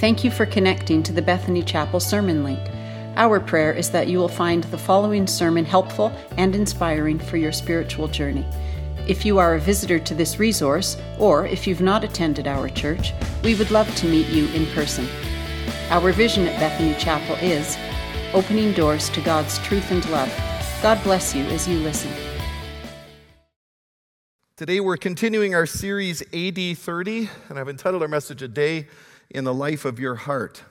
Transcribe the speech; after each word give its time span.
Thank 0.00 0.24
you 0.24 0.30
for 0.30 0.46
connecting 0.46 1.02
to 1.02 1.12
the 1.12 1.20
Bethany 1.20 1.62
Chapel 1.62 2.00
Sermon 2.00 2.42
Link. 2.42 2.58
Our 3.16 3.38
prayer 3.38 3.70
is 3.70 3.90
that 3.90 4.08
you 4.08 4.16
will 4.16 4.28
find 4.28 4.64
the 4.64 4.78
following 4.78 5.26
sermon 5.26 5.66
helpful 5.66 6.10
and 6.38 6.56
inspiring 6.56 7.18
for 7.18 7.36
your 7.36 7.52
spiritual 7.52 8.08
journey. 8.08 8.46
If 9.06 9.26
you 9.26 9.36
are 9.36 9.56
a 9.56 9.60
visitor 9.60 9.98
to 9.98 10.14
this 10.14 10.38
resource, 10.38 10.96
or 11.18 11.46
if 11.46 11.66
you've 11.66 11.82
not 11.82 12.02
attended 12.02 12.46
our 12.46 12.70
church, 12.70 13.12
we 13.44 13.54
would 13.56 13.70
love 13.70 13.94
to 13.96 14.06
meet 14.06 14.28
you 14.28 14.46
in 14.54 14.64
person. 14.68 15.06
Our 15.90 16.12
vision 16.12 16.46
at 16.46 16.58
Bethany 16.58 16.94
Chapel 16.94 17.36
is 17.36 17.76
opening 18.32 18.72
doors 18.72 19.10
to 19.10 19.20
God's 19.20 19.58
truth 19.58 19.90
and 19.90 20.08
love. 20.08 20.34
God 20.80 20.98
bless 21.04 21.34
you 21.34 21.44
as 21.44 21.68
you 21.68 21.76
listen. 21.80 22.10
Today 24.56 24.80
we're 24.80 24.96
continuing 24.96 25.54
our 25.54 25.66
series 25.66 26.22
AD 26.32 26.78
30, 26.78 27.28
and 27.50 27.58
I've 27.58 27.68
entitled 27.68 28.00
our 28.00 28.08
message 28.08 28.40
A 28.40 28.48
Day 28.48 28.88
in 29.30 29.44
the 29.44 29.54
life 29.54 29.84
of 29.84 29.98
your 29.98 30.14
heart. 30.14 30.62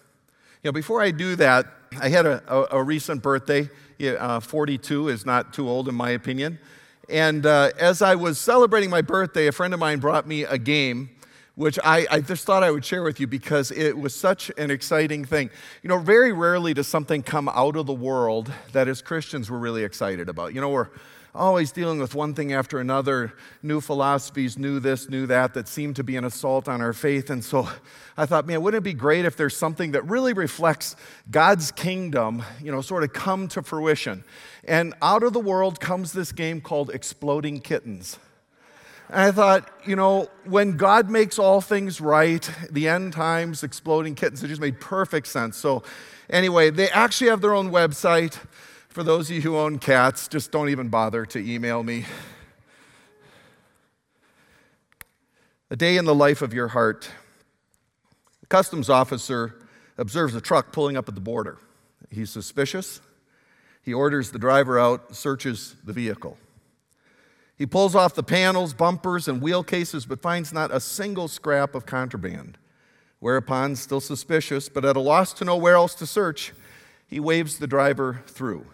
You 0.63 0.69
know, 0.69 0.73
before 0.73 1.01
I 1.01 1.11
do 1.11 1.35
that, 1.37 1.67
I 2.01 2.09
had 2.09 2.25
a, 2.25 2.43
a, 2.47 2.79
a 2.79 2.83
recent 2.83 3.23
birthday. 3.23 3.69
Uh, 4.01 4.39
42 4.39 5.09
is 5.09 5.25
not 5.25 5.53
too 5.53 5.67
old, 5.67 5.87
in 5.87 5.95
my 5.95 6.11
opinion. 6.11 6.59
And 7.09 7.45
uh, 7.45 7.71
as 7.79 8.01
I 8.01 8.15
was 8.15 8.37
celebrating 8.37 8.89
my 8.89 9.01
birthday, 9.01 9.47
a 9.47 9.51
friend 9.51 9.73
of 9.73 9.79
mine 9.79 9.99
brought 9.99 10.27
me 10.27 10.43
a 10.43 10.57
game, 10.57 11.09
which 11.55 11.79
I, 11.83 12.05
I, 12.11 12.21
just 12.21 12.45
thought 12.45 12.63
I 12.63 12.71
would 12.71 12.85
share 12.85 13.03
with 13.03 13.19
you 13.19 13.27
because 13.27 13.71
it 13.71 13.97
was 13.97 14.13
such 14.13 14.51
an 14.57 14.69
exciting 14.69 15.25
thing. 15.25 15.49
You 15.81 15.89
know, 15.89 15.97
very 15.97 16.31
rarely 16.31 16.73
does 16.73 16.87
something 16.87 17.23
come 17.23 17.49
out 17.49 17.75
of 17.75 17.87
the 17.87 17.93
world 17.93 18.51
that 18.73 18.87
as 18.87 19.01
Christians 19.01 19.49
we're 19.49 19.57
really 19.57 19.83
excited 19.83 20.29
about. 20.29 20.53
You 20.53 20.61
know, 20.61 20.69
we're 20.69 20.89
always 21.35 21.71
dealing 21.71 21.99
with 21.99 22.15
one 22.15 22.33
thing 22.33 22.53
after 22.53 22.79
another, 22.79 23.33
new 23.61 23.81
philosophies, 23.81 24.57
new 24.57 24.79
this, 24.79 25.09
new 25.09 25.27
that, 25.27 25.53
that 25.53 25.67
seem 25.67 25.93
to 25.93 26.03
be 26.03 26.15
an 26.15 26.25
assault 26.25 26.67
on 26.67 26.81
our 26.81 26.93
faith. 26.93 27.29
And 27.29 27.43
so 27.43 27.69
I 28.17 28.25
thought, 28.25 28.47
man, 28.47 28.61
wouldn't 28.61 28.81
it 28.81 28.83
be 28.83 28.93
great 28.93 29.25
if 29.25 29.37
there's 29.37 29.55
something 29.55 29.91
that 29.91 30.07
really 30.07 30.33
reflects 30.33 30.95
God's 31.29 31.71
kingdom, 31.71 32.43
you 32.61 32.71
know, 32.71 32.81
sort 32.81 33.03
of 33.03 33.13
come 33.13 33.47
to 33.49 33.61
fruition? 33.61 34.23
And 34.63 34.93
out 35.01 35.23
of 35.23 35.33
the 35.33 35.39
world 35.39 35.79
comes 35.79 36.13
this 36.13 36.31
game 36.31 36.61
called 36.61 36.89
Exploding 36.89 37.61
Kittens. 37.61 38.17
And 39.09 39.21
I 39.21 39.31
thought, 39.31 39.69
you 39.85 39.95
know, 39.95 40.29
when 40.45 40.77
God 40.77 41.09
makes 41.09 41.39
all 41.39 41.61
things 41.61 41.99
right, 41.99 42.47
the 42.69 42.87
end 42.87 43.13
times, 43.13 43.63
exploding 43.63 44.13
kittens, 44.13 44.43
it 44.43 44.49
just 44.49 44.61
made 44.61 44.79
perfect 44.79 45.25
sense. 45.27 45.57
So, 45.57 45.81
anyway, 46.29 46.69
they 46.69 46.89
actually 46.89 47.31
have 47.31 47.41
their 47.41 47.55
own 47.55 47.71
website. 47.71 48.37
For 48.89 49.03
those 49.03 49.29
of 49.29 49.35
you 49.35 49.41
who 49.43 49.55
own 49.55 49.77
cats, 49.77 50.27
just 50.27 50.51
don't 50.51 50.69
even 50.69 50.89
bother 50.89 51.23
to 51.27 51.39
email 51.39 51.83
me. 51.83 52.05
A 55.69 55.75
day 55.75 55.95
in 55.95 56.05
the 56.05 56.15
life 56.15 56.41
of 56.41 56.55
your 56.55 56.69
heart. 56.69 57.07
A 58.41 58.47
customs 58.47 58.89
officer 58.89 59.53
observes 59.99 60.33
a 60.33 60.41
truck 60.41 60.73
pulling 60.73 60.97
up 60.97 61.07
at 61.07 61.13
the 61.13 61.21
border. 61.21 61.59
He's 62.09 62.31
suspicious. 62.31 62.99
He 63.83 63.93
orders 63.93 64.31
the 64.31 64.39
driver 64.39 64.79
out, 64.79 65.15
searches 65.15 65.75
the 65.83 65.93
vehicle. 65.93 66.39
He 67.55 67.67
pulls 67.67 67.93
off 67.93 68.15
the 68.15 68.23
panels, 68.23 68.73
bumpers, 68.73 69.27
and 69.27 69.39
wheel 69.39 69.63
cases, 69.63 70.07
but 70.07 70.19
finds 70.19 70.51
not 70.51 70.73
a 70.73 70.79
single 70.79 71.27
scrap 71.27 71.75
of 71.75 71.85
contraband. 71.85 72.57
Whereupon, 73.19 73.75
still 73.75 74.01
suspicious, 74.01 74.67
but 74.67 74.83
at 74.83 74.97
a 74.97 74.99
loss 74.99 75.31
to 75.33 75.45
know 75.45 75.57
where 75.57 75.75
else 75.75 75.93
to 75.95 76.07
search, 76.07 76.53
he 77.05 77.19
waves 77.19 77.59
the 77.59 77.67
driver 77.67 78.23
through. 78.25 78.65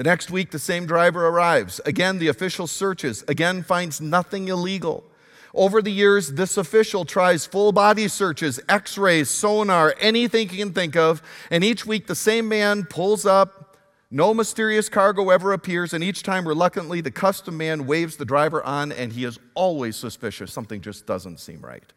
The 0.00 0.04
next 0.04 0.30
week, 0.30 0.50
the 0.50 0.58
same 0.58 0.86
driver 0.86 1.26
arrives. 1.26 1.78
Again, 1.84 2.18
the 2.18 2.28
official 2.28 2.66
searches, 2.66 3.22
again, 3.28 3.62
finds 3.62 4.00
nothing 4.00 4.48
illegal. 4.48 5.04
Over 5.52 5.82
the 5.82 5.92
years, 5.92 6.32
this 6.32 6.56
official 6.56 7.04
tries 7.04 7.44
full 7.44 7.70
body 7.70 8.08
searches, 8.08 8.58
x 8.66 8.96
rays, 8.96 9.28
sonar, 9.28 9.94
anything 10.00 10.48
he 10.48 10.56
can 10.56 10.72
think 10.72 10.96
of, 10.96 11.20
and 11.50 11.62
each 11.62 11.84
week 11.84 12.06
the 12.06 12.14
same 12.14 12.48
man 12.48 12.84
pulls 12.84 13.26
up. 13.26 13.76
No 14.10 14.32
mysterious 14.32 14.88
cargo 14.88 15.28
ever 15.28 15.52
appears, 15.52 15.92
and 15.92 16.02
each 16.02 16.22
time, 16.22 16.48
reluctantly, 16.48 17.02
the 17.02 17.10
custom 17.10 17.58
man 17.58 17.84
waves 17.84 18.16
the 18.16 18.24
driver 18.24 18.64
on, 18.64 18.92
and 18.92 19.12
he 19.12 19.24
is 19.24 19.38
always 19.52 19.96
suspicious. 19.96 20.50
Something 20.50 20.80
just 20.80 21.04
doesn't 21.04 21.40
seem 21.40 21.60
right. 21.60 21.92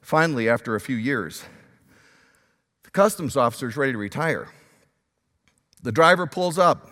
Finally, 0.00 0.48
after 0.48 0.74
a 0.74 0.80
few 0.80 0.96
years, 0.96 1.44
the 2.82 2.90
customs 2.92 3.36
officer 3.36 3.68
is 3.68 3.76
ready 3.76 3.92
to 3.92 3.98
retire. 3.98 4.48
The 5.86 5.92
driver 5.92 6.26
pulls 6.26 6.58
up, 6.58 6.90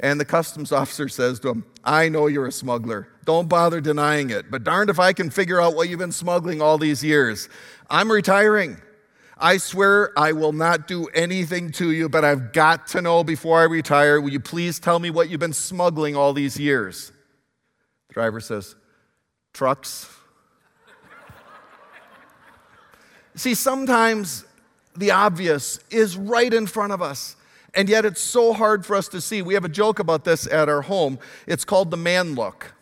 and 0.00 0.20
the 0.20 0.24
customs 0.26 0.70
officer 0.80 1.08
says 1.08 1.40
to 1.40 1.48
him, 1.48 1.64
I 1.82 2.10
know 2.10 2.26
you're 2.26 2.48
a 2.48 2.52
smuggler. 2.52 3.08
Don't 3.24 3.48
bother 3.48 3.80
denying 3.80 4.28
it. 4.28 4.50
But 4.50 4.64
darned 4.64 4.90
if 4.90 5.00
I 5.00 5.14
can 5.14 5.30
figure 5.30 5.58
out 5.58 5.74
what 5.74 5.88
you've 5.88 5.98
been 5.98 6.12
smuggling 6.12 6.60
all 6.60 6.76
these 6.76 7.02
years. 7.02 7.48
I'm 7.88 8.12
retiring. 8.12 8.82
I 9.38 9.56
swear 9.56 10.12
I 10.14 10.32
will 10.32 10.52
not 10.52 10.86
do 10.86 11.06
anything 11.14 11.72
to 11.72 11.90
you, 11.90 12.10
but 12.10 12.22
I've 12.22 12.52
got 12.52 12.88
to 12.88 13.00
know 13.00 13.24
before 13.24 13.60
I 13.60 13.64
retire. 13.64 14.20
Will 14.20 14.28
you 14.28 14.40
please 14.40 14.78
tell 14.78 14.98
me 14.98 15.08
what 15.08 15.30
you've 15.30 15.40
been 15.40 15.54
smuggling 15.54 16.14
all 16.14 16.34
these 16.34 16.60
years? 16.60 17.10
The 18.08 18.14
driver 18.14 18.40
says, 18.40 18.76
Trucks. 19.54 20.14
See, 23.36 23.54
sometimes 23.54 24.44
the 24.94 25.12
obvious 25.12 25.80
is 25.88 26.18
right 26.18 26.52
in 26.52 26.66
front 26.66 26.92
of 26.92 27.00
us. 27.00 27.36
And 27.78 27.88
yet 27.88 28.04
it's 28.04 28.20
so 28.20 28.52
hard 28.52 28.84
for 28.84 28.96
us 28.96 29.06
to 29.06 29.20
see. 29.20 29.40
We 29.40 29.54
have 29.54 29.64
a 29.64 29.68
joke 29.68 30.00
about 30.00 30.24
this 30.24 30.48
at 30.48 30.68
our 30.68 30.82
home. 30.82 31.20
It's 31.46 31.64
called 31.64 31.92
the 31.92 31.96
man 31.96 32.34
look. 32.34 32.72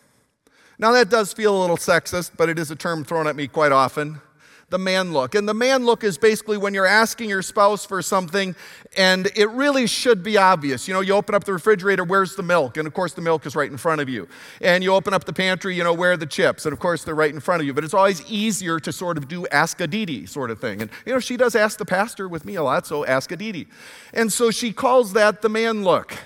Now, 0.78 0.92
that 0.92 1.10
does 1.10 1.34
feel 1.34 1.54
a 1.54 1.60
little 1.60 1.76
sexist, 1.76 2.30
but 2.38 2.48
it 2.48 2.58
is 2.58 2.70
a 2.70 2.76
term 2.76 3.04
thrown 3.04 3.26
at 3.26 3.36
me 3.36 3.46
quite 3.46 3.72
often 3.72 4.22
the 4.68 4.78
man 4.78 5.12
look. 5.12 5.36
And 5.36 5.48
the 5.48 5.54
man 5.54 5.84
look 5.84 6.02
is 6.02 6.18
basically 6.18 6.58
when 6.58 6.74
you're 6.74 6.86
asking 6.86 7.28
your 7.28 7.42
spouse 7.42 7.86
for 7.86 8.02
something 8.02 8.56
and 8.96 9.30
it 9.36 9.48
really 9.50 9.86
should 9.86 10.24
be 10.24 10.36
obvious. 10.36 10.88
You 10.88 10.94
know, 10.94 11.00
you 11.00 11.14
open 11.14 11.36
up 11.36 11.44
the 11.44 11.52
refrigerator, 11.52 12.02
where's 12.02 12.34
the 12.34 12.42
milk? 12.42 12.76
And 12.76 12.86
of 12.86 12.92
course, 12.92 13.12
the 13.12 13.20
milk 13.20 13.46
is 13.46 13.54
right 13.54 13.70
in 13.70 13.76
front 13.76 14.00
of 14.00 14.08
you. 14.08 14.26
And 14.60 14.82
you 14.82 14.92
open 14.92 15.14
up 15.14 15.24
the 15.24 15.32
pantry, 15.32 15.76
you 15.76 15.84
know, 15.84 15.92
where 15.92 16.12
are 16.12 16.16
the 16.16 16.26
chips? 16.26 16.66
And 16.66 16.72
of 16.72 16.80
course, 16.80 17.04
they're 17.04 17.14
right 17.14 17.32
in 17.32 17.38
front 17.38 17.60
of 17.60 17.66
you. 17.66 17.74
But 17.74 17.84
it's 17.84 17.94
always 17.94 18.28
easier 18.28 18.80
to 18.80 18.92
sort 18.92 19.18
of 19.18 19.28
do 19.28 19.46
ask 19.48 19.80
a 19.80 19.86
Dee 19.86 20.26
sort 20.26 20.50
of 20.50 20.58
thing. 20.60 20.82
And, 20.82 20.90
you 21.04 21.12
know, 21.12 21.20
she 21.20 21.36
does 21.36 21.54
ask 21.54 21.78
the 21.78 21.84
pastor 21.84 22.28
with 22.28 22.44
me 22.44 22.56
a 22.56 22.62
lot, 22.62 22.86
so 22.86 23.06
ask 23.06 23.30
a 23.30 23.36
Dee 23.36 23.68
And 24.12 24.32
so 24.32 24.50
she 24.50 24.72
calls 24.72 25.12
that 25.12 25.42
the 25.42 25.48
man 25.48 25.84
look. 25.84 26.16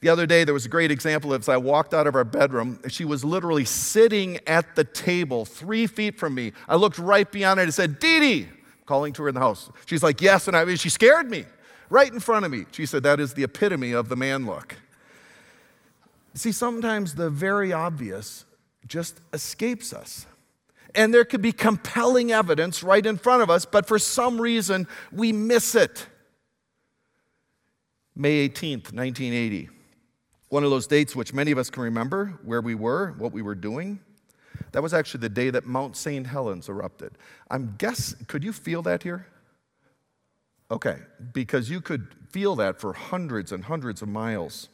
The 0.00 0.08
other 0.08 0.26
day, 0.26 0.44
there 0.44 0.54
was 0.54 0.66
a 0.66 0.68
great 0.68 0.90
example 0.90 1.32
of 1.32 1.42
as 1.42 1.48
I 1.48 1.56
walked 1.56 1.94
out 1.94 2.06
of 2.06 2.14
our 2.14 2.24
bedroom, 2.24 2.80
she 2.88 3.04
was 3.04 3.24
literally 3.24 3.64
sitting 3.64 4.38
at 4.46 4.76
the 4.76 4.84
table 4.84 5.44
three 5.44 5.86
feet 5.86 6.18
from 6.18 6.34
me. 6.34 6.52
I 6.68 6.76
looked 6.76 6.98
right 6.98 7.30
beyond 7.30 7.60
it 7.60 7.64
and 7.64 7.74
said, 7.74 7.98
Dee 7.98 8.20
Dee, 8.20 8.48
calling 8.86 9.12
to 9.14 9.22
her 9.22 9.28
in 9.28 9.34
the 9.34 9.40
house. 9.40 9.70
She's 9.86 10.02
like, 10.02 10.20
Yes. 10.20 10.48
And 10.48 10.56
I 10.56 10.64
mean, 10.64 10.76
she 10.76 10.88
scared 10.88 11.30
me 11.30 11.44
right 11.90 12.12
in 12.12 12.20
front 12.20 12.44
of 12.44 12.50
me. 12.50 12.64
She 12.72 12.86
said, 12.86 13.02
That 13.02 13.20
is 13.20 13.34
the 13.34 13.44
epitome 13.44 13.92
of 13.92 14.08
the 14.08 14.16
man 14.16 14.46
look. 14.46 14.76
See, 16.34 16.52
sometimes 16.52 17.14
the 17.14 17.30
very 17.30 17.72
obvious 17.72 18.44
just 18.86 19.20
escapes 19.32 19.92
us. 19.92 20.26
And 20.94 21.12
there 21.12 21.24
could 21.24 21.42
be 21.42 21.52
compelling 21.52 22.30
evidence 22.30 22.82
right 22.82 23.04
in 23.04 23.16
front 23.16 23.42
of 23.42 23.50
us, 23.50 23.64
but 23.64 23.86
for 23.86 23.98
some 23.98 24.40
reason 24.40 24.86
we 25.12 25.32
miss 25.32 25.74
it. 25.74 26.06
May 28.14 28.48
18th, 28.48 28.92
1980. 28.92 29.70
One 30.48 30.64
of 30.64 30.70
those 30.70 30.86
dates 30.86 31.16
which 31.16 31.32
many 31.32 31.50
of 31.50 31.58
us 31.58 31.70
can 31.70 31.82
remember 31.82 32.38
where 32.44 32.60
we 32.60 32.74
were, 32.74 33.14
what 33.18 33.32
we 33.32 33.42
were 33.42 33.54
doing. 33.54 34.00
That 34.72 34.82
was 34.82 34.94
actually 34.94 35.20
the 35.20 35.28
day 35.28 35.50
that 35.50 35.66
Mount 35.66 35.96
St. 35.96 36.26
Helens 36.26 36.68
erupted. 36.68 37.18
I'm 37.50 37.74
guess 37.78 38.14
could 38.26 38.44
you 38.44 38.52
feel 38.52 38.82
that 38.82 39.02
here? 39.02 39.26
Okay, 40.70 40.98
because 41.32 41.70
you 41.70 41.80
could 41.80 42.14
feel 42.30 42.56
that 42.56 42.80
for 42.80 42.92
hundreds 42.92 43.52
and 43.52 43.64
hundreds 43.64 44.02
of 44.02 44.08
miles. 44.08 44.68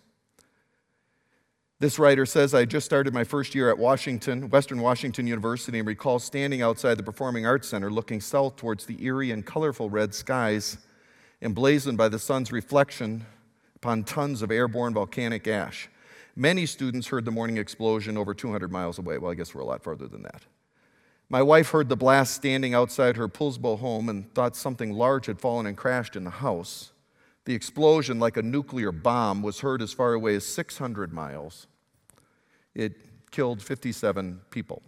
This 1.80 1.98
writer 1.98 2.26
says, 2.26 2.52
I 2.52 2.66
just 2.66 2.84
started 2.84 3.14
my 3.14 3.24
first 3.24 3.54
year 3.54 3.70
at 3.70 3.78
Washington, 3.78 4.50
Western 4.50 4.82
Washington 4.82 5.26
University, 5.26 5.78
and 5.78 5.88
recalls 5.88 6.24
standing 6.24 6.60
outside 6.60 6.98
the 6.98 7.02
Performing 7.02 7.46
Arts 7.46 7.68
Center 7.68 7.90
looking 7.90 8.20
south 8.20 8.56
towards 8.56 8.84
the 8.84 9.02
eerie 9.02 9.30
and 9.30 9.46
colorful 9.46 9.88
red 9.88 10.14
skies, 10.14 10.76
emblazoned 11.40 11.96
by 11.96 12.08
the 12.08 12.18
sun's 12.18 12.52
reflection 12.52 13.24
upon 13.80 14.04
tons 14.04 14.42
of 14.42 14.50
airborne 14.50 14.92
volcanic 14.92 15.48
ash. 15.48 15.88
Many 16.36 16.66
students 16.66 17.06
heard 17.06 17.24
the 17.24 17.30
morning 17.30 17.56
explosion 17.56 18.18
over 18.18 18.34
200 18.34 18.70
miles 18.70 18.98
away. 18.98 19.16
Well, 19.16 19.30
I 19.30 19.34
guess 19.34 19.54
we're 19.54 19.62
a 19.62 19.66
lot 19.66 19.82
farther 19.82 20.06
than 20.06 20.22
that. 20.22 20.42
My 21.30 21.40
wife 21.42 21.70
heard 21.70 21.88
the 21.88 21.96
blast 21.96 22.34
standing 22.34 22.74
outside 22.74 23.16
her 23.16 23.26
Poulsbo 23.26 23.78
home 23.78 24.10
and 24.10 24.32
thought 24.34 24.54
something 24.54 24.92
large 24.92 25.26
had 25.26 25.40
fallen 25.40 25.64
and 25.64 25.76
crashed 25.76 26.14
in 26.14 26.24
the 26.24 26.30
house. 26.30 26.92
The 27.46 27.54
explosion, 27.54 28.18
like 28.18 28.36
a 28.36 28.42
nuclear 28.42 28.92
bomb, 28.92 29.42
was 29.42 29.60
heard 29.60 29.80
as 29.80 29.94
far 29.94 30.12
away 30.12 30.34
as 30.34 30.44
600 30.44 31.12
miles. 31.12 31.66
It 32.74 32.92
killed 33.30 33.62
57 33.62 34.42
people. 34.50 34.82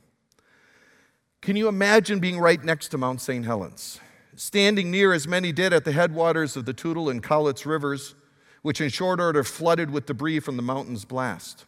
Can 1.41 1.57
you 1.57 1.67
imagine 1.67 2.21
being 2.21 2.39
right 2.39 2.63
next 2.63 2.89
to 2.89 2.99
Mount 2.99 3.23
St. 3.23 3.47
Helens? 3.47 4.01
Standing 4.37 4.91
near, 4.91 5.13
as 5.13 5.27
many 5.27 5.51
did, 5.51 5.73
at 5.73 5.85
the 5.85 5.93
headwaters 5.93 6.57
of 6.57 6.67
the 6.67 6.75
Toutle 6.75 7.09
and 7.09 7.23
Cowlitz 7.23 7.65
rivers, 7.65 8.15
which 8.63 8.81
in 8.81 8.89
short 8.89 9.21
order 9.21 9.45
flooded 9.45 9.91
with 9.91 10.07
debris 10.07 10.41
from 10.41 10.57
the 10.57 10.63
mountain's 10.63 11.05
blast. 11.05 11.65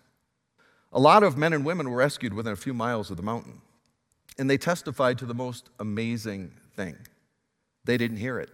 A 0.92 1.00
lot 1.00 1.22
of 1.22 1.36
men 1.36 1.52
and 1.52 1.64
women 1.64 1.90
were 1.90 1.98
rescued 1.98 2.32
within 2.32 2.52
a 2.52 2.56
few 2.56 2.72
miles 2.72 3.10
of 3.10 3.16
the 3.16 3.22
mountain, 3.22 3.60
and 4.38 4.48
they 4.48 4.56
testified 4.56 5.18
to 5.18 5.26
the 5.26 5.34
most 5.34 5.68
amazing 5.80 6.52
thing. 6.76 6.96
They 7.84 7.96
didn't 7.96 8.18
hear 8.18 8.38
it. 8.38 8.50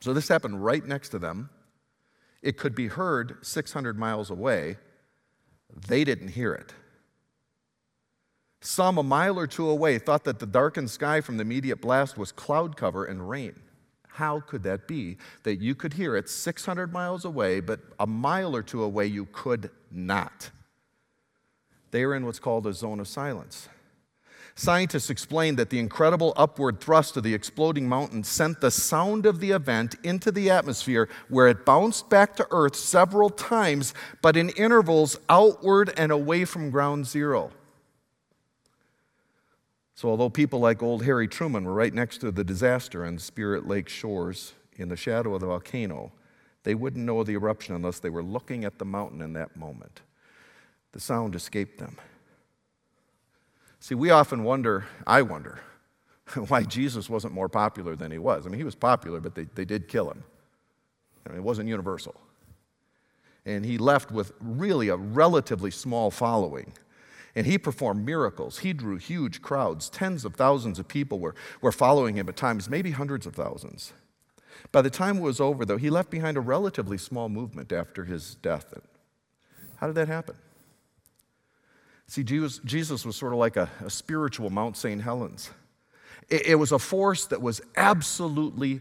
So 0.00 0.12
this 0.12 0.28
happened 0.28 0.64
right 0.64 0.84
next 0.84 1.10
to 1.10 1.18
them. 1.18 1.48
It 2.42 2.58
could 2.58 2.74
be 2.74 2.88
heard 2.88 3.36
600 3.42 3.96
miles 3.96 4.30
away. 4.30 4.78
They 5.86 6.02
didn't 6.02 6.28
hear 6.28 6.52
it. 6.52 6.74
Some 8.60 8.98
a 8.98 9.02
mile 9.02 9.38
or 9.38 9.46
two 9.46 9.68
away 9.68 9.98
thought 9.98 10.24
that 10.24 10.40
the 10.40 10.46
darkened 10.46 10.90
sky 10.90 11.20
from 11.20 11.36
the 11.36 11.42
immediate 11.42 11.80
blast 11.80 12.18
was 12.18 12.32
cloud 12.32 12.76
cover 12.76 13.04
and 13.04 13.28
rain. 13.28 13.60
How 14.14 14.40
could 14.40 14.62
that 14.64 14.86
be 14.86 15.16
that 15.42 15.60
you 15.60 15.74
could 15.74 15.94
hear 15.94 16.16
it 16.16 16.28
600 16.28 16.92
miles 16.92 17.24
away, 17.24 17.60
but 17.60 17.80
a 17.98 18.06
mile 18.06 18.54
or 18.54 18.62
two 18.62 18.82
away 18.82 19.06
you 19.06 19.26
could 19.32 19.70
not? 19.90 20.50
They 21.92 22.04
are 22.04 22.14
in 22.14 22.26
what's 22.26 22.38
called 22.38 22.66
a 22.66 22.74
zone 22.74 23.00
of 23.00 23.08
silence. 23.08 23.68
Scientists 24.54 25.08
explained 25.08 25.58
that 25.58 25.70
the 25.70 25.78
incredible 25.78 26.34
upward 26.36 26.78
thrust 26.78 27.16
of 27.16 27.22
the 27.22 27.32
exploding 27.32 27.88
mountain 27.88 28.22
sent 28.22 28.60
the 28.60 28.70
sound 28.70 29.24
of 29.24 29.40
the 29.40 29.50
event 29.50 29.94
into 30.02 30.30
the 30.30 30.50
atmosphere 30.50 31.08
where 31.30 31.48
it 31.48 31.64
bounced 31.64 32.10
back 32.10 32.36
to 32.36 32.46
Earth 32.50 32.76
several 32.76 33.30
times, 33.30 33.94
but 34.20 34.36
in 34.36 34.50
intervals 34.50 35.18
outward 35.30 35.90
and 35.96 36.12
away 36.12 36.44
from 36.44 36.70
ground 36.70 37.06
zero. 37.06 37.50
So, 39.94 40.08
although 40.08 40.30
people 40.30 40.58
like 40.58 40.82
old 40.82 41.04
Harry 41.04 41.28
Truman 41.28 41.64
were 41.64 41.74
right 41.74 41.92
next 41.92 42.18
to 42.18 42.30
the 42.30 42.44
disaster 42.44 43.04
on 43.04 43.18
Spirit 43.18 43.66
Lake 43.66 43.88
shores 43.88 44.54
in 44.76 44.88
the 44.88 44.96
shadow 44.96 45.34
of 45.34 45.40
the 45.40 45.46
volcano, 45.46 46.12
they 46.64 46.74
wouldn't 46.74 47.04
know 47.04 47.22
the 47.24 47.32
eruption 47.32 47.74
unless 47.74 47.98
they 47.98 48.10
were 48.10 48.22
looking 48.22 48.64
at 48.64 48.78
the 48.78 48.84
mountain 48.84 49.20
in 49.20 49.32
that 49.34 49.56
moment. 49.56 50.00
The 50.92 51.00
sound 51.00 51.34
escaped 51.34 51.78
them. 51.78 51.96
See, 53.80 53.94
we 53.94 54.10
often 54.10 54.44
wonder, 54.44 54.86
I 55.06 55.22
wonder, 55.22 55.60
why 56.48 56.62
Jesus 56.62 57.10
wasn't 57.10 57.34
more 57.34 57.48
popular 57.48 57.96
than 57.96 58.12
he 58.12 58.18
was. 58.18 58.46
I 58.46 58.48
mean, 58.48 58.58
he 58.58 58.64
was 58.64 58.74
popular, 58.74 59.20
but 59.20 59.34
they, 59.34 59.44
they 59.44 59.64
did 59.64 59.88
kill 59.88 60.10
him. 60.10 60.22
I 61.26 61.30
mean, 61.30 61.38
it 61.38 61.44
wasn't 61.44 61.68
universal. 61.68 62.14
And 63.44 63.64
he 63.64 63.78
left 63.78 64.12
with 64.12 64.32
really 64.40 64.88
a 64.88 64.96
relatively 64.96 65.70
small 65.70 66.10
following. 66.10 66.72
And 67.34 67.46
he 67.46 67.56
performed 67.56 68.04
miracles. 68.04 68.58
He 68.58 68.72
drew 68.72 68.98
huge 68.98 69.40
crowds. 69.40 69.88
Tens 69.88 70.24
of 70.24 70.34
thousands 70.34 70.78
of 70.78 70.86
people 70.88 71.18
were, 71.18 71.34
were 71.60 71.72
following 71.72 72.16
him 72.16 72.28
at 72.28 72.36
times, 72.36 72.68
maybe 72.68 72.90
hundreds 72.90 73.26
of 73.26 73.34
thousands. 73.34 73.92
By 74.70 74.82
the 74.82 74.90
time 74.90 75.18
it 75.18 75.22
was 75.22 75.40
over, 75.40 75.64
though, 75.64 75.78
he 75.78 75.90
left 75.90 76.10
behind 76.10 76.36
a 76.36 76.40
relatively 76.40 76.98
small 76.98 77.28
movement 77.28 77.72
after 77.72 78.04
his 78.04 78.34
death. 78.36 78.74
How 79.76 79.86
did 79.86 79.96
that 79.96 80.08
happen? 80.08 80.36
See, 82.06 82.22
Jesus, 82.22 83.06
was 83.06 83.16
sort 83.16 83.32
of 83.32 83.38
like 83.38 83.56
a, 83.56 83.70
a 83.84 83.88
spiritual 83.88 84.50
Mount 84.50 84.76
St. 84.76 85.00
Helens. 85.00 85.50
It, 86.28 86.48
it 86.48 86.54
was 86.56 86.70
a 86.70 86.78
force 86.78 87.26
that 87.26 87.40
was 87.40 87.62
absolutely 87.76 88.80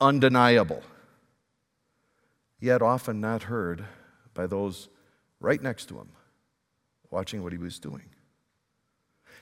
undeniable, 0.00 0.82
yet 2.58 2.80
often 2.80 3.20
not 3.20 3.44
heard 3.44 3.84
by 4.32 4.46
those 4.46 4.88
right 5.40 5.62
next 5.62 5.86
to 5.90 5.98
him, 5.98 6.08
watching 7.10 7.42
what 7.42 7.52
he 7.52 7.58
was 7.58 7.78
doing. 7.78 8.04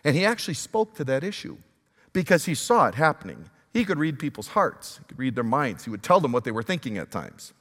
And 0.05 0.17
he 0.17 0.25
actually 0.25 0.55
spoke 0.55 0.95
to 0.95 1.05
that 1.05 1.25
issue 1.25 1.57
because 2.13 2.45
he 2.45 2.55
saw 2.55 2.87
it 2.89 2.95
happening. 2.95 3.51
He 3.73 3.85
could 3.85 3.99
read 3.99 4.19
people's 4.19 4.49
hearts, 4.49 4.99
he 4.99 5.05
could 5.05 5.19
read 5.19 5.35
their 5.35 5.45
minds, 5.45 5.85
he 5.85 5.91
would 5.91 6.03
tell 6.03 6.21
them 6.21 6.33
what 6.33 6.45
they 6.45 6.51
were 6.51 6.63
thinking 6.63 6.99
at 6.99 7.11
times. 7.11 7.53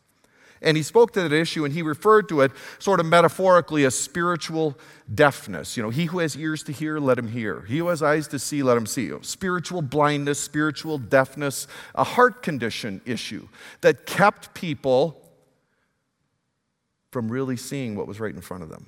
And 0.62 0.76
he 0.76 0.82
spoke 0.82 1.14
to 1.14 1.22
that 1.22 1.32
issue 1.32 1.66
and 1.66 1.74
he 1.74 1.82
referred 1.82 2.28
to 2.30 2.42
it 2.42 2.52
sort 2.80 3.00
of 3.00 3.06
metaphorically 3.06 3.86
as 3.86 3.94
spiritual 3.94 4.76
deafness. 5.14 5.78
You 5.78 5.84
know, 5.84 5.90
he 5.90 6.06
who 6.06 6.20
has 6.20 6.36
ears 6.36 6.64
to 6.64 6.72
hear, 6.72 7.00
let 7.00 7.20
him 7.20 7.28
hear. 7.28 7.62
He 7.62 7.78
who 7.78 7.90
has 7.90 8.02
eyes 8.02 8.28
to 8.30 8.40
see, 8.40 8.64
let 8.64 8.76
him 8.76 8.88
see. 8.88 9.12
Spiritual 9.22 9.84
blindness, 9.84 10.40
spiritual 10.40 10.98
deafness, 10.98 11.68
a 11.94 12.04
heart 12.04 12.42
condition 12.42 13.02
issue 13.06 13.48
that 13.82 14.08
kept 14.08 14.56
people 14.56 15.22
from 17.12 17.32
really 17.32 17.58
seeing 17.58 17.96
what 17.96 18.08
was 18.08 18.20
right 18.20 18.34
in 18.34 18.42
front 18.42 18.64
of 18.64 18.70
them. 18.70 18.88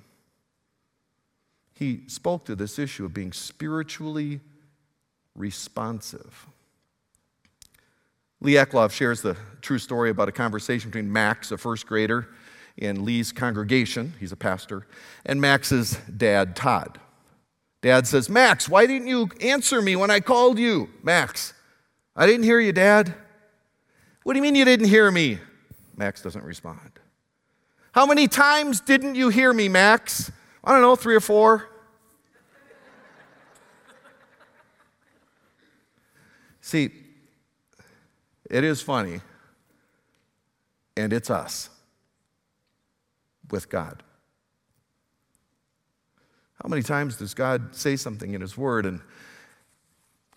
He 1.80 2.02
spoke 2.08 2.44
to 2.46 2.58
this 2.58 2.78
issue 2.78 3.06
of 3.06 3.14
being 3.14 3.32
spiritually 3.32 4.42
responsive. 5.34 6.46
Lee 8.42 8.56
Eclov 8.56 8.92
shares 8.92 9.22
the 9.22 9.38
true 9.62 9.80
story 9.80 10.10
about 10.10 10.28
a 10.28 10.34
conversation 10.34 10.90
between 10.90 11.12
Max, 11.12 11.54
a 11.54 11.58
first 11.58 11.88
grader, 11.88 12.28
in 12.76 13.06
Lee's 13.06 13.32
congregation. 13.32 14.14
He's 14.20 14.34
a 14.34 14.36
pastor, 14.36 14.88
and 15.26 15.40
Max's 15.40 15.98
dad, 16.18 16.54
Todd. 16.54 17.00
Dad 17.82 18.08
says, 18.08 18.30
Max, 18.30 18.68
why 18.68 18.86
didn't 18.86 19.08
you 19.08 19.30
answer 19.40 19.82
me 19.82 19.96
when 19.96 20.12
I 20.12 20.20
called 20.20 20.60
you? 20.60 20.90
Max, 21.02 21.54
I 22.14 22.28
didn't 22.28 22.44
hear 22.44 22.60
you, 22.60 22.74
Dad. 22.74 23.14
What 24.24 24.34
do 24.34 24.38
you 24.38 24.44
mean 24.44 24.56
you 24.56 24.66
didn't 24.66 24.90
hear 24.90 25.10
me? 25.10 25.40
Max 25.96 26.22
doesn't 26.22 26.44
respond. 26.44 26.92
How 27.94 28.06
many 28.06 28.28
times 28.28 28.82
didn't 28.82 29.16
you 29.16 29.30
hear 29.30 29.54
me, 29.54 29.70
Max? 29.70 30.30
I 30.64 30.74
don't 30.74 30.82
know, 30.82 30.96
three 30.96 31.16
or 31.16 31.22
four. 31.22 31.70
See, 36.62 36.92
it 38.50 38.64
is 38.64 38.82
funny, 38.82 39.22
and 40.96 41.12
it's 41.14 41.30
us 41.30 41.70
with 43.50 43.70
God. 43.70 44.04
How 46.62 46.68
many 46.68 46.84
times 46.84 47.16
does 47.16 47.34
God 47.34 47.74
say 47.74 47.96
something 47.96 48.34
in 48.34 48.42
His 48.42 48.58
Word 48.58 48.86
and 48.86 49.02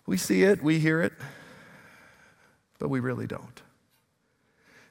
we 0.05 0.17
see 0.17 0.43
it, 0.43 0.63
we 0.63 0.79
hear 0.79 1.01
it, 1.01 1.13
but 2.79 2.89
we 2.89 2.99
really 2.99 3.27
don't? 3.27 3.61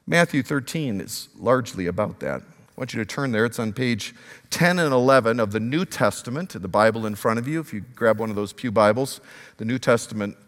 Matthew 0.07 0.43
13 0.43 1.01
is 1.01 1.29
largely 1.37 1.87
about 1.87 2.21
that. 2.21 2.43
I 2.77 2.81
want 2.81 2.95
you 2.95 3.01
to 3.01 3.07
turn 3.07 3.33
there. 3.33 3.45
It's 3.45 3.59
on 3.59 3.75
page 3.75 4.15
10 4.49 4.79
and 4.79 4.95
11 4.95 5.39
of 5.39 5.53
the 5.53 5.61
New 5.61 5.85
Testament, 5.85 6.51
the 6.51 6.69
Bible 6.69 7.05
in 7.05 7.15
front 7.15 7.39
of 7.39 7.47
you. 7.47 7.61
If 7.61 7.75
you 7.75 7.81
grab 7.95 8.19
one 8.19 8.31
of 8.31 8.37
those 8.37 8.55
Pew 8.55 8.73
Bibles, 8.73 9.21
the 9.59 9.67
New 9.67 9.79
Testament 9.79 10.39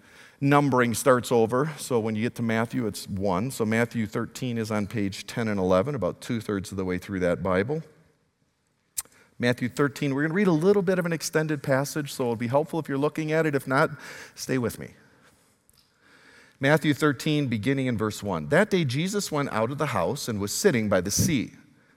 numbering 0.41 0.95
starts 0.95 1.31
over. 1.31 1.71
So 1.77 2.01
when 2.01 2.17
you 2.17 2.23
get 2.23 2.35
to 2.37 2.43
Matthew, 2.43 2.87
it's 2.87 3.07
1. 3.07 3.51
So 3.51 3.67
Matthew 3.67 4.07
13 4.07 4.57
is 4.57 4.71
on 4.71 4.87
page 4.87 5.27
10 5.27 5.49
and 5.49 5.61
11, 5.61 5.95
about 5.95 6.23
two 6.23 6.41
thirds 6.41 6.71
of 6.71 6.79
the 6.79 6.85
way 6.85 6.97
through 6.97 7.21
that 7.21 7.43
Bible. 7.43 7.83
Matthew 9.39 9.69
13, 9.69 10.15
we're 10.15 10.23
going 10.23 10.31
to 10.31 10.35
read 10.35 10.47
a 10.47 10.53
little 10.53 10.83
bit 10.83 10.99
of 10.99 11.05
an 11.05 11.13
extended 11.13 11.63
passage, 11.63 12.11
so 12.13 12.23
it'll 12.25 12.37
be 12.37 12.47
helpful 12.47 12.79
if 12.79 12.89
you're 12.89 12.97
looking 12.97 13.33
at 13.33 13.45
it. 13.45 13.55
If 13.55 13.67
not, 13.67 13.91
stay 14.35 14.57
with 14.57 14.79
me. 14.79 14.95
Matthew 16.59 16.95
13, 16.95 17.49
beginning 17.49 17.87
in 17.87 17.99
verse 17.99 18.23
1. 18.23 18.49
That 18.49 18.71
day 18.71 18.87
Jesus 18.87 19.31
went 19.31 19.53
out 19.53 19.71
of 19.71 19.77
the 19.77 19.87
house 19.87 20.29
and 20.29 20.41
was 20.41 20.53
sitting 20.53 20.89
by 20.89 21.03
the 21.03 21.11
sea. 21.11 21.53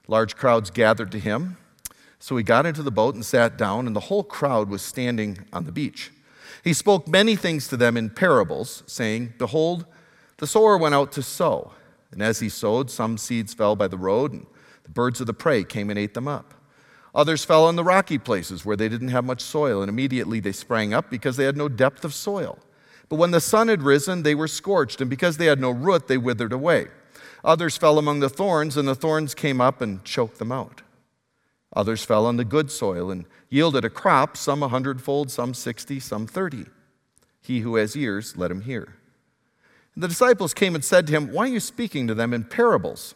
Large 0.08 0.36
crowds 0.36 0.70
gathered 0.70 1.12
to 1.12 1.18
him. 1.18 1.58
So 2.18 2.36
he 2.36 2.42
got 2.42 2.66
into 2.66 2.82
the 2.82 2.90
boat 2.90 3.14
and 3.14 3.24
sat 3.24 3.56
down, 3.56 3.86
and 3.86 3.94
the 3.94 4.00
whole 4.00 4.24
crowd 4.24 4.68
was 4.68 4.82
standing 4.82 5.46
on 5.52 5.64
the 5.64 5.72
beach. 5.72 6.10
He 6.64 6.72
spoke 6.72 7.06
many 7.06 7.36
things 7.36 7.68
to 7.68 7.76
them 7.76 7.96
in 7.96 8.10
parables, 8.10 8.82
saying, 8.86 9.34
Behold, 9.38 9.86
the 10.38 10.46
sower 10.46 10.76
went 10.76 10.94
out 10.94 11.12
to 11.12 11.22
sow. 11.22 11.72
And 12.10 12.22
as 12.22 12.40
he 12.40 12.48
sowed, 12.48 12.90
some 12.90 13.18
seeds 13.18 13.54
fell 13.54 13.76
by 13.76 13.86
the 13.86 13.98
road, 13.98 14.32
and 14.32 14.46
the 14.82 14.90
birds 14.90 15.20
of 15.20 15.26
the 15.26 15.34
prey 15.34 15.62
came 15.62 15.90
and 15.90 15.98
ate 15.98 16.14
them 16.14 16.26
up. 16.26 16.54
Others 17.14 17.44
fell 17.44 17.64
on 17.64 17.76
the 17.76 17.84
rocky 17.84 18.18
places 18.18 18.64
where 18.64 18.76
they 18.76 18.88
didn't 18.88 19.08
have 19.08 19.24
much 19.24 19.40
soil, 19.40 19.82
and 19.82 19.88
immediately 19.88 20.40
they 20.40 20.52
sprang 20.52 20.94
up 20.94 21.10
because 21.10 21.36
they 21.36 21.44
had 21.44 21.56
no 21.56 21.68
depth 21.68 22.04
of 22.04 22.14
soil. 22.14 22.58
But 23.08 23.16
when 23.16 23.30
the 23.30 23.40
sun 23.40 23.68
had 23.68 23.82
risen, 23.82 24.22
they 24.22 24.34
were 24.34 24.48
scorched, 24.48 25.00
and 25.00 25.08
because 25.08 25.36
they 25.36 25.46
had 25.46 25.60
no 25.60 25.70
root, 25.70 26.08
they 26.08 26.18
withered 26.18 26.52
away. 26.52 26.88
Others 27.48 27.78
fell 27.78 27.98
among 27.98 28.20
the 28.20 28.28
thorns, 28.28 28.76
and 28.76 28.86
the 28.86 28.94
thorns 28.94 29.34
came 29.34 29.58
up 29.58 29.80
and 29.80 30.04
choked 30.04 30.38
them 30.38 30.52
out. 30.52 30.82
Others 31.72 32.04
fell 32.04 32.26
on 32.26 32.36
the 32.36 32.44
good 32.44 32.70
soil 32.70 33.10
and 33.10 33.24
yielded 33.48 33.86
a 33.86 33.90
crop, 33.90 34.36
some 34.36 34.62
a 34.62 34.68
hundredfold, 34.68 35.30
some 35.30 35.54
sixty, 35.54 35.98
some 35.98 36.26
thirty. 36.26 36.66
He 37.40 37.60
who 37.60 37.76
has 37.76 37.96
ears, 37.96 38.36
let 38.36 38.50
him 38.50 38.60
hear. 38.60 38.96
And 39.94 40.02
the 40.02 40.08
disciples 40.08 40.52
came 40.52 40.74
and 40.74 40.84
said 40.84 41.06
to 41.06 41.14
him, 41.14 41.32
Why 41.32 41.44
are 41.44 41.52
you 41.52 41.60
speaking 41.60 42.06
to 42.06 42.14
them 42.14 42.34
in 42.34 42.44
parables? 42.44 43.14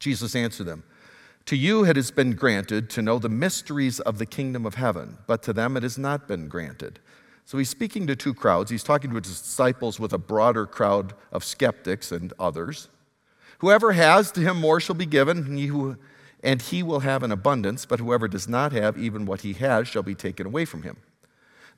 Jesus 0.00 0.34
answered 0.34 0.66
them, 0.66 0.82
To 1.46 1.54
you 1.54 1.84
it 1.84 1.94
has 1.94 2.10
been 2.10 2.32
granted 2.32 2.90
to 2.90 3.02
know 3.02 3.20
the 3.20 3.28
mysteries 3.28 4.00
of 4.00 4.18
the 4.18 4.26
kingdom 4.26 4.66
of 4.66 4.74
heaven, 4.74 5.18
but 5.28 5.44
to 5.44 5.52
them 5.52 5.76
it 5.76 5.84
has 5.84 5.96
not 5.96 6.26
been 6.26 6.48
granted. 6.48 6.98
So 7.44 7.58
he's 7.58 7.70
speaking 7.70 8.08
to 8.08 8.16
two 8.16 8.34
crowds. 8.34 8.72
He's 8.72 8.82
talking 8.82 9.10
to 9.10 9.16
his 9.16 9.40
disciples 9.40 10.00
with 10.00 10.12
a 10.12 10.18
broader 10.18 10.66
crowd 10.66 11.14
of 11.30 11.44
skeptics 11.44 12.10
and 12.10 12.32
others. 12.40 12.88
Whoever 13.58 13.92
has, 13.92 14.30
to 14.32 14.40
him 14.40 14.60
more 14.60 14.80
shall 14.80 14.94
be 14.94 15.06
given, 15.06 15.38
and 15.38 15.58
he 15.58 15.66
who 15.66 15.96
and 16.44 16.60
he 16.60 16.82
will 16.82 17.00
have 17.00 17.22
an 17.22 17.32
abundance, 17.32 17.86
but 17.86 17.98
whoever 17.98 18.28
does 18.28 18.46
not 18.46 18.72
have 18.72 18.98
even 18.98 19.24
what 19.24 19.40
he 19.40 19.54
has 19.54 19.88
shall 19.88 20.02
be 20.02 20.14
taken 20.14 20.46
away 20.46 20.66
from 20.66 20.82
him. 20.82 20.98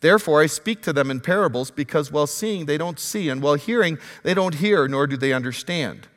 Therefore, 0.00 0.42
I 0.42 0.46
speak 0.46 0.82
to 0.82 0.92
them 0.92 1.10
in 1.10 1.20
parables, 1.20 1.70
because 1.70 2.10
while 2.10 2.26
seeing 2.26 2.66
they 2.66 2.76
don't 2.76 2.98
see, 2.98 3.28
and 3.28 3.40
while 3.40 3.54
hearing 3.54 3.96
they 4.24 4.34
don't 4.34 4.56
hear, 4.56 4.88
nor 4.88 5.06
do 5.06 5.16
they 5.16 5.32
understand. 5.32 6.08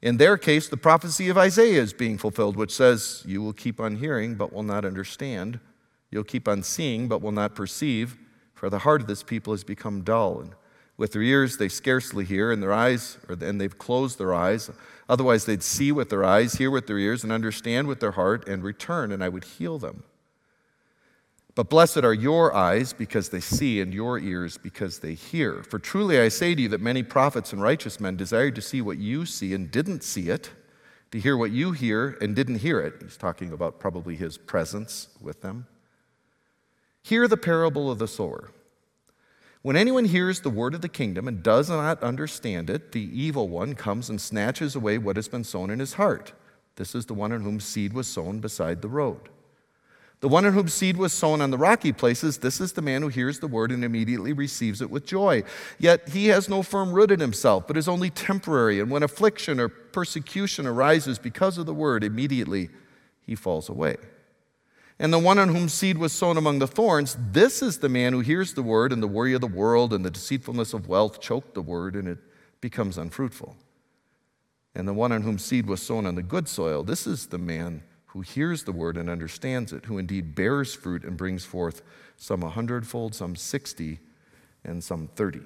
In 0.00 0.16
their 0.16 0.38
case, 0.38 0.68
the 0.68 0.76
prophecy 0.76 1.28
of 1.28 1.36
Isaiah 1.36 1.82
is 1.82 1.92
being 1.92 2.18
fulfilled, 2.18 2.56
which 2.56 2.74
says, 2.74 3.24
You 3.26 3.42
will 3.42 3.52
keep 3.52 3.80
on 3.80 3.96
hearing, 3.96 4.36
but 4.36 4.52
will 4.52 4.62
not 4.62 4.84
understand. 4.84 5.58
You'll 6.10 6.24
keep 6.24 6.46
on 6.46 6.62
seeing, 6.62 7.08
but 7.08 7.20
will 7.20 7.32
not 7.32 7.56
perceive, 7.56 8.16
for 8.54 8.70
the 8.70 8.78
heart 8.78 9.00
of 9.00 9.08
this 9.08 9.24
people 9.24 9.52
has 9.52 9.64
become 9.64 10.02
dull, 10.02 10.40
and 10.40 10.54
With 10.96 11.12
their 11.12 11.22
ears, 11.22 11.58
they 11.58 11.68
scarcely 11.68 12.24
hear, 12.24 12.52
and 12.52 12.62
their 12.62 12.72
eyes, 12.72 13.18
and 13.28 13.60
they've 13.60 13.76
closed 13.76 14.18
their 14.18 14.34
eyes. 14.34 14.70
Otherwise, 15.08 15.46
they'd 15.46 15.62
see 15.62 15.90
with 15.90 16.10
their 16.10 16.24
eyes, 16.24 16.54
hear 16.54 16.70
with 16.70 16.86
their 16.86 16.98
ears, 16.98 17.24
and 17.24 17.32
understand 17.32 17.88
with 17.88 18.00
their 18.00 18.12
heart, 18.12 18.46
and 18.46 18.62
return, 18.62 19.10
and 19.10 19.24
I 19.24 19.28
would 19.28 19.44
heal 19.44 19.78
them. 19.78 20.04
But 21.54 21.70
blessed 21.70 22.04
are 22.04 22.14
your 22.14 22.54
eyes 22.54 22.92
because 22.92 23.30
they 23.30 23.40
see, 23.40 23.80
and 23.80 23.92
your 23.92 24.18
ears 24.18 24.58
because 24.58 25.00
they 25.00 25.14
hear. 25.14 25.62
For 25.62 25.78
truly 25.78 26.20
I 26.20 26.28
say 26.28 26.54
to 26.54 26.62
you 26.62 26.68
that 26.68 26.80
many 26.80 27.02
prophets 27.02 27.52
and 27.52 27.60
righteous 27.60 27.98
men 27.98 28.16
desired 28.16 28.54
to 28.56 28.62
see 28.62 28.80
what 28.80 28.98
you 28.98 29.26
see 29.26 29.54
and 29.54 29.70
didn't 29.70 30.04
see 30.04 30.28
it, 30.28 30.50
to 31.10 31.18
hear 31.18 31.36
what 31.36 31.50
you 31.50 31.72
hear 31.72 32.18
and 32.20 32.36
didn't 32.36 32.58
hear 32.58 32.80
it. 32.80 32.94
He's 33.00 33.16
talking 33.16 33.50
about 33.52 33.80
probably 33.80 34.14
his 34.14 34.36
presence 34.36 35.08
with 35.20 35.40
them. 35.40 35.66
Hear 37.02 37.26
the 37.26 37.36
parable 37.38 37.90
of 37.90 37.98
the 37.98 38.06
sower. 38.06 38.50
When 39.62 39.76
anyone 39.76 40.04
hears 40.04 40.40
the 40.40 40.50
word 40.50 40.74
of 40.74 40.82
the 40.82 40.88
kingdom 40.88 41.26
and 41.26 41.42
does 41.42 41.68
not 41.68 42.02
understand 42.02 42.70
it, 42.70 42.92
the 42.92 43.10
evil 43.20 43.48
one 43.48 43.74
comes 43.74 44.08
and 44.08 44.20
snatches 44.20 44.76
away 44.76 44.98
what 44.98 45.16
has 45.16 45.28
been 45.28 45.44
sown 45.44 45.70
in 45.70 45.80
his 45.80 45.94
heart. 45.94 46.32
This 46.76 46.94
is 46.94 47.06
the 47.06 47.14
one 47.14 47.32
in 47.32 47.42
whom 47.42 47.58
seed 47.58 47.92
was 47.92 48.06
sown 48.06 48.38
beside 48.38 48.82
the 48.82 48.88
road. 48.88 49.28
The 50.20 50.28
one 50.28 50.44
in 50.44 50.52
whom 50.52 50.68
seed 50.68 50.96
was 50.96 51.12
sown 51.12 51.40
on 51.40 51.50
the 51.50 51.58
rocky 51.58 51.92
places, 51.92 52.38
this 52.38 52.60
is 52.60 52.72
the 52.72 52.82
man 52.82 53.02
who 53.02 53.08
hears 53.08 53.38
the 53.38 53.46
word 53.46 53.70
and 53.70 53.84
immediately 53.84 54.32
receives 54.32 54.82
it 54.82 54.90
with 54.90 55.06
joy. 55.06 55.44
Yet 55.78 56.08
he 56.08 56.26
has 56.26 56.48
no 56.48 56.62
firm 56.62 56.92
root 56.92 57.12
in 57.12 57.20
himself, 57.20 57.66
but 57.66 57.76
is 57.76 57.88
only 57.88 58.10
temporary. 58.10 58.80
And 58.80 58.90
when 58.90 59.04
affliction 59.04 59.60
or 59.60 59.68
persecution 59.68 60.66
arises 60.66 61.18
because 61.18 61.56
of 61.56 61.66
the 61.66 61.74
word, 61.74 62.02
immediately 62.02 62.70
he 63.26 63.36
falls 63.36 63.68
away. 63.68 63.96
And 65.00 65.12
the 65.12 65.18
one 65.18 65.38
on 65.38 65.50
whom 65.50 65.68
seed 65.68 65.96
was 65.96 66.12
sown 66.12 66.36
among 66.36 66.58
the 66.58 66.66
thorns, 66.66 67.16
this 67.30 67.62
is 67.62 67.78
the 67.78 67.88
man 67.88 68.12
who 68.12 68.20
hears 68.20 68.54
the 68.54 68.62
word, 68.62 68.92
and 68.92 69.02
the 69.02 69.06
worry 69.06 69.32
of 69.32 69.40
the 69.40 69.46
world 69.46 69.92
and 69.92 70.04
the 70.04 70.10
deceitfulness 70.10 70.74
of 70.74 70.88
wealth 70.88 71.20
choke 71.20 71.54
the 71.54 71.62
word, 71.62 71.94
and 71.94 72.08
it 72.08 72.18
becomes 72.60 72.98
unfruitful. 72.98 73.56
And 74.74 74.88
the 74.88 74.92
one 74.92 75.12
on 75.12 75.22
whom 75.22 75.38
seed 75.38 75.66
was 75.66 75.82
sown 75.82 76.04
on 76.04 76.16
the 76.16 76.22
good 76.22 76.48
soil, 76.48 76.82
this 76.82 77.06
is 77.06 77.26
the 77.26 77.38
man 77.38 77.82
who 78.06 78.22
hears 78.22 78.64
the 78.64 78.72
word 78.72 78.96
and 78.96 79.08
understands 79.08 79.72
it, 79.72 79.84
who 79.84 79.98
indeed 79.98 80.34
bears 80.34 80.74
fruit 80.74 81.04
and 81.04 81.16
brings 81.16 81.44
forth 81.44 81.82
some 82.16 82.42
a 82.42 82.48
hundredfold, 82.48 83.14
some 83.14 83.36
sixty, 83.36 84.00
and 84.64 84.82
some 84.82 85.08
thirty. 85.14 85.42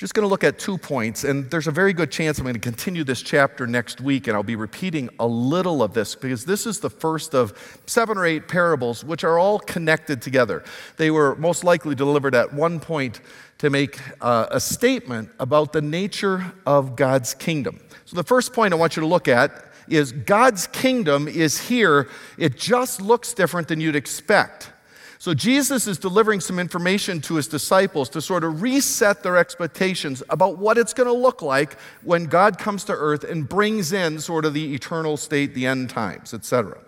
Just 0.00 0.14
going 0.14 0.24
to 0.24 0.30
look 0.30 0.44
at 0.44 0.58
two 0.58 0.78
points, 0.78 1.24
and 1.24 1.50
there's 1.50 1.66
a 1.66 1.70
very 1.70 1.92
good 1.92 2.10
chance 2.10 2.38
I'm 2.38 2.44
going 2.44 2.54
to 2.54 2.58
continue 2.58 3.04
this 3.04 3.20
chapter 3.20 3.66
next 3.66 4.00
week, 4.00 4.28
and 4.28 4.34
I'll 4.34 4.42
be 4.42 4.56
repeating 4.56 5.10
a 5.18 5.26
little 5.26 5.82
of 5.82 5.92
this 5.92 6.14
because 6.14 6.46
this 6.46 6.66
is 6.66 6.80
the 6.80 6.88
first 6.88 7.34
of 7.34 7.82
seven 7.84 8.16
or 8.16 8.24
eight 8.24 8.48
parables, 8.48 9.04
which 9.04 9.24
are 9.24 9.38
all 9.38 9.58
connected 9.58 10.22
together. 10.22 10.64
They 10.96 11.10
were 11.10 11.36
most 11.36 11.64
likely 11.64 11.94
delivered 11.94 12.34
at 12.34 12.50
one 12.50 12.80
point 12.80 13.20
to 13.58 13.68
make 13.68 14.00
uh, 14.22 14.46
a 14.50 14.58
statement 14.58 15.32
about 15.38 15.74
the 15.74 15.82
nature 15.82 16.50
of 16.64 16.96
God's 16.96 17.34
kingdom. 17.34 17.78
So, 18.06 18.16
the 18.16 18.24
first 18.24 18.54
point 18.54 18.72
I 18.72 18.78
want 18.78 18.96
you 18.96 19.00
to 19.02 19.06
look 19.06 19.28
at 19.28 19.66
is 19.86 20.12
God's 20.12 20.66
kingdom 20.68 21.28
is 21.28 21.68
here, 21.68 22.08
it 22.38 22.56
just 22.56 23.02
looks 23.02 23.34
different 23.34 23.68
than 23.68 23.82
you'd 23.82 23.96
expect. 23.96 24.72
So 25.20 25.34
Jesus 25.34 25.86
is 25.86 25.98
delivering 25.98 26.40
some 26.40 26.58
information 26.58 27.20
to 27.20 27.34
his 27.34 27.46
disciples 27.46 28.08
to 28.08 28.22
sort 28.22 28.42
of 28.42 28.62
reset 28.62 29.22
their 29.22 29.36
expectations 29.36 30.22
about 30.30 30.56
what 30.56 30.78
it's 30.78 30.94
going 30.94 31.08
to 31.08 31.12
look 31.12 31.42
like 31.42 31.78
when 32.02 32.24
God 32.24 32.56
comes 32.56 32.84
to 32.84 32.94
earth 32.94 33.22
and 33.24 33.46
brings 33.46 33.92
in 33.92 34.18
sort 34.18 34.46
of 34.46 34.54
the 34.54 34.72
eternal 34.72 35.18
state, 35.18 35.52
the 35.52 35.66
end 35.66 35.90
times, 35.90 36.32
etc. 36.32 36.78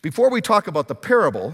Before 0.00 0.30
we 0.30 0.40
talk 0.40 0.68
about 0.68 0.88
the 0.88 0.94
parable, 0.94 1.52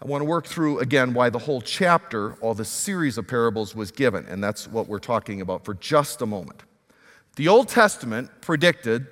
I 0.00 0.06
want 0.06 0.20
to 0.20 0.26
work 0.26 0.46
through 0.46 0.78
again 0.78 1.12
why 1.12 1.28
the 1.28 1.40
whole 1.40 1.60
chapter, 1.60 2.34
all 2.34 2.54
the 2.54 2.64
series 2.64 3.18
of 3.18 3.26
parables 3.26 3.74
was 3.74 3.90
given, 3.90 4.24
and 4.26 4.44
that's 4.44 4.68
what 4.68 4.86
we're 4.86 5.00
talking 5.00 5.40
about 5.40 5.64
for 5.64 5.74
just 5.74 6.22
a 6.22 6.26
moment. 6.26 6.62
The 7.34 7.48
Old 7.48 7.68
Testament 7.68 8.30
predicted 8.40 9.08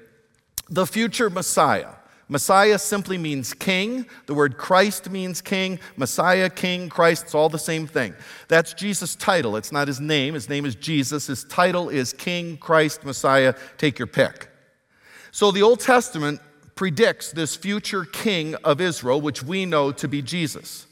the 0.69 0.87
future 0.87 1.29
Messiah. 1.29 1.89
Messiah 2.29 2.79
simply 2.79 3.19
means 3.19 3.53
king. 3.53 4.07
The 4.27 4.35
word 4.35 4.57
Christ 4.57 5.11
means 5.11 5.41
king. 5.41 5.79
Messiah, 5.97 6.49
king, 6.49 6.89
Christ, 6.89 7.25
it's 7.25 7.35
all 7.35 7.49
the 7.49 7.59
same 7.59 7.87
thing. 7.87 8.15
That's 8.49 8.73
Jesus' 8.73 9.15
title. 9.15 9.57
It's 9.57 9.73
not 9.73 9.89
his 9.89 10.01
name. 10.01 10.35
His 10.35 10.49
name 10.49 10.65
is 10.65 10.75
Jesus. 10.75 11.27
His 11.27 11.45
title 11.45 11.89
is 11.89 12.13
King, 12.13 12.57
Christ, 12.57 13.05
Messiah. 13.05 13.55
Take 13.77 13.99
your 13.99 14.07
pick. 14.07 14.49
So 15.31 15.51
the 15.51 15.63
Old 15.63 15.81
Testament 15.81 16.41
predicts 16.75 17.33
this 17.33 17.55
future 17.55 18.05
king 18.05 18.55
of 18.65 18.81
Israel, 18.81 19.21
which 19.21 19.43
we 19.43 19.67
know 19.67 19.93
to 19.93 20.09
be 20.09 20.23
Jesus. 20.23 20.87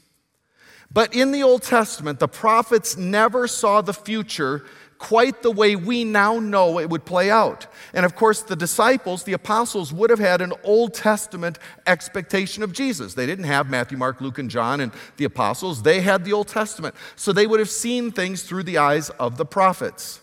But 0.93 1.15
in 1.15 1.31
the 1.31 1.43
Old 1.43 1.63
Testament, 1.63 2.19
the 2.19 2.27
prophets 2.27 2.97
never 2.97 3.47
saw 3.47 3.81
the 3.81 3.93
future 3.93 4.65
quite 5.01 5.41
the 5.41 5.51
way 5.51 5.75
we 5.75 6.03
now 6.03 6.37
know 6.37 6.79
it 6.79 6.87
would 6.87 7.05
play 7.05 7.31
out. 7.31 7.65
And 7.91 8.05
of 8.05 8.15
course, 8.15 8.43
the 8.43 8.55
disciples, 8.55 9.23
the 9.23 9.33
apostles, 9.33 9.91
would 9.91 10.11
have 10.11 10.19
had 10.19 10.41
an 10.41 10.53
Old 10.63 10.93
Testament 10.93 11.57
expectation 11.87 12.61
of 12.61 12.71
Jesus. 12.71 13.15
They 13.15 13.25
didn't 13.25 13.45
have 13.45 13.67
Matthew, 13.67 13.97
Mark, 13.97 14.21
Luke, 14.21 14.37
and 14.37 14.49
John 14.49 14.79
and 14.79 14.91
the 15.17 15.25
apostles, 15.25 15.81
they 15.81 16.01
had 16.01 16.23
the 16.23 16.33
Old 16.33 16.47
Testament. 16.47 16.93
So 17.15 17.33
they 17.33 17.47
would 17.47 17.59
have 17.59 17.69
seen 17.69 18.11
things 18.11 18.43
through 18.43 18.63
the 18.63 18.77
eyes 18.77 19.09
of 19.11 19.37
the 19.37 19.45
prophets. 19.45 20.21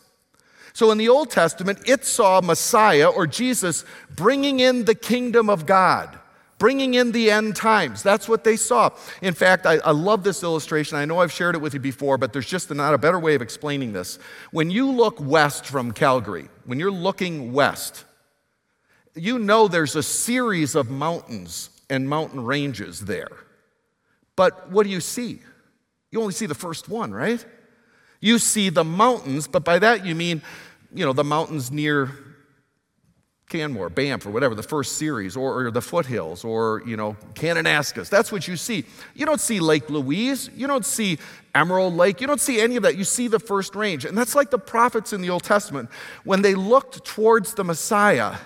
So 0.72 0.92
in 0.92 0.98
the 0.98 1.08
Old 1.08 1.30
Testament, 1.30 1.80
it 1.84 2.04
saw 2.04 2.40
Messiah 2.40 3.08
or 3.08 3.26
Jesus 3.26 3.84
bringing 4.14 4.60
in 4.60 4.84
the 4.84 4.94
kingdom 4.94 5.50
of 5.50 5.66
God 5.66 6.16
bringing 6.58 6.94
in 6.94 7.12
the 7.12 7.30
end 7.30 7.56
times. 7.56 8.02
That's 8.02 8.28
what 8.28 8.44
they 8.44 8.56
saw. 8.56 8.90
In 9.22 9.34
fact, 9.34 9.64
I, 9.64 9.76
I, 9.78 9.92
love 9.92 10.24
this 10.24 10.42
illustration. 10.42 10.98
I 10.98 11.04
know 11.04 11.20
I've 11.20 11.32
shared 11.32 11.54
it 11.54 11.60
with 11.60 11.74
you 11.74 11.80
before, 11.80 12.18
but 12.18 12.32
there's 12.32 12.46
just 12.46 12.70
not 12.70 12.94
a 12.94 12.98
better 12.98 13.18
way 13.18 13.34
of 13.34 13.42
explaining 13.42 13.92
this. 13.92 14.18
When 14.50 14.70
you 14.70 14.90
look 14.90 15.20
west 15.20 15.66
from 15.66 15.92
Calgary, 15.92 16.48
when 16.64 16.78
you're 16.78 16.90
looking 16.90 17.52
west, 17.52 18.04
you 19.14 19.38
know 19.38 19.68
there's 19.68 19.96
a 19.96 20.02
series 20.02 20.74
of 20.74 20.90
mountains 20.90 21.70
and 21.88 22.08
mountain 22.08 22.44
ranges 22.44 23.00
there. 23.00 23.30
But 24.36 24.70
what 24.70 24.84
do 24.84 24.90
you 24.90 25.00
see? 25.00 25.40
You 26.10 26.20
only 26.20 26.32
see 26.32 26.46
the 26.46 26.54
first 26.54 26.88
one, 26.88 27.12
right? 27.12 27.44
You 28.20 28.38
see 28.38 28.68
the 28.68 28.84
mountains, 28.84 29.46
but 29.46 29.64
by 29.64 29.78
that 29.78 30.04
you 30.04 30.14
mean, 30.14 30.42
you 30.92 31.04
know, 31.04 31.12
the 31.12 31.24
mountains 31.24 31.70
near 31.70 32.12
Canmore, 33.48 33.88
Banff, 33.88 34.26
or 34.26 34.30
whatever, 34.30 34.54
the 34.54 34.62
first 34.62 34.96
series, 34.96 35.36
or, 35.36 35.66
or, 35.66 35.70
the 35.70 35.80
foothills, 35.80 36.44
or, 36.44 36.82
you 36.86 36.96
know, 36.96 37.16
Kananaskis. 37.34 38.10
That's 38.10 38.30
what 38.30 38.46
you 38.46 38.56
see. 38.56 38.84
You 39.14 39.24
don't 39.24 39.40
see 39.40 39.58
Lake 39.58 39.88
Louise. 39.88 40.50
You 40.54 40.66
don't 40.66 40.84
see 40.84 41.18
Emerald 41.54 41.94
Lake. 41.94 42.20
You 42.20 42.26
don't 42.26 42.40
see 42.40 42.60
any 42.60 42.76
of 42.76 42.82
that. 42.82 42.96
You 42.96 43.04
see 43.04 43.26
the 43.26 43.38
first 43.38 43.74
range. 43.74 44.04
And 44.04 44.16
that's 44.16 44.34
like 44.34 44.50
the 44.50 44.58
prophets 44.58 45.14
in 45.14 45.22
the 45.22 45.30
Old 45.30 45.44
Testament. 45.44 45.88
When 46.24 46.42
they 46.42 46.54
looked 46.54 47.04
towards 47.06 47.54
the 47.54 47.64
Messiah, 47.64 48.36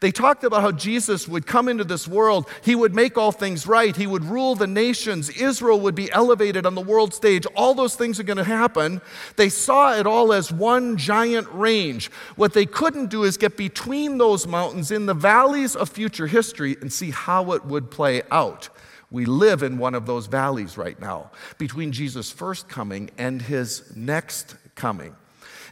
they 0.00 0.12
talked 0.12 0.44
about 0.44 0.62
how 0.62 0.72
Jesus 0.72 1.26
would 1.26 1.46
come 1.46 1.68
into 1.68 1.84
this 1.84 2.06
world, 2.06 2.48
he 2.62 2.74
would 2.74 2.94
make 2.94 3.18
all 3.18 3.32
things 3.32 3.66
right, 3.66 3.94
he 3.96 4.06
would 4.06 4.24
rule 4.24 4.54
the 4.54 4.66
nations, 4.66 5.28
Israel 5.30 5.80
would 5.80 5.94
be 5.94 6.10
elevated 6.12 6.66
on 6.66 6.74
the 6.74 6.80
world 6.80 7.12
stage. 7.12 7.46
All 7.56 7.74
those 7.74 7.96
things 7.96 8.20
are 8.20 8.24
going 8.24 8.36
to 8.36 8.44
happen. 8.44 9.00
They 9.36 9.48
saw 9.48 9.98
it 9.98 10.06
all 10.06 10.32
as 10.32 10.52
one 10.52 10.96
giant 10.96 11.48
range. 11.52 12.10
What 12.36 12.52
they 12.52 12.66
couldn't 12.66 13.10
do 13.10 13.24
is 13.24 13.36
get 13.36 13.56
between 13.56 14.18
those 14.18 14.46
mountains 14.46 14.90
in 14.90 15.06
the 15.06 15.14
valleys 15.14 15.74
of 15.74 15.88
future 15.88 16.26
history 16.26 16.76
and 16.80 16.92
see 16.92 17.10
how 17.10 17.52
it 17.52 17.64
would 17.64 17.90
play 17.90 18.22
out. 18.30 18.68
We 19.10 19.24
live 19.24 19.62
in 19.62 19.78
one 19.78 19.94
of 19.94 20.06
those 20.06 20.26
valleys 20.26 20.76
right 20.76 21.00
now 21.00 21.30
between 21.56 21.92
Jesus' 21.92 22.30
first 22.30 22.68
coming 22.68 23.10
and 23.16 23.40
his 23.40 23.96
next 23.96 24.56
coming. 24.74 25.16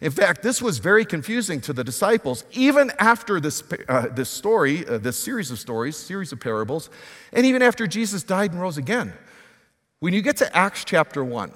In 0.01 0.11
fact, 0.11 0.43
this 0.43 0.61
was 0.61 0.79
very 0.79 1.05
confusing 1.05 1.61
to 1.63 1.73
the 1.73 1.83
disciples, 1.83 2.45
even 2.53 2.93
after 2.99 3.41
this, 3.41 3.63
uh, 3.89 4.09
this 4.09 4.29
story, 4.29 4.87
uh, 4.87 4.99
this 4.99 5.19
series 5.19 5.51
of 5.51 5.59
stories, 5.59 5.97
series 5.97 6.33
of 6.33 6.41
parables, 6.41 6.91
and 7.33 7.47
even 7.47 7.63
after 7.63 7.87
Jesus 7.87 8.23
died 8.23 8.53
and 8.53 8.61
rose 8.61 8.77
again. 8.77 9.13
When 10.01 10.13
you 10.13 10.21
get 10.21 10.37
to 10.39 10.57
Acts 10.57 10.85
chapter 10.85 11.25
1, 11.25 11.53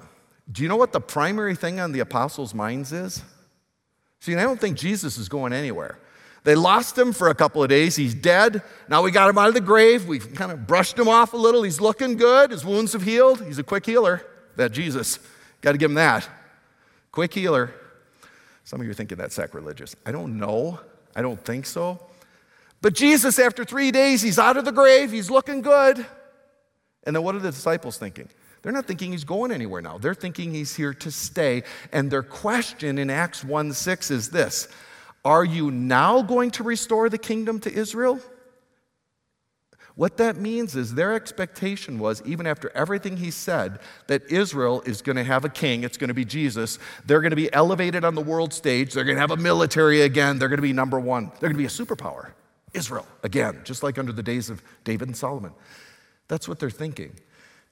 do 0.51 0.63
you 0.63 0.69
know 0.69 0.75
what 0.75 0.91
the 0.91 1.01
primary 1.01 1.55
thing 1.55 1.79
on 1.79 1.91
the 1.91 1.99
apostles' 1.99 2.53
minds 2.53 2.91
is? 2.91 3.21
See, 4.19 4.35
I 4.35 4.43
don't 4.43 4.59
think 4.59 4.77
Jesus 4.77 5.17
is 5.17 5.29
going 5.29 5.53
anywhere. 5.53 5.97
They 6.43 6.55
lost 6.55 6.97
him 6.97 7.13
for 7.13 7.29
a 7.29 7.35
couple 7.35 7.61
of 7.61 7.69
days. 7.69 7.95
He's 7.95 8.15
dead. 8.15 8.63
Now 8.89 9.03
we 9.03 9.11
got 9.11 9.29
him 9.29 9.37
out 9.37 9.49
of 9.49 9.53
the 9.53 9.61
grave. 9.61 10.07
We've 10.07 10.33
kind 10.33 10.51
of 10.51 10.65
brushed 10.65 10.97
him 10.97 11.07
off 11.07 11.33
a 11.33 11.37
little. 11.37 11.61
He's 11.61 11.79
looking 11.79 12.17
good. 12.17 12.49
His 12.49 12.65
wounds 12.65 12.93
have 12.93 13.03
healed. 13.03 13.43
He's 13.43 13.59
a 13.59 13.63
quick 13.63 13.85
healer, 13.85 14.25
that 14.55 14.71
Jesus. 14.71 15.19
Got 15.61 15.73
to 15.73 15.77
give 15.77 15.91
him 15.91 15.95
that. 15.95 16.27
Quick 17.11 17.33
healer. 17.33 17.73
Some 18.71 18.79
of 18.79 18.85
you 18.85 18.91
are 18.91 18.93
thinking 18.93 19.17
that's 19.17 19.35
sacrilegious. 19.35 19.97
I 20.05 20.13
don't 20.13 20.37
know. 20.37 20.79
I 21.13 21.21
don't 21.21 21.43
think 21.43 21.65
so. 21.65 21.99
But 22.81 22.93
Jesus, 22.93 23.37
after 23.37 23.65
three 23.65 23.91
days, 23.91 24.21
he's 24.21 24.39
out 24.39 24.55
of 24.55 24.63
the 24.63 24.71
grave, 24.71 25.11
he's 25.11 25.29
looking 25.29 25.61
good. 25.61 26.05
And 27.03 27.13
then 27.13 27.21
what 27.21 27.35
are 27.35 27.39
the 27.39 27.51
disciples 27.51 27.97
thinking? 27.97 28.29
They're 28.61 28.71
not 28.71 28.85
thinking 28.85 29.11
he's 29.11 29.25
going 29.25 29.51
anywhere 29.51 29.81
now. 29.81 29.97
They're 29.97 30.13
thinking 30.13 30.53
he's 30.53 30.73
here 30.73 30.93
to 30.93 31.11
stay. 31.11 31.63
And 31.91 32.09
their 32.09 32.23
question 32.23 32.97
in 32.97 33.09
Acts 33.09 33.43
1 33.43 33.73
6 33.73 34.09
is 34.09 34.29
this 34.29 34.69
Are 35.25 35.43
you 35.43 35.69
now 35.69 36.21
going 36.21 36.51
to 36.51 36.63
restore 36.63 37.09
the 37.09 37.17
kingdom 37.17 37.59
to 37.59 37.73
Israel? 37.73 38.21
What 39.95 40.17
that 40.17 40.37
means 40.37 40.75
is 40.75 40.95
their 40.95 41.13
expectation 41.13 41.99
was, 41.99 42.21
even 42.25 42.47
after 42.47 42.71
everything 42.73 43.17
he 43.17 43.31
said, 43.31 43.79
that 44.07 44.23
Israel 44.31 44.81
is 44.85 45.01
going 45.01 45.17
to 45.17 45.23
have 45.23 45.43
a 45.45 45.49
king, 45.49 45.83
it's 45.83 45.97
going 45.97 46.07
to 46.07 46.13
be 46.13 46.25
Jesus. 46.25 46.79
They're 47.05 47.21
going 47.21 47.31
to 47.31 47.35
be 47.35 47.51
elevated 47.53 48.05
on 48.05 48.15
the 48.15 48.21
world 48.21 48.53
stage. 48.53 48.93
They're 48.93 49.03
going 49.03 49.17
to 49.17 49.21
have 49.21 49.31
a 49.31 49.37
military 49.37 50.01
again. 50.01 50.39
They're 50.39 50.49
going 50.49 50.57
to 50.57 50.63
be 50.63 50.73
number 50.73 50.99
one. 50.99 51.25
They're 51.39 51.49
going 51.49 51.53
to 51.53 51.57
be 51.57 51.65
a 51.65 51.67
superpower. 51.67 52.31
Israel 52.73 53.05
again, 53.23 53.61
just 53.63 53.83
like 53.83 53.97
under 53.97 54.13
the 54.13 54.23
days 54.23 54.49
of 54.49 54.63
David 54.83 55.09
and 55.09 55.17
Solomon. 55.17 55.51
That's 56.27 56.47
what 56.47 56.59
they're 56.59 56.69
thinking. 56.69 57.19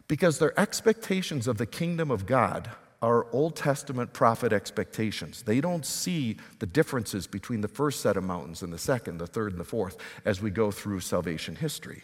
Because 0.08 0.40
their 0.40 0.60
expectations 0.60 1.48
of 1.48 1.58
the 1.58 1.66
kingdom 1.66 2.12
of 2.12 2.26
God 2.26 2.70
are 3.02 3.28
Old 3.32 3.56
Testament 3.56 4.12
prophet 4.14 4.52
expectations. 4.52 5.44
They 5.44 5.62
don't 5.62 5.86
see 5.86 6.38
the 6.60 6.66
differences 6.66 7.28
between 7.28 7.62
the 7.62 7.68
first 7.68 8.02
set 8.02 8.18
of 8.18 8.24
mountains 8.24 8.62
and 8.62 8.74
the 8.74 8.78
second, 8.78 9.20
the 9.20 9.28
third, 9.28 9.52
and 9.52 9.60
the 9.60 9.66
fourth 9.66 9.98
as 10.26 10.42
we 10.42 10.50
go 10.50 10.72
through 10.72 11.00
salvation 11.00 11.56
history. 11.56 12.04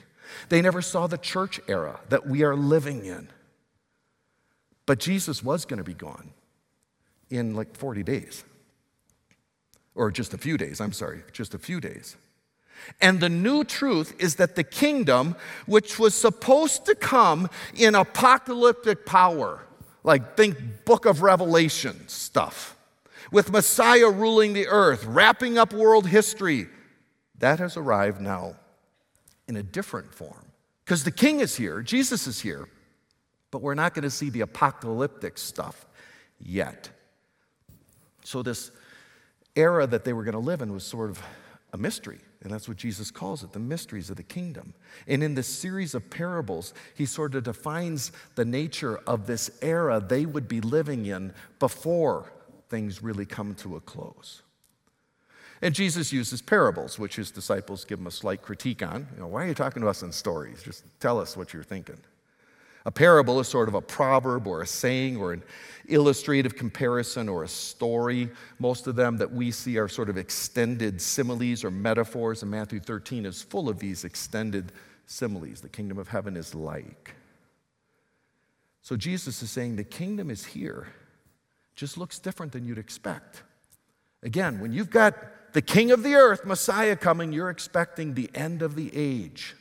They 0.49 0.61
never 0.61 0.81
saw 0.81 1.07
the 1.07 1.17
church 1.17 1.59
era 1.67 1.99
that 2.09 2.27
we 2.27 2.43
are 2.43 2.55
living 2.55 3.05
in. 3.05 3.29
But 4.85 4.99
Jesus 4.99 5.43
was 5.43 5.65
going 5.65 5.79
to 5.79 5.83
be 5.83 5.93
gone 5.93 6.31
in 7.29 7.55
like 7.55 7.75
40 7.75 8.03
days. 8.03 8.43
Or 9.95 10.11
just 10.11 10.33
a 10.33 10.37
few 10.37 10.57
days, 10.57 10.79
I'm 10.79 10.93
sorry, 10.93 11.23
just 11.31 11.53
a 11.53 11.59
few 11.59 11.79
days. 11.79 12.15
And 13.01 13.19
the 13.19 13.29
new 13.29 13.63
truth 13.63 14.13
is 14.19 14.35
that 14.35 14.55
the 14.55 14.63
kingdom, 14.63 15.35
which 15.65 15.97
was 15.97 16.13
supposed 16.13 16.85
to 16.85 16.95
come 16.95 17.49
in 17.73 17.95
apocalyptic 17.95 19.05
power, 19.05 19.61
like 20.05 20.37
think 20.37 20.85
book 20.85 21.05
of 21.05 21.23
Revelation 21.23 22.07
stuff, 22.07 22.77
with 23.31 23.51
Messiah 23.51 24.09
ruling 24.09 24.53
the 24.53 24.67
earth, 24.67 25.03
wrapping 25.03 25.57
up 25.57 25.73
world 25.73 26.07
history, 26.07 26.67
that 27.39 27.57
has 27.57 27.75
arrived 27.75 28.21
now 28.21 28.55
in 29.47 29.57
a 29.57 29.63
different 29.63 30.13
form. 30.13 30.45
Because 30.85 31.03
the 31.03 31.11
king 31.11 31.39
is 31.39 31.55
here, 31.55 31.81
Jesus 31.81 32.27
is 32.27 32.39
here, 32.39 32.69
but 33.49 33.63
we're 33.63 33.73
not 33.73 33.95
going 33.95 34.03
to 34.03 34.11
see 34.11 34.29
the 34.29 34.41
apocalyptic 34.41 35.39
stuff 35.39 35.87
yet. 36.39 36.89
So, 38.23 38.43
this 38.43 38.69
era 39.55 39.87
that 39.87 40.03
they 40.03 40.13
were 40.13 40.23
going 40.23 40.33
to 40.33 40.39
live 40.39 40.61
in 40.61 40.71
was 40.71 40.83
sort 40.83 41.09
of 41.09 41.21
a 41.73 41.77
mystery. 41.77 42.19
And 42.45 42.53
that's 42.53 42.67
what 42.67 42.77
Jesus 42.77 43.09
calls 43.09 43.43
it 43.43 43.53
the 43.53 43.59
mysteries 43.59 44.11
of 44.11 44.17
the 44.17 44.23
kingdom. 44.23 44.75
And 45.07 45.23
in 45.23 45.33
this 45.33 45.47
series 45.47 45.95
of 45.95 46.11
parables, 46.11 46.75
he 46.93 47.07
sort 47.07 47.33
of 47.33 47.43
defines 47.43 48.11
the 48.35 48.45
nature 48.45 48.99
of 49.07 49.25
this 49.25 49.49
era 49.63 49.99
they 49.99 50.27
would 50.27 50.47
be 50.47 50.61
living 50.61 51.07
in 51.07 51.33
before 51.59 52.31
things 52.69 53.01
really 53.01 53.25
come 53.25 53.55
to 53.55 53.75
a 53.75 53.81
close. 53.81 54.43
And 55.63 55.73
Jesus 55.73 56.13
uses 56.13 56.41
parables, 56.41 56.99
which 56.99 57.15
his 57.15 57.31
disciples 57.31 57.83
give 57.83 57.97
him 57.97 58.07
a 58.07 58.11
slight 58.11 58.43
critique 58.43 58.83
on. 58.83 59.07
You 59.15 59.21
know, 59.21 59.27
why 59.27 59.45
are 59.45 59.47
you 59.47 59.55
talking 59.55 59.81
to 59.81 59.87
us 59.87 60.03
in 60.03 60.11
stories? 60.11 60.61
Just 60.61 60.83
tell 60.99 61.19
us 61.19 61.35
what 61.35 61.51
you're 61.51 61.63
thinking. 61.63 61.97
A 62.85 62.91
parable 62.91 63.39
is 63.39 63.47
sort 63.47 63.67
of 63.67 63.73
a 63.73 63.81
proverb 63.81 64.45
or 64.45 64.61
a 64.61 64.67
saying 64.67 65.17
or 65.17 65.33
an 65.33 65.43
illustrative 65.87 66.55
comparison 66.55 67.27
or 67.27 67.43
a 67.43 67.47
story. 67.47 68.29
Most 68.59 68.85
of 68.85 68.95
them 68.95 69.17
that 69.17 69.31
we 69.31 69.49
see 69.49 69.79
are 69.79 69.87
sort 69.87 70.07
of 70.07 70.17
extended 70.17 71.01
similes 71.01 71.63
or 71.63 71.71
metaphors, 71.71 72.43
and 72.43 72.51
Matthew 72.51 72.79
13 72.79 73.25
is 73.25 73.41
full 73.41 73.69
of 73.69 73.79
these 73.79 74.03
extended 74.03 74.71
similes. 75.07 75.61
The 75.61 75.69
kingdom 75.69 75.97
of 75.97 76.07
heaven 76.07 76.37
is 76.37 76.53
like. 76.53 77.15
So 78.83 78.95
Jesus 78.95 79.41
is 79.41 79.49
saying 79.49 79.77
the 79.77 79.83
kingdom 79.83 80.29
is 80.29 80.45
here, 80.45 80.87
just 81.75 81.97
looks 81.97 82.19
different 82.19 82.51
than 82.51 82.65
you'd 82.65 82.77
expect. 82.77 83.41
Again, 84.21 84.59
when 84.59 84.71
you've 84.71 84.91
got 84.91 85.53
the 85.53 85.61
king 85.61 85.89
of 85.89 86.03
the 86.03 86.13
earth, 86.13 86.45
Messiah, 86.45 86.95
coming, 86.95 87.31
you're 87.31 87.49
expecting 87.49 88.13
the 88.13 88.29
end 88.35 88.61
of 88.61 88.75
the 88.75 88.91
age. 88.95 89.55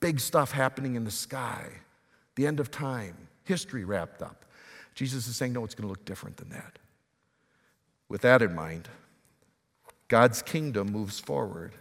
Big 0.00 0.20
stuff 0.20 0.52
happening 0.52 0.94
in 0.94 1.04
the 1.04 1.10
sky 1.10 1.68
the 2.36 2.46
end 2.46 2.60
of 2.60 2.70
time, 2.70 3.28
history 3.44 3.84
wrapped 3.84 4.22
up. 4.22 4.44
Jesus 4.94 5.26
is 5.26 5.36
saying, 5.36 5.52
no, 5.52 5.64
it's 5.64 5.74
going 5.74 5.86
to 5.86 5.90
look 5.90 6.04
different 6.04 6.36
than 6.36 6.50
that. 6.50 6.78
With 8.08 8.22
that 8.22 8.40
in 8.40 8.54
mind, 8.54 8.88
God's 10.08 10.42
kingdom 10.42 10.92
moves 10.92 11.18
forward 11.18 11.72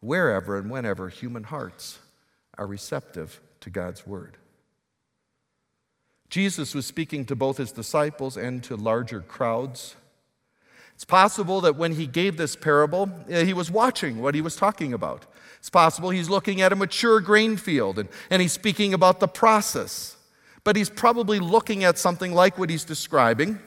wherever 0.00 0.58
and 0.58 0.70
whenever 0.70 1.08
human 1.08 1.44
hearts 1.44 1.98
are 2.58 2.66
receptive 2.66 3.40
to 3.60 3.70
God's 3.70 4.06
word. 4.06 4.36
Jesus 6.28 6.74
was 6.74 6.86
speaking 6.86 7.24
to 7.26 7.36
both 7.36 7.58
his 7.58 7.72
disciples 7.72 8.36
and 8.36 8.64
to 8.64 8.74
larger 8.74 9.20
crowds. 9.20 9.96
It's 10.94 11.04
possible 11.04 11.60
that 11.60 11.76
when 11.76 11.92
he 11.92 12.06
gave 12.06 12.36
this 12.36 12.56
parable, 12.56 13.10
eh, 13.28 13.44
he 13.44 13.52
was 13.52 13.70
watching 13.70 14.20
what 14.20 14.34
he 14.34 14.40
was 14.40 14.56
talking 14.56 14.92
about. 14.92 15.26
It's 15.62 15.70
possible 15.70 16.10
he's 16.10 16.28
looking 16.28 16.60
at 16.60 16.72
a 16.72 16.76
mature 16.76 17.20
grain 17.20 17.56
field 17.56 17.96
and, 18.00 18.08
and 18.30 18.42
he's 18.42 18.50
speaking 18.50 18.94
about 18.94 19.20
the 19.20 19.28
process. 19.28 20.16
But 20.64 20.74
he's 20.74 20.90
probably 20.90 21.38
looking 21.38 21.84
at 21.84 21.98
something 21.98 22.34
like 22.34 22.58
what 22.58 22.68
he's 22.68 22.82
describing. 22.82 23.60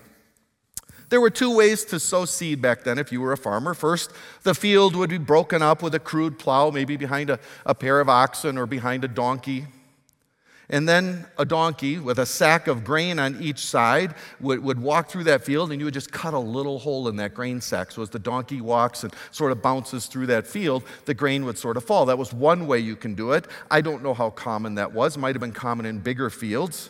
There 1.08 1.22
were 1.22 1.30
two 1.30 1.56
ways 1.56 1.86
to 1.86 2.00
sow 2.02 2.26
seed 2.26 2.62
back 2.62 2.84
then 2.84 2.98
if 2.98 3.14
you 3.14 3.22
were 3.22 3.32
a 3.32 3.38
farmer. 3.38 3.74
First, 3.74 4.12
the 4.44 4.54
field 4.54 4.94
would 4.98 5.10
be 5.10 5.18
broken 5.18 5.62
up 5.62 5.82
with 5.82 5.96
a 5.96 6.00
crude 6.00 6.38
plow, 6.38 6.70
maybe 6.70 6.98
behind 6.98 7.30
a, 7.30 7.40
a 7.66 7.74
pair 7.74 8.02
of 8.02 8.10
oxen 8.10 8.58
or 8.58 8.66
behind 8.66 9.06
a 9.06 9.08
donkey. 9.08 9.68
And 10.70 10.90
then 10.90 11.26
a 11.38 11.46
donkey 11.46 12.00
with 12.00 12.18
a 12.20 12.26
sack 12.26 12.68
of 12.68 12.84
grain 12.84 13.20
on 13.20 13.42
each 13.42 13.60
side 13.60 14.16
would, 14.40 14.64
would 14.64 14.80
walk 14.80 15.10
through 15.10 15.26
that 15.26 15.44
field, 15.44 15.72
and 15.72 15.80
you 15.80 15.86
would 15.86 15.94
just 15.94 16.12
cut 16.12 16.34
a 16.34 16.40
little 16.40 16.80
hole 16.80 17.08
in 17.08 17.16
that 17.18 17.34
grain 17.34 17.62
sack. 17.62 17.92
So 17.92 18.02
as 18.02 18.10
the 18.10 18.20
donkey 18.20 18.62
walks 18.62 19.04
and 19.04 19.14
sort 19.32 19.52
of 19.52 19.62
bounces 19.62 20.08
through 20.08 20.28
that 20.28 20.48
field, 20.48 20.84
the 21.06 21.14
grain 21.14 21.46
would 21.46 21.58
sort 21.58 21.78
of 21.78 21.84
fall. 21.84 22.06
That 22.06 22.18
was 22.18 22.34
one 22.34 22.66
way 22.66 22.80
you 22.80 22.96
can 22.96 23.14
do 23.14 23.32
it. 23.34 23.46
I 23.70 23.82
don't 23.82 24.02
know 24.02 24.14
how 24.14 24.32
common 24.32 24.76
that 24.76 24.92
was. 24.92 25.18
It 25.18 25.20
might 25.20 25.36
have 25.36 25.42
been 25.42 25.52
common 25.52 25.86
in 25.86 26.00
bigger 26.00 26.30
fields. 26.30 26.90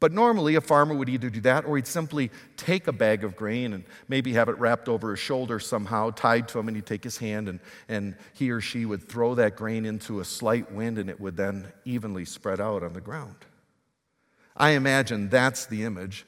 But 0.00 0.12
normally, 0.12 0.54
a 0.54 0.62
farmer 0.62 0.94
would 0.94 1.10
either 1.10 1.28
do 1.28 1.42
that 1.42 1.66
or 1.66 1.76
he'd 1.76 1.86
simply 1.86 2.30
take 2.56 2.86
a 2.86 2.92
bag 2.92 3.22
of 3.22 3.36
grain 3.36 3.74
and 3.74 3.84
maybe 4.08 4.32
have 4.32 4.48
it 4.48 4.58
wrapped 4.58 4.88
over 4.88 5.10
his 5.10 5.20
shoulder 5.20 5.60
somehow, 5.60 6.10
tied 6.10 6.48
to 6.48 6.58
him, 6.58 6.68
and 6.68 6.76
he'd 6.76 6.86
take 6.86 7.04
his 7.04 7.18
hand 7.18 7.50
and, 7.50 7.60
and 7.86 8.16
he 8.32 8.50
or 8.50 8.62
she 8.62 8.86
would 8.86 9.06
throw 9.06 9.34
that 9.34 9.56
grain 9.56 9.84
into 9.84 10.20
a 10.20 10.24
slight 10.24 10.72
wind 10.72 10.96
and 10.96 11.10
it 11.10 11.20
would 11.20 11.36
then 11.36 11.70
evenly 11.84 12.24
spread 12.24 12.60
out 12.60 12.82
on 12.82 12.94
the 12.94 13.00
ground. 13.00 13.36
I 14.56 14.70
imagine 14.70 15.28
that's 15.28 15.66
the 15.66 15.84
image 15.84 16.24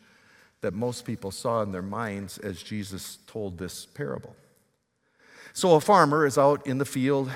that 0.60 0.74
most 0.74 1.06
people 1.06 1.30
saw 1.30 1.62
in 1.62 1.72
their 1.72 1.82
minds 1.82 2.36
as 2.38 2.62
Jesus 2.62 3.18
told 3.26 3.56
this 3.56 3.86
parable. 3.86 4.36
So, 5.54 5.74
a 5.74 5.80
farmer 5.80 6.26
is 6.26 6.36
out 6.36 6.66
in 6.66 6.76
the 6.76 6.84
field 6.84 7.30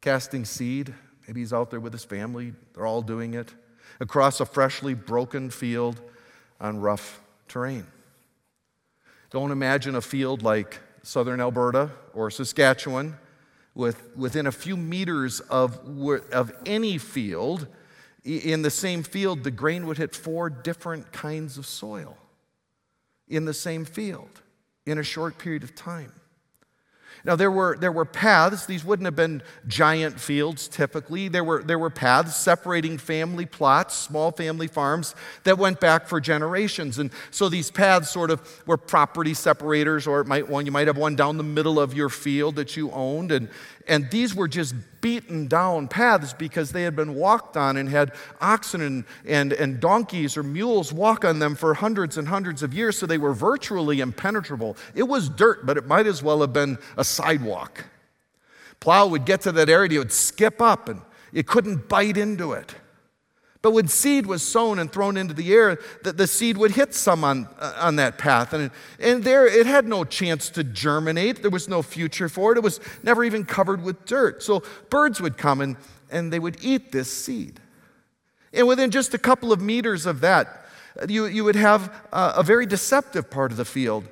casting 0.00 0.44
seed. 0.44 0.94
Maybe 1.26 1.40
he's 1.40 1.52
out 1.52 1.70
there 1.70 1.80
with 1.80 1.92
his 1.92 2.04
family, 2.04 2.52
they're 2.74 2.86
all 2.86 3.02
doing 3.02 3.34
it 3.34 3.52
across 4.00 4.40
a 4.40 4.46
freshly 4.46 4.94
broken 4.94 5.50
field 5.50 6.00
on 6.60 6.80
rough 6.80 7.20
terrain. 7.48 7.86
Don't 9.30 9.50
imagine 9.50 9.94
a 9.94 10.00
field 10.00 10.42
like 10.42 10.80
southern 11.02 11.40
Alberta 11.40 11.90
or 12.14 12.30
Saskatchewan 12.30 13.16
with, 13.74 14.16
within 14.16 14.46
a 14.46 14.52
few 14.52 14.76
meters 14.76 15.40
of, 15.40 15.78
of 16.32 16.52
any 16.64 16.98
field. 16.98 17.66
In 18.24 18.62
the 18.62 18.70
same 18.70 19.02
field, 19.02 19.44
the 19.44 19.50
grain 19.50 19.86
would 19.86 19.98
hit 19.98 20.14
four 20.14 20.50
different 20.50 21.12
kinds 21.12 21.58
of 21.58 21.66
soil 21.66 22.16
in 23.28 23.44
the 23.44 23.54
same 23.54 23.84
field 23.84 24.42
in 24.84 24.98
a 24.98 25.02
short 25.02 25.38
period 25.38 25.62
of 25.62 25.74
time. 25.74 26.12
Now, 27.26 27.34
there 27.34 27.50
were, 27.50 27.76
there 27.76 27.90
were 27.90 28.04
paths. 28.04 28.66
These 28.66 28.84
wouldn't 28.84 29.04
have 29.04 29.16
been 29.16 29.42
giant 29.66 30.20
fields 30.20 30.68
typically. 30.68 31.26
There 31.26 31.42
were, 31.42 31.60
there 31.60 31.78
were 31.78 31.90
paths 31.90 32.36
separating 32.36 32.98
family 32.98 33.46
plots, 33.46 33.96
small 33.96 34.30
family 34.30 34.68
farms 34.68 35.16
that 35.42 35.58
went 35.58 35.80
back 35.80 36.06
for 36.06 36.20
generations. 36.20 37.00
And 37.00 37.10
so 37.32 37.48
these 37.48 37.68
paths 37.68 38.10
sort 38.10 38.30
of 38.30 38.62
were 38.64 38.76
property 38.76 39.34
separators, 39.34 40.06
or 40.06 40.20
it 40.20 40.28
might 40.28 40.48
one, 40.48 40.66
you 40.66 40.72
might 40.72 40.86
have 40.86 40.96
one 40.96 41.16
down 41.16 41.36
the 41.36 41.42
middle 41.42 41.80
of 41.80 41.94
your 41.94 42.10
field 42.10 42.54
that 42.56 42.76
you 42.76 42.92
owned. 42.92 43.32
And, 43.32 43.48
and 43.88 44.10
these 44.10 44.34
were 44.34 44.48
just 44.48 44.74
beaten 45.00 45.46
down 45.46 45.86
paths 45.86 46.32
because 46.32 46.72
they 46.72 46.82
had 46.82 46.96
been 46.96 47.14
walked 47.14 47.56
on 47.56 47.76
and 47.76 47.88
had 47.88 48.12
oxen 48.40 48.80
and, 48.80 49.04
and, 49.24 49.52
and 49.52 49.80
donkeys 49.80 50.36
or 50.36 50.42
mules 50.42 50.92
walk 50.92 51.24
on 51.24 51.38
them 51.38 51.54
for 51.54 51.74
hundreds 51.74 52.18
and 52.18 52.26
hundreds 52.28 52.62
of 52.62 52.74
years, 52.74 52.98
so 52.98 53.06
they 53.06 53.18
were 53.18 53.32
virtually 53.32 54.00
impenetrable. 54.00 54.76
It 54.94 55.04
was 55.04 55.28
dirt, 55.28 55.64
but 55.64 55.76
it 55.76 55.86
might 55.86 56.06
as 56.06 56.22
well 56.22 56.40
have 56.40 56.52
been 56.52 56.78
a 56.96 57.04
sidewalk. 57.04 57.84
Plow 58.80 59.06
would 59.06 59.24
get 59.24 59.42
to 59.42 59.52
that 59.52 59.68
area, 59.68 59.90
he 59.90 59.98
would 59.98 60.12
skip 60.12 60.60
up, 60.60 60.88
and 60.88 61.00
it 61.32 61.46
couldn't 61.46 61.88
bite 61.88 62.16
into 62.16 62.52
it. 62.52 62.74
But 63.66 63.72
when 63.72 63.88
seed 63.88 64.26
was 64.26 64.44
sown 64.44 64.78
and 64.78 64.92
thrown 64.92 65.16
into 65.16 65.34
the 65.34 65.52
air, 65.52 65.80
the, 66.04 66.12
the 66.12 66.28
seed 66.28 66.56
would 66.56 66.70
hit 66.70 66.94
some 66.94 67.24
on, 67.24 67.48
uh, 67.58 67.72
on 67.80 67.96
that 67.96 68.16
path. 68.16 68.52
And, 68.52 68.70
and 69.00 69.24
there, 69.24 69.44
it 69.44 69.66
had 69.66 69.88
no 69.88 70.04
chance 70.04 70.50
to 70.50 70.62
germinate. 70.62 71.42
There 71.42 71.50
was 71.50 71.68
no 71.68 71.82
future 71.82 72.28
for 72.28 72.52
it. 72.52 72.58
It 72.58 72.60
was 72.62 72.78
never 73.02 73.24
even 73.24 73.44
covered 73.44 73.82
with 73.82 74.04
dirt. 74.04 74.40
So 74.44 74.62
birds 74.88 75.20
would 75.20 75.36
come 75.36 75.60
and, 75.60 75.76
and 76.12 76.32
they 76.32 76.38
would 76.38 76.58
eat 76.62 76.92
this 76.92 77.12
seed. 77.12 77.58
And 78.52 78.68
within 78.68 78.92
just 78.92 79.14
a 79.14 79.18
couple 79.18 79.52
of 79.52 79.60
meters 79.60 80.06
of 80.06 80.20
that, 80.20 80.64
you, 81.08 81.26
you 81.26 81.42
would 81.42 81.56
have 81.56 81.92
a, 82.12 82.34
a 82.36 82.42
very 82.44 82.66
deceptive 82.66 83.30
part 83.30 83.50
of 83.50 83.56
the 83.56 83.64
field 83.64 84.04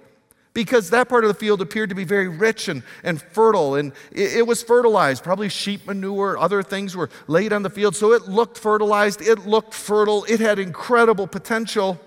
because 0.55 0.90
that 0.90 1.09
part 1.09 1.25
of 1.25 1.29
the 1.29 1.35
field 1.35 1.61
appeared 1.61 1.88
to 1.88 1.95
be 1.95 2.05
very 2.05 2.29
rich 2.29 2.69
and, 2.69 2.83
and 3.03 3.21
fertile, 3.21 3.75
and 3.75 3.93
it, 4.12 4.38
it, 4.38 4.47
was 4.47 4.62
fertilized. 4.62 5.23
Probably 5.23 5.49
sheep 5.49 5.87
manure, 5.87 6.38
other 6.38 6.62
things 6.62 6.97
were 6.97 7.11
laid 7.27 7.53
on 7.53 7.62
the 7.62 7.71
field, 7.71 7.97
so 7.97 8.12
it 8.12 8.29
looked 8.29 8.57
fertilized, 8.57 9.21
it 9.21 9.47
looked 9.47 9.75
fertile, 9.75 10.25
it 10.29 10.38
had 10.40 10.59
incredible 10.61 11.27
potential. 11.27 12.01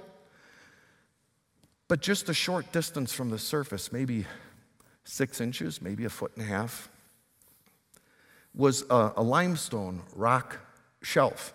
But 1.90 2.02
just 2.02 2.30
a 2.30 2.34
short 2.34 2.72
distance 2.72 3.14
from 3.14 3.30
the 3.30 3.40
surface, 3.40 3.92
maybe 3.92 4.26
six 5.04 5.40
inches, 5.40 5.82
maybe 5.82 6.06
a 6.06 6.10
foot 6.10 6.32
and 6.36 6.46
a 6.46 6.48
half, 6.48 6.90
was 8.56 8.84
a, 8.90 9.14
a 9.18 9.24
limestone 9.24 10.02
rock 10.16 10.58
shelf. 11.02 11.54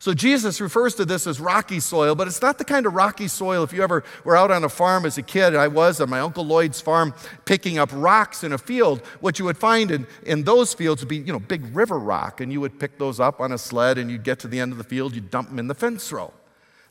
So 0.00 0.14
Jesus 0.14 0.60
refers 0.60 0.94
to 0.94 1.04
this 1.04 1.26
as 1.26 1.40
rocky 1.40 1.80
soil, 1.80 2.14
but 2.14 2.28
it's 2.28 2.40
not 2.40 2.58
the 2.58 2.64
kind 2.64 2.86
of 2.86 2.94
rocky 2.94 3.26
soil. 3.26 3.64
If 3.64 3.72
you 3.72 3.82
ever 3.82 4.04
were 4.22 4.36
out 4.36 4.52
on 4.52 4.62
a 4.62 4.68
farm 4.68 5.04
as 5.04 5.18
a 5.18 5.22
kid, 5.22 5.56
I 5.56 5.66
was 5.66 6.00
on 6.00 6.08
my 6.08 6.20
Uncle 6.20 6.44
Lloyd's 6.44 6.80
farm 6.80 7.12
picking 7.46 7.78
up 7.78 7.90
rocks 7.92 8.44
in 8.44 8.52
a 8.52 8.58
field. 8.58 9.04
What 9.20 9.40
you 9.40 9.44
would 9.46 9.58
find 9.58 9.90
in, 9.90 10.06
in 10.24 10.44
those 10.44 10.72
fields 10.72 11.02
would 11.02 11.08
be, 11.08 11.16
you 11.16 11.32
know, 11.32 11.40
big 11.40 11.74
river 11.74 11.98
rock, 11.98 12.40
and 12.40 12.52
you 12.52 12.60
would 12.60 12.78
pick 12.78 12.96
those 12.98 13.18
up 13.18 13.40
on 13.40 13.50
a 13.50 13.58
sled 13.58 13.98
and 13.98 14.08
you'd 14.08 14.22
get 14.22 14.38
to 14.40 14.48
the 14.48 14.60
end 14.60 14.70
of 14.70 14.78
the 14.78 14.84
field, 14.84 15.16
you'd 15.16 15.30
dump 15.30 15.48
them 15.48 15.58
in 15.58 15.66
the 15.66 15.74
fence 15.74 16.12
row. 16.12 16.32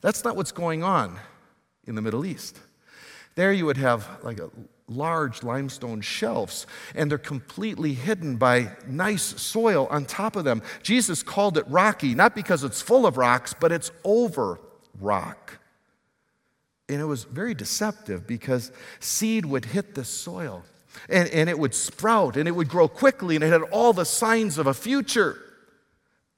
That's 0.02 0.26
not 0.26 0.36
what's 0.36 0.52
going 0.52 0.84
on 0.84 1.18
in 1.86 1.96
the 1.96 2.02
Middle 2.02 2.26
East. 2.26 2.60
There 3.38 3.54
you 3.54 3.68
would 3.68 3.78
have 3.78 4.10
like 4.24 4.40
a 4.40 4.50
large 4.88 5.44
limestone 5.44 6.02
shelves, 6.02 6.66
and 6.96 7.12
they're 7.12 7.20
completely 7.20 7.94
hidden 7.94 8.38
by 8.38 8.72
nice 8.88 9.22
soil 9.22 9.88
on 9.92 10.06
top 10.06 10.36
of 10.36 10.44
them. 10.44 10.64
Jesus 10.82 11.22
called 11.22 11.56
it 11.56 11.68
rocky, 11.68 12.16
not 12.16 12.34
because 12.34 12.64
it's 12.64 12.82
full 12.82 13.06
of 13.06 13.16
rocks, 13.16 13.54
but 13.54 13.72
it's 13.72 13.92
over 14.04 14.60
rock. 15.00 15.60
And 16.90 17.00
it 17.00 17.06
was 17.06 17.26
very 17.26 17.54
deceptive 17.54 18.26
because 18.26 18.72
seed 19.00 19.46
would 19.46 19.66
hit 19.66 19.94
the 19.94 20.04
soil 20.04 20.64
and, 21.08 21.30
and 21.30 21.48
it 21.48 21.60
would 21.60 21.76
sprout 21.76 22.38
and 22.38 22.48
it 22.48 22.54
would 22.54 22.70
grow 22.70 22.88
quickly 22.88 23.36
and 23.36 23.44
it 23.44 23.52
had 23.52 23.62
all 23.62 23.94
the 23.94 24.06
signs 24.06 24.58
of 24.58 24.66
a 24.66 24.74
future. 24.74 25.38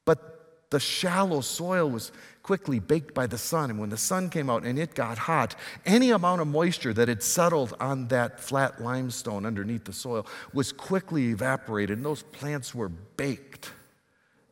But 0.03 0.67
the 0.69 0.81
shallow 0.81 1.39
soil 1.39 1.89
was 1.89 2.11
quickly 2.49 2.79
baked 2.79 3.13
by 3.13 3.27
the 3.27 3.37
sun. 3.37 3.69
And 3.69 3.79
when 3.79 3.91
the 3.91 3.97
sun 3.97 4.31
came 4.31 4.49
out 4.49 4.63
and 4.63 4.79
it 4.79 4.95
got 4.95 5.19
hot, 5.19 5.55
any 5.85 6.09
amount 6.09 6.41
of 6.41 6.47
moisture 6.47 6.95
that 6.95 7.07
had 7.07 7.21
settled 7.21 7.75
on 7.79 8.07
that 8.07 8.39
flat 8.39 8.81
limestone 8.81 9.45
underneath 9.45 9.83
the 9.83 9.93
soil 9.93 10.25
was 10.51 10.71
quickly 10.71 11.27
evaporated, 11.27 11.97
and 11.97 12.03
those 12.03 12.23
plants 12.23 12.73
were 12.73 12.89
baked 12.89 13.71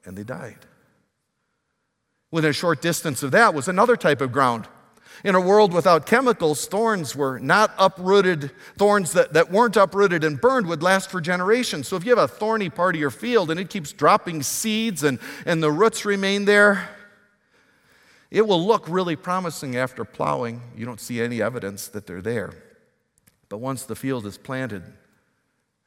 and 0.06 0.16
they 0.16 0.24
died. 0.24 0.60
Within 2.30 2.52
a 2.52 2.54
short 2.54 2.84
distance 2.84 3.24
of 3.24 3.32
that 3.32 3.56
was 3.56 3.68
another 3.68 3.98
type 3.98 4.22
of 4.22 4.32
ground. 4.32 4.68
In 5.24 5.34
a 5.34 5.42
world 5.42 5.74
without 5.74 6.06
chemicals, 6.06 6.68
thorns 6.68 7.16
were 7.16 7.40
not 7.40 7.74
uprooted. 7.80 8.52
Thorns 8.78 9.14
that, 9.14 9.34
that 9.34 9.52
weren't 9.52 9.76
uprooted 9.76 10.24
and 10.24 10.40
burned 10.40 10.68
would 10.68 10.84
last 10.84 11.10
for 11.10 11.20
generations. 11.20 11.88
So 11.88 11.96
if 11.96 12.06
you 12.06 12.16
have 12.16 12.24
a 12.24 12.28
thorny 12.28 12.70
part 12.70 12.94
of 12.94 13.02
your 13.02 13.10
field 13.10 13.50
and 13.50 13.60
it 13.60 13.72
keeps 13.72 13.92
dropping 13.92 14.44
seeds 14.44 15.04
and, 15.04 15.18
and 15.48 15.64
the 15.64 15.72
roots 15.72 16.06
remain 16.06 16.46
there, 16.46 16.90
it 18.30 18.48
will 18.48 18.66
look 18.66 18.88
really 18.90 19.16
promising 19.16 19.76
after 19.76 20.04
plowing. 20.04 20.62
You 20.76 20.86
don't 20.86 21.00
see 21.00 21.22
any 21.22 21.42
evidence 21.42 21.88
that 21.90 22.06
they're 22.06 22.22
there. 22.22 22.54
But 23.50 23.60
once 23.60 23.84
the 23.84 23.96
field 23.96 24.26
is 24.26 24.38
planted 24.38 24.84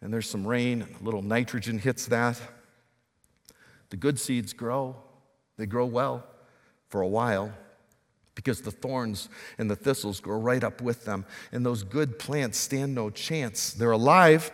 and 0.00 0.12
there's 0.12 0.28
some 0.28 0.46
rain, 0.46 0.86
a 1.00 1.04
little 1.04 1.22
nitrogen 1.22 1.78
hits 1.78 2.06
that, 2.06 2.40
the 3.90 3.96
good 3.96 4.18
seeds 4.18 4.52
grow. 4.52 4.96
They 5.58 5.66
grow 5.66 5.84
well 5.84 6.24
for 6.88 7.02
a 7.02 7.08
while 7.08 7.52
because 8.34 8.62
the 8.62 8.70
thorns 8.70 9.28
and 9.58 9.70
the 9.70 9.76
thistles 9.76 10.20
grow 10.20 10.38
right 10.38 10.64
up 10.64 10.80
with 10.80 11.04
them. 11.04 11.26
And 11.52 11.66
those 11.66 11.82
good 11.82 12.18
plants 12.18 12.56
stand 12.56 12.94
no 12.94 13.10
chance. 13.10 13.72
They're 13.72 13.90
alive. 13.90 14.50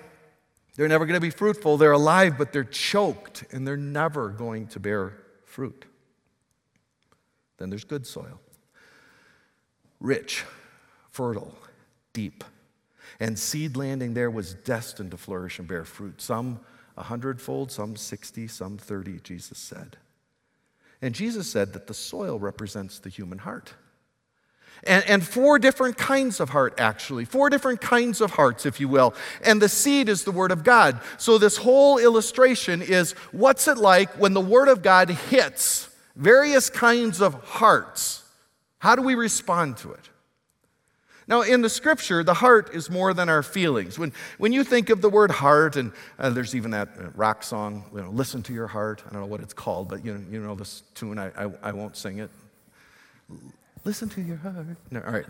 They're 0.75 0.89
never 0.89 1.07
going 1.07 1.15
to 1.15 1.21
be 1.21 1.31
fruitful. 1.31 1.77
They're 1.77 1.93
alive, 1.93 2.37
but 2.37 2.53
they're 2.53 2.65
choked 2.65 3.45
and 3.53 3.67
they're 3.67 3.77
never 3.77 4.31
going 4.31 4.67
to 4.69 4.81
bear 4.81 5.13
fruit. 5.45 5.85
Then 7.59 7.71
there's 7.71 7.85
good 7.85 8.07
soil. 8.07 8.41
Rich, 10.01 10.45
fertile, 11.11 11.57
deep. 12.13 12.45
And 13.19 13.39
seed 13.39 13.77
landing 13.77 14.15
there 14.15 14.31
was 14.31 14.55
destined 14.55 15.13
to 15.13 15.17
flourish 15.17 15.59
and 15.59 15.67
bear 15.67 15.85
fruit. 15.85 16.21
Some 16.21 16.61
a 16.97 17.03
hundredfold, 17.03 17.71
some 17.71 17.97
60, 17.97 18.49
some 18.49 18.79
30, 18.79 19.21
Jesus 19.21 19.59
said. 19.59 19.97
And 21.03 21.15
Jesus 21.15 21.51
said 21.51 21.75
that 21.75 21.87
the 21.87 21.95
soil 21.95 22.39
represents 22.39 22.99
the 22.99 23.11
human 23.11 23.39
heart. 23.39 23.75
And, 24.85 25.05
and, 25.07 25.27
four 25.27 25.59
different 25.59 25.97
kinds 25.97 26.39
of 26.39 26.51
heart, 26.51 26.75
actually. 26.79 27.25
Four 27.25 27.49
different 27.49 27.81
kinds 27.81 28.21
of 28.21 28.33
hearts, 28.33 28.67
if 28.67 28.79
you 28.79 28.89
will. 28.89 29.15
And 29.43 29.61
the 29.61 29.71
seed 29.71 30.11
is 30.11 30.25
the 30.25 30.31
Word 30.31 30.53
of 30.53 30.65
God. 30.65 31.01
So, 31.17 31.39
this 31.39 31.57
whole 31.57 31.97
illustration 31.97 32.83
is 32.83 33.13
what's 33.33 33.69
it 33.69 33.79
like 33.79 34.11
when 34.19 34.35
the 34.35 34.41
Word 34.41 34.69
of 34.69 34.83
God 34.83 35.09
hits 35.09 35.89
various 36.17 36.71
kinds 36.71 37.21
of 37.21 37.35
hearts. 37.45 38.25
How 38.79 38.97
do 38.97 39.03
we 39.03 39.15
respond 39.15 39.77
to 39.79 39.93
it? 39.93 40.11
Now, 41.29 41.43
in 41.43 41.61
the 41.61 41.69
scripture, 41.69 42.23
the 42.23 42.35
heart 42.35 42.73
is 42.73 42.89
more 42.89 43.13
than 43.13 43.29
our 43.29 43.43
feelings. 43.43 43.99
When, 43.99 44.13
when 44.39 44.53
you 44.53 44.63
think 44.63 44.91
of 44.91 45.01
the 45.01 45.11
word 45.11 45.33
heart, 45.33 45.75
and 45.75 45.93
uh, 46.21 46.31
there's 46.31 46.55
even 46.55 46.71
that 46.71 46.89
uh, 46.99 47.09
rock 47.17 47.43
song, 47.43 47.85
you 47.93 48.01
know, 48.01 48.11
Listen 48.11 48.45
to 48.45 48.53
Your 48.53 48.69
Heart. 48.69 49.03
I 49.07 49.13
don't 49.13 49.23
know 49.23 49.27
what 49.27 49.41
it's 49.41 49.53
called, 49.53 49.89
but 49.89 50.05
you 50.05 50.15
know, 50.15 50.25
you 50.31 50.41
know 50.41 50.55
this 50.55 50.85
tune. 50.95 51.19
I, 51.19 51.31
I, 51.37 51.51
I 51.65 51.73
won't 51.73 51.97
sing 51.97 52.19
it. 52.19 52.31
Listen 53.85 54.09
to 54.11 54.21
your 54.21 54.37
heart. 54.37 54.67
No, 54.91 55.01
all 55.01 55.13
right. 55.13 55.27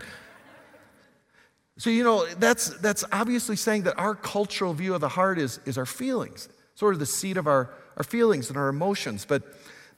So, 1.79 1.89
you 1.89 2.03
know, 2.03 2.25
that's, 2.25 2.69
that's 2.79 3.03
obviously 3.11 3.55
saying 3.55 3.83
that 3.83 3.97
our 3.97 4.15
cultural 4.15 4.73
view 4.73 4.93
of 4.93 5.01
the 5.01 5.09
heart 5.09 5.39
is, 5.39 5.59
is 5.65 5.77
our 5.77 5.85
feelings, 5.85 6.49
sort 6.75 6.93
of 6.93 6.99
the 6.99 7.05
seat 7.05 7.37
of 7.37 7.47
our, 7.47 7.71
our 7.97 8.03
feelings 8.03 8.49
and 8.49 8.57
our 8.57 8.69
emotions. 8.69 9.25
But 9.27 9.43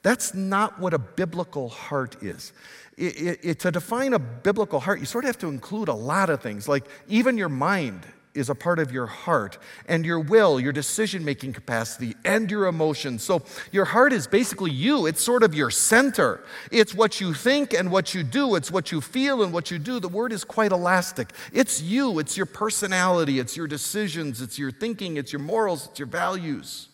that's 0.02 0.34
not 0.34 0.80
what 0.80 0.94
a 0.94 1.00
biblical 1.00 1.70
heart 1.70 2.22
is. 2.24 2.54
It, 2.98 3.22
it, 3.22 3.40
it, 3.44 3.60
to 3.60 3.72
define 3.72 4.14
a 4.14 4.20
biblical 4.20 4.80
heart, 4.80 5.00
you 5.00 5.06
sort 5.06 5.24
of 5.24 5.30
have 5.30 5.38
to 5.40 5.48
include 5.48 5.88
a 5.88 5.94
lot 5.94 6.30
of 6.30 6.42
things, 6.42 6.68
like 6.68 6.86
even 7.08 7.38
your 7.38 7.50
mind 7.50 8.06
is 8.36 8.50
a 8.50 8.56
part 8.56 8.80
of 8.80 8.92
your 8.92 9.08
heart, 9.08 9.58
and 9.88 10.06
your 10.06 10.20
will, 10.20 10.60
your 10.60 10.72
decision 10.72 11.26
making 11.26 11.52
capacity, 11.52 12.16
and 12.24 12.50
your 12.50 12.68
emotions. 12.68 13.24
So, 13.24 13.44
your 13.72 13.86
heart 13.86 14.14
is 14.14 14.28
basically 14.28 14.72
you. 14.72 15.08
It's 15.08 15.22
sort 15.22 15.44
of 15.44 15.56
your 15.56 15.72
center. 15.72 16.44
It's 16.72 16.94
what 16.94 17.20
you 17.20 17.34
think 17.34 17.74
and 17.74 17.92
what 17.92 18.14
you 18.14 18.24
do, 18.24 18.56
it's 18.56 18.72
what 18.72 18.92
you 18.92 19.02
feel 19.02 19.44
and 19.44 19.52
what 19.52 19.72
you 19.72 19.80
do. 19.80 20.00
The 20.00 20.08
word 20.08 20.32
is 20.32 20.44
quite 20.44 20.72
elastic. 20.72 21.32
It's 21.52 21.82
you, 21.82 22.20
it's 22.20 22.38
your 22.38 22.46
personality, 22.46 23.40
it's 23.40 23.58
your 23.58 23.68
decisions, 23.68 24.42
it's 24.42 24.60
your 24.60 24.72
thinking, 24.72 25.18
it's 25.18 25.34
your 25.34 25.42
morals, 25.42 25.88
it's 25.88 26.00
your 26.00 26.08
values. 26.08 26.90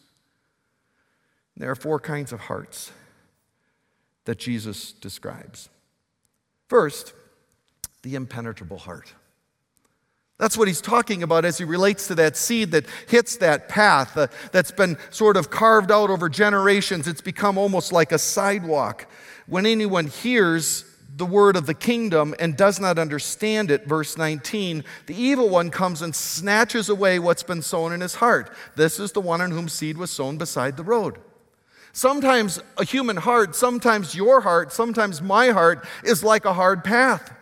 There 1.57 1.71
are 1.71 1.75
four 1.75 1.99
kinds 1.99 2.33
of 2.33 2.41
hearts 2.41 2.91
that 4.25 4.39
Jesus 4.39 4.91
describes. 4.91 5.69
First, 6.67 7.13
the 8.01 8.15
impenetrable 8.15 8.77
heart. 8.77 9.13
That's 10.37 10.57
what 10.57 10.67
he's 10.67 10.81
talking 10.81 11.23
about 11.23 11.45
as 11.45 11.57
he 11.57 11.63
relates 11.63 12.07
to 12.07 12.15
that 12.15 12.35
seed 12.35 12.71
that 12.71 12.85
hits 13.07 13.37
that 13.37 13.69
path 13.69 14.17
uh, 14.17 14.27
that's 14.51 14.71
been 14.71 14.97
sort 15.09 15.37
of 15.37 15.49
carved 15.49 15.91
out 15.91 16.09
over 16.09 16.27
generations. 16.27 17.07
It's 17.07 17.21
become 17.21 17.57
almost 17.57 17.93
like 17.93 18.11
a 18.11 18.19
sidewalk. 18.19 19.07
When 19.47 19.65
anyone 19.65 20.07
hears 20.07 20.83
the 21.15 21.25
word 21.25 21.55
of 21.55 21.67
the 21.67 21.73
kingdom 21.73 22.35
and 22.37 22.57
does 22.57 22.81
not 22.81 22.99
understand 22.99 23.71
it, 23.71 23.87
verse 23.87 24.17
19, 24.17 24.83
the 25.05 25.15
evil 25.15 25.47
one 25.47 25.69
comes 25.71 26.01
and 26.01 26.13
snatches 26.13 26.89
away 26.89 27.17
what's 27.17 27.43
been 27.43 27.61
sown 27.61 27.93
in 27.93 28.01
his 28.01 28.15
heart. 28.15 28.53
This 28.75 28.99
is 28.99 29.13
the 29.13 29.21
one 29.21 29.39
in 29.39 29.51
whom 29.51 29.69
seed 29.69 29.97
was 29.97 30.11
sown 30.11 30.37
beside 30.37 30.75
the 30.75 30.83
road. 30.83 31.17
Sometimes 31.95 32.59
a 32.77 32.83
human 32.83 33.15
heart, 33.15 33.55
sometimes 33.55 34.13
your 34.13 34.41
heart, 34.41 34.73
sometimes 34.73 35.21
my 35.21 35.51
heart 35.51 35.87
is 36.03 36.25
like 36.25 36.43
a 36.43 36.51
hard 36.51 36.83
path. 36.83 37.33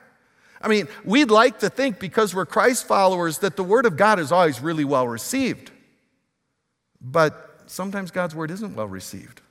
I 0.62 0.68
mean, 0.68 0.88
we'd 1.04 1.32
like 1.32 1.62
to 1.62 1.72
think 1.72 2.00
because 2.00 2.36
we're 2.36 2.46
Christ 2.46 2.88
followers 2.88 3.40
that 3.40 3.56
the 3.56 3.64
Word 3.64 3.88
of 3.88 3.98
God 3.98 4.20
is 4.20 4.32
always 4.32 4.62
really 4.62 4.86
well 4.86 5.08
received. 5.08 5.72
But 7.02 7.64
sometimes 7.66 8.12
God's 8.12 8.36
Word 8.36 8.52
isn't 8.52 8.76
well 8.76 8.88
received. 8.88 9.42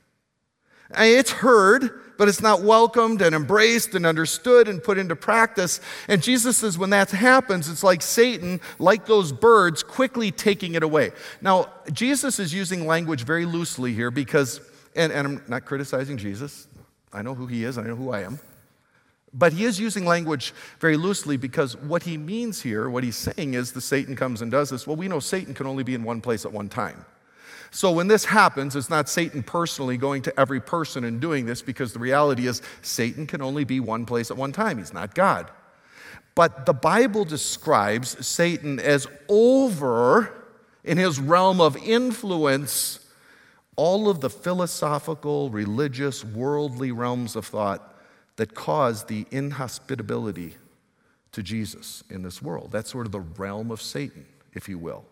It's 0.97 1.31
heard, 1.31 1.89
but 2.17 2.29
it's 2.29 2.41
not 2.41 2.61
welcomed 2.61 3.21
and 3.21 3.35
embraced 3.35 3.95
and 3.95 4.05
understood 4.05 4.69
and 4.69 4.81
put 4.81 4.97
into 4.97 5.17
practice. 5.17 5.81
And 6.07 6.23
Jesus 6.23 6.55
says 6.55 6.77
when 6.77 6.91
that 6.91 7.11
happens, 7.11 7.67
it's 7.67 7.83
like 7.83 8.01
Satan, 8.01 8.61
like 8.79 9.05
those 9.05 9.33
birds, 9.33 9.83
quickly 9.83 10.31
taking 10.31 10.75
it 10.75 10.83
away. 10.83 11.11
Now, 11.41 11.73
Jesus 11.91 12.39
is 12.39 12.53
using 12.53 12.87
language 12.87 13.25
very 13.25 13.45
loosely 13.45 13.93
here 13.93 14.09
because 14.09 14.61
and, 14.95 15.11
and 15.11 15.27
I'm 15.27 15.43
not 15.47 15.65
criticizing 15.65 16.17
Jesus. 16.17 16.67
I 17.11 17.21
know 17.21 17.35
who 17.35 17.47
he 17.47 17.63
is, 17.63 17.77
I 17.77 17.83
know 17.83 17.95
who 17.95 18.11
I 18.11 18.21
am. 18.21 18.39
But 19.33 19.53
he 19.53 19.65
is 19.65 19.79
using 19.79 20.05
language 20.05 20.53
very 20.79 20.95
loosely 20.95 21.37
because 21.37 21.75
what 21.75 22.03
he 22.03 22.17
means 22.17 22.61
here, 22.61 22.89
what 22.89 23.03
he's 23.03 23.15
saying 23.15 23.55
is 23.55 23.71
the 23.71 23.81
Satan 23.81 24.15
comes 24.15 24.41
and 24.41 24.51
does 24.51 24.69
this. 24.69 24.85
Well, 24.85 24.95
we 24.95 25.07
know 25.07 25.19
Satan 25.19 25.55
can 25.55 25.65
only 25.65 25.83
be 25.83 25.95
in 25.95 26.03
one 26.03 26.21
place 26.21 26.45
at 26.45 26.53
one 26.53 26.69
time. 26.69 27.05
So 27.71 27.91
when 27.91 28.07
this 28.07 28.25
happens, 28.25 28.75
it's 28.75 28.91
not 28.91 29.09
Satan 29.09 29.41
personally 29.41 29.97
going 29.97 30.21
to 30.23 30.39
every 30.39 30.61
person 30.61 31.03
and 31.03 31.19
doing 31.19 31.47
this 31.47 31.63
because 31.63 31.91
the 31.91 31.97
reality 31.97 32.45
is 32.45 32.61
Satan 32.83 33.25
can 33.25 33.41
only 33.41 33.63
be 33.63 33.79
one 33.79 34.05
place 34.05 34.29
at 34.29 34.37
one 34.37 34.51
time. 34.51 34.77
He's 34.77 34.93
not 34.93 35.15
God. 35.15 35.49
But 36.35 36.67
the 36.67 36.73
Bible 36.73 37.25
describes 37.25 38.25
Satan 38.25 38.79
as 38.79 39.07
over 39.27 40.31
in 40.83 40.97
his 40.97 41.19
realm 41.19 41.59
of 41.59 41.75
influence 41.77 42.99
all 43.75 44.09
of 44.09 44.21
the 44.21 44.29
philosophical, 44.29 45.49
religious, 45.49 46.23
worldly 46.23 46.91
realms 46.91 47.35
of 47.35 47.45
thought 47.45 47.95
that 48.35 48.53
cause 48.55 49.05
the 49.05 49.25
inhospitability 49.31 50.55
to 51.31 51.43
Jesus 51.43 52.03
in 52.09 52.23
this 52.23 52.41
world. 52.41 52.69
That's 52.71 52.91
sort 52.91 53.05
of 53.05 53.11
the 53.11 53.19
realm 53.19 53.71
of 53.71 53.81
Satan, 53.81 54.25
if 54.53 54.69
you 54.69 54.77
will. 54.77 55.05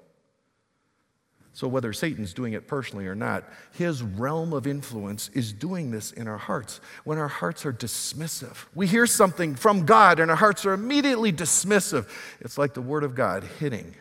So, 1.54 1.68
whether 1.68 1.92
Satan's 1.92 2.34
doing 2.34 2.54
it 2.54 2.68
personally 2.68 3.08
or 3.08 3.16
not, 3.16 3.44
his 3.74 4.02
realm 4.02 4.54
of 4.54 4.66
influence 4.66 5.30
is 5.34 5.52
doing 5.52 5.92
this 5.92 6.12
in 6.12 6.28
our 6.28 6.38
hearts. 6.38 6.80
When 7.04 7.18
our 7.18 7.28
hearts 7.28 7.66
are 7.66 7.74
dismissive, 7.74 8.66
we 8.74 8.88
hear 8.88 9.06
something 9.06 9.56
from 9.56 9.86
God 9.86 10.22
and 10.22 10.32
our 10.32 10.38
hearts 10.38 10.66
are 10.66 10.72
immediately 10.72 11.34
dismissive. 11.34 12.08
It's 12.40 12.58
like 12.58 12.74
the 12.74 12.82
Word 12.82 13.04
of 13.04 13.16
God 13.16 13.44
hitting 13.60 13.96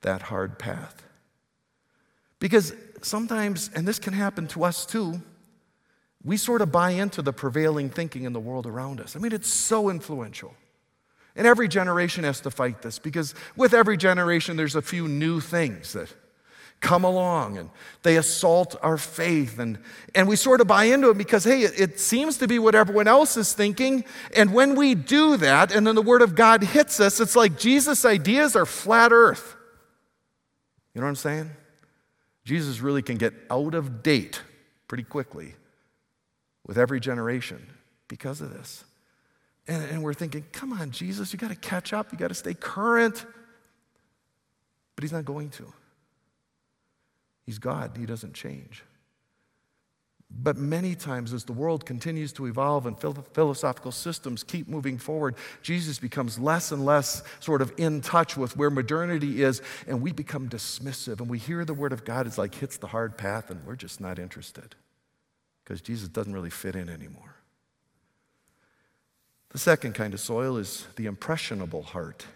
that 0.00 0.22
hard 0.22 0.58
path. 0.58 1.04
Because 2.40 2.72
sometimes, 3.04 3.70
and 3.74 3.86
this 3.86 3.98
can 3.98 4.12
happen 4.12 4.46
to 4.48 4.64
us 4.64 4.86
too, 4.86 5.22
we 6.24 6.36
sort 6.36 6.60
of 6.60 6.72
buy 6.72 6.90
into 6.90 7.22
the 7.22 7.32
prevailing 7.32 7.90
thinking 7.90 8.24
in 8.24 8.32
the 8.32 8.40
world 8.40 8.66
around 8.66 9.00
us. 9.00 9.16
I 9.16 9.18
mean, 9.18 9.32
it's 9.32 9.48
so 9.48 9.88
influential. 9.88 10.54
And 11.36 11.46
every 11.46 11.68
generation 11.68 12.24
has 12.24 12.40
to 12.40 12.50
fight 12.50 12.82
this 12.82 12.98
because 12.98 13.34
with 13.56 13.72
every 13.72 13.96
generation, 13.96 14.56
there's 14.56 14.74
a 14.74 14.82
few 14.82 15.06
new 15.06 15.40
things 15.40 15.92
that 15.92 16.12
come 16.80 17.04
along 17.04 17.58
and 17.58 17.70
they 18.02 18.16
assault 18.16 18.76
our 18.82 18.96
faith. 18.96 19.58
And, 19.58 19.78
and 20.14 20.28
we 20.28 20.36
sort 20.36 20.60
of 20.60 20.66
buy 20.66 20.84
into 20.84 21.10
it 21.10 21.18
because, 21.18 21.44
hey, 21.44 21.62
it, 21.62 21.78
it, 21.78 22.00
seems 22.00 22.38
to 22.38 22.48
be 22.48 22.58
what 22.58 22.74
everyone 22.74 23.08
else 23.08 23.36
is 23.36 23.52
thinking. 23.52 24.04
And 24.36 24.52
when 24.52 24.74
we 24.74 24.94
do 24.94 25.36
that, 25.38 25.72
and 25.72 25.86
then 25.86 25.94
the 25.94 26.02
Word 26.02 26.22
of 26.22 26.34
God 26.34 26.62
hits 26.62 27.00
us, 27.00 27.20
it's 27.20 27.36
like 27.36 27.58
Jesus' 27.58 28.04
ideas 28.04 28.56
are 28.56 28.66
flat 28.66 29.12
earth. 29.12 29.56
You 30.94 31.00
know 31.00 31.06
what 31.06 31.10
I'm 31.10 31.16
saying? 31.16 31.50
Jesus 32.48 32.80
really 32.80 33.02
can 33.02 33.18
get 33.18 33.34
out 33.50 33.74
of 33.74 34.02
date 34.02 34.40
pretty 34.88 35.04
quickly 35.04 35.52
with 36.66 36.78
every 36.78 36.98
generation 36.98 37.74
because 38.08 38.40
of 38.40 38.54
this. 38.54 38.84
And, 39.66 39.84
and 39.90 40.02
we're 40.02 40.14
thinking, 40.14 40.46
come 40.50 40.72
on, 40.72 40.90
Jesus, 40.90 41.30
you 41.30 41.38
got 41.38 41.50
to 41.50 41.56
catch 41.56 41.92
up, 41.92 42.10
you 42.10 42.16
got 42.16 42.28
to 42.28 42.34
stay 42.34 42.54
current. 42.54 43.26
But 44.96 45.04
he's 45.04 45.12
not 45.12 45.26
going 45.26 45.50
to. 45.50 45.70
He's 47.44 47.58
God, 47.58 47.98
He 47.98 48.06
doesn't 48.06 48.32
change. 48.32 48.82
But 50.30 50.58
many 50.58 50.94
times, 50.94 51.32
as 51.32 51.44
the 51.44 51.54
world 51.54 51.86
continues 51.86 52.32
to 52.34 52.46
evolve 52.46 52.86
and 52.86 52.98
philosophical 52.98 53.92
systems 53.92 54.44
keep 54.44 54.68
moving 54.68 54.98
forward, 54.98 55.34
Jesus 55.62 55.98
becomes 55.98 56.38
less 56.38 56.70
and 56.70 56.84
less 56.84 57.22
sort 57.40 57.62
of 57.62 57.72
in 57.78 58.02
touch 58.02 58.36
with 58.36 58.56
where 58.56 58.68
modernity 58.68 59.42
is, 59.42 59.62
and 59.86 60.02
we 60.02 60.12
become 60.12 60.48
dismissive. 60.48 61.20
And 61.20 61.30
we 61.30 61.38
hear 61.38 61.64
the 61.64 61.72
word 61.72 61.94
of 61.94 62.04
God 62.04 62.26
is 62.26 62.36
like 62.36 62.54
hits 62.54 62.76
the 62.76 62.88
hard 62.88 63.16
path, 63.16 63.50
and 63.50 63.64
we're 63.66 63.76
just 63.76 64.00
not 64.00 64.18
interested 64.18 64.74
because 65.64 65.80
Jesus 65.80 66.08
doesn't 66.08 66.32
really 66.32 66.50
fit 66.50 66.76
in 66.76 66.90
anymore. 66.90 67.36
The 69.50 69.58
second 69.58 69.94
kind 69.94 70.12
of 70.12 70.20
soil 70.20 70.58
is 70.58 70.86
the 70.96 71.06
impressionable 71.06 71.82
heart. 71.82 72.26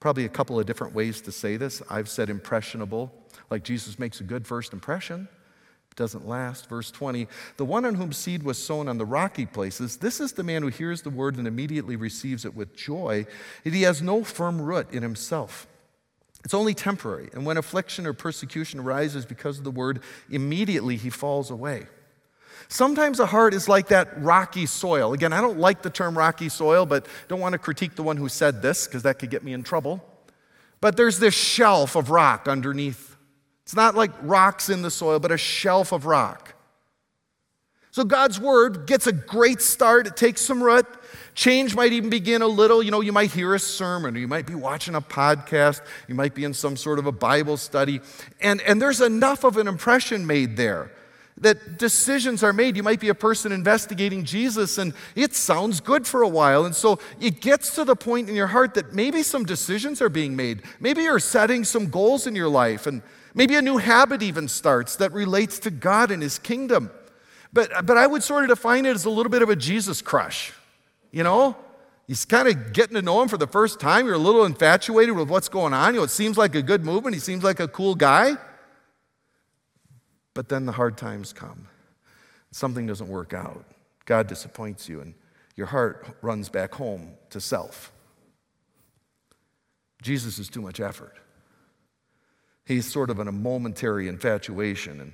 Probably 0.00 0.24
a 0.24 0.30
couple 0.30 0.58
of 0.58 0.64
different 0.64 0.94
ways 0.94 1.20
to 1.22 1.32
say 1.32 1.58
this. 1.58 1.82
I've 1.90 2.08
said 2.08 2.30
impressionable 2.30 3.12
like 3.50 3.64
Jesus 3.64 3.98
makes 3.98 4.20
a 4.20 4.24
good 4.24 4.46
first 4.46 4.72
impression. 4.72 5.28
Doesn't 5.96 6.28
last. 6.28 6.68
Verse 6.68 6.90
20 6.90 7.26
The 7.56 7.64
one 7.64 7.84
on 7.86 7.94
whom 7.94 8.12
seed 8.12 8.42
was 8.42 8.62
sown 8.62 8.86
on 8.88 8.98
the 8.98 9.06
rocky 9.06 9.46
places, 9.46 9.96
this 9.96 10.20
is 10.20 10.32
the 10.32 10.44
man 10.44 10.62
who 10.62 10.68
hears 10.68 11.02
the 11.02 11.10
word 11.10 11.36
and 11.36 11.48
immediately 11.48 11.96
receives 11.96 12.44
it 12.44 12.54
with 12.54 12.76
joy, 12.76 13.26
and 13.64 13.74
he 13.74 13.82
has 13.82 14.02
no 14.02 14.22
firm 14.22 14.60
root 14.60 14.92
in 14.92 15.02
himself. 15.02 15.66
It's 16.44 16.54
only 16.54 16.74
temporary, 16.74 17.30
and 17.32 17.44
when 17.44 17.56
affliction 17.56 18.06
or 18.06 18.12
persecution 18.12 18.78
arises 18.78 19.26
because 19.26 19.58
of 19.58 19.64
the 19.64 19.70
word, 19.70 20.00
immediately 20.30 20.96
he 20.96 21.10
falls 21.10 21.50
away. 21.50 21.86
Sometimes 22.68 23.20
a 23.20 23.26
heart 23.26 23.54
is 23.54 23.68
like 23.68 23.88
that 23.88 24.22
rocky 24.22 24.66
soil. 24.66 25.12
Again, 25.12 25.32
I 25.32 25.40
don't 25.40 25.58
like 25.58 25.82
the 25.82 25.90
term 25.90 26.16
rocky 26.16 26.48
soil, 26.48 26.84
but 26.84 27.06
don't 27.28 27.40
want 27.40 27.54
to 27.54 27.58
critique 27.58 27.94
the 27.94 28.02
one 28.02 28.16
who 28.16 28.28
said 28.28 28.60
this 28.60 28.86
because 28.86 29.02
that 29.04 29.18
could 29.18 29.30
get 29.30 29.44
me 29.44 29.52
in 29.52 29.62
trouble. 29.62 30.04
But 30.80 30.96
there's 30.96 31.18
this 31.18 31.34
shelf 31.34 31.96
of 31.96 32.10
rock 32.10 32.48
underneath 32.48 33.05
it's 33.66 33.74
not 33.74 33.96
like 33.96 34.12
rocks 34.22 34.68
in 34.68 34.82
the 34.82 34.92
soil, 34.92 35.18
but 35.18 35.32
a 35.32 35.36
shelf 35.36 35.90
of 35.90 36.06
rock. 36.06 36.54
So 37.90 38.04
God's 38.04 38.38
word 38.38 38.86
gets 38.86 39.08
a 39.08 39.12
great 39.12 39.60
start. 39.60 40.06
It 40.06 40.16
takes 40.16 40.40
some 40.40 40.62
root. 40.62 40.86
Change 41.34 41.74
might 41.74 41.92
even 41.92 42.08
begin 42.08 42.42
a 42.42 42.46
little. 42.46 42.80
You 42.80 42.92
know, 42.92 43.00
you 43.00 43.12
might 43.12 43.32
hear 43.32 43.56
a 43.56 43.58
sermon, 43.58 44.14
or 44.14 44.20
you 44.20 44.28
might 44.28 44.46
be 44.46 44.54
watching 44.54 44.94
a 44.94 45.00
podcast, 45.00 45.80
you 46.06 46.14
might 46.14 46.32
be 46.32 46.44
in 46.44 46.54
some 46.54 46.76
sort 46.76 47.00
of 47.00 47.06
a 47.06 47.12
Bible 47.12 47.56
study, 47.56 48.00
and, 48.40 48.60
and 48.60 48.80
there's 48.80 49.00
enough 49.00 49.42
of 49.42 49.56
an 49.56 49.66
impression 49.66 50.28
made 50.28 50.56
there 50.56 50.92
that 51.38 51.76
decisions 51.76 52.44
are 52.44 52.52
made. 52.52 52.76
You 52.76 52.84
might 52.84 53.00
be 53.00 53.08
a 53.08 53.14
person 53.14 53.50
investigating 53.50 54.24
Jesus, 54.24 54.78
and 54.78 54.94
it 55.16 55.34
sounds 55.34 55.80
good 55.80 56.06
for 56.06 56.22
a 56.22 56.28
while. 56.28 56.66
And 56.66 56.74
so 56.74 57.00
it 57.20 57.40
gets 57.40 57.74
to 57.74 57.84
the 57.84 57.96
point 57.96 58.28
in 58.28 58.36
your 58.36 58.46
heart 58.46 58.74
that 58.74 58.92
maybe 58.92 59.24
some 59.24 59.44
decisions 59.44 60.00
are 60.00 60.08
being 60.08 60.36
made. 60.36 60.62
Maybe 60.78 61.02
you're 61.02 61.18
setting 61.18 61.64
some 61.64 61.90
goals 61.90 62.28
in 62.28 62.36
your 62.36 62.48
life, 62.48 62.86
and 62.86 63.02
Maybe 63.36 63.54
a 63.54 63.62
new 63.62 63.76
habit 63.76 64.22
even 64.22 64.48
starts 64.48 64.96
that 64.96 65.12
relates 65.12 65.58
to 65.60 65.70
God 65.70 66.10
and 66.10 66.22
His 66.22 66.38
kingdom. 66.38 66.90
But, 67.52 67.86
but 67.86 67.98
I 67.98 68.06
would 68.06 68.22
sort 68.22 68.44
of 68.44 68.48
define 68.48 68.86
it 68.86 68.94
as 68.94 69.04
a 69.04 69.10
little 69.10 69.30
bit 69.30 69.42
of 69.42 69.50
a 69.50 69.56
Jesus 69.56 70.00
crush. 70.02 70.52
You 71.12 71.22
know, 71.22 71.54
he's 72.08 72.24
kind 72.24 72.48
of 72.48 72.72
getting 72.72 72.94
to 72.94 73.02
know 73.02 73.22
him 73.22 73.28
for 73.28 73.36
the 73.36 73.46
first 73.46 73.78
time. 73.78 74.06
You're 74.06 74.14
a 74.14 74.18
little 74.18 74.44
infatuated 74.44 75.14
with 75.14 75.28
what's 75.28 75.50
going 75.50 75.74
on. 75.74 75.94
You 75.94 76.00
know, 76.00 76.04
it 76.04 76.10
seems 76.10 76.38
like 76.38 76.54
a 76.54 76.62
good 76.62 76.84
movement. 76.84 77.14
He 77.14 77.20
seems 77.20 77.44
like 77.44 77.60
a 77.60 77.68
cool 77.68 77.94
guy. 77.94 78.36
But 80.34 80.48
then 80.48 80.64
the 80.64 80.72
hard 80.72 80.96
times 80.96 81.32
come. 81.32 81.68
Something 82.52 82.86
doesn't 82.86 83.08
work 83.08 83.34
out. 83.34 83.64
God 84.06 84.28
disappoints 84.28 84.88
you, 84.88 85.00
and 85.00 85.14
your 85.56 85.66
heart 85.66 86.16
runs 86.22 86.48
back 86.48 86.74
home 86.74 87.12
to 87.30 87.40
self. 87.40 87.92
Jesus 90.02 90.38
is 90.38 90.48
too 90.48 90.62
much 90.62 90.80
effort. 90.80 91.16
He's 92.66 92.90
sort 92.90 93.10
of 93.10 93.20
in 93.20 93.28
a 93.28 93.32
momentary 93.32 94.08
infatuation. 94.08 95.00
And 95.00 95.12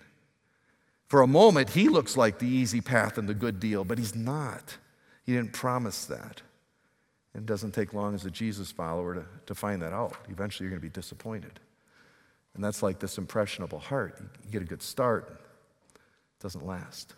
for 1.07 1.21
a 1.21 1.27
moment, 1.27 1.71
he 1.71 1.89
looks 1.89 2.17
like 2.17 2.39
the 2.39 2.49
easy 2.49 2.81
path 2.81 3.19
and 3.19 3.29
the 3.29 3.35
good 3.35 3.61
deal, 3.61 3.85
but 3.85 3.99
he's 3.99 4.17
not. 4.17 4.79
He 5.25 5.35
didn't 5.35 5.53
promise 5.53 6.07
that. 6.07 6.41
And 7.35 7.43
it 7.43 7.47
doesn't 7.47 7.73
take 7.73 7.93
long 7.93 8.15
as 8.15 8.25
a 8.25 8.31
Jesus 8.31 8.73
follower 8.73 9.15
to, 9.15 9.25
to 9.47 9.55
find 9.55 9.83
that 9.83 9.93
out. 9.93 10.17
Eventually, 10.31 10.65
you're 10.65 10.71
going 10.71 10.81
to 10.81 10.87
be 10.87 11.01
disappointed. 11.01 11.61
And 12.55 12.65
that's 12.65 12.83
like 12.83 12.99
this 12.99 13.19
impressionable 13.19 13.79
heart. 13.79 14.19
You 14.45 14.51
get 14.51 14.63
a 14.63 14.67
good 14.67 14.83
start, 14.83 15.29
it 15.95 16.43
doesn't 16.43 16.67
last. 16.67 17.15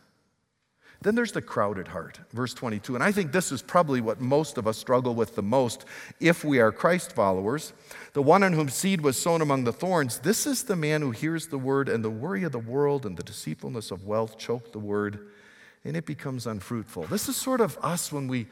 Then 1.05 1.15
there's 1.15 1.33
the 1.33 1.43
crowded 1.43 1.89
heart, 1.89 2.19
verse 2.33 2.55
22. 2.55 2.95
And 2.95 3.05
I 3.05 3.13
think 3.13 3.31
this 3.31 3.53
is 3.53 3.61
probably 3.61 4.01
what 4.01 4.23
most 4.23 4.57
of 4.57 4.67
us 4.67 4.79
struggle 4.79 5.15
with 5.15 5.37
the 5.37 5.43
most 5.43 5.85
if 6.19 6.43
we 6.43 6.61
are 6.61 6.73
Christ 6.73 7.13
followers. 7.13 7.75
The 8.15 8.23
one 8.23 8.43
on 8.43 8.55
whom 8.55 8.71
seed 8.71 9.03
was 9.03 9.19
sown 9.19 9.43
among 9.43 9.65
the 9.65 9.73
thorns, 9.73 10.21
this 10.21 10.47
is 10.47 10.65
the 10.65 10.77
man 10.77 11.03
who 11.03 11.11
hears 11.11 11.49
the 11.49 11.59
word, 11.59 11.91
and 11.91 12.03
the 12.03 12.09
worry 12.09 12.43
of 12.43 12.53
the 12.53 12.59
world 12.59 13.05
and 13.05 13.19
the 13.19 13.23
deceitfulness 13.23 13.91
of 13.91 14.07
wealth 14.07 14.39
choke 14.39 14.73
the 14.73 14.79
word, 14.79 15.29
and 15.85 15.95
it 15.95 16.07
becomes 16.07 16.47
unfruitful. 16.47 17.03
This 17.05 17.29
is 17.29 17.37
sort 17.37 17.61
of 17.61 17.77
us 17.83 18.11
when 18.11 18.27
we, 18.27 18.47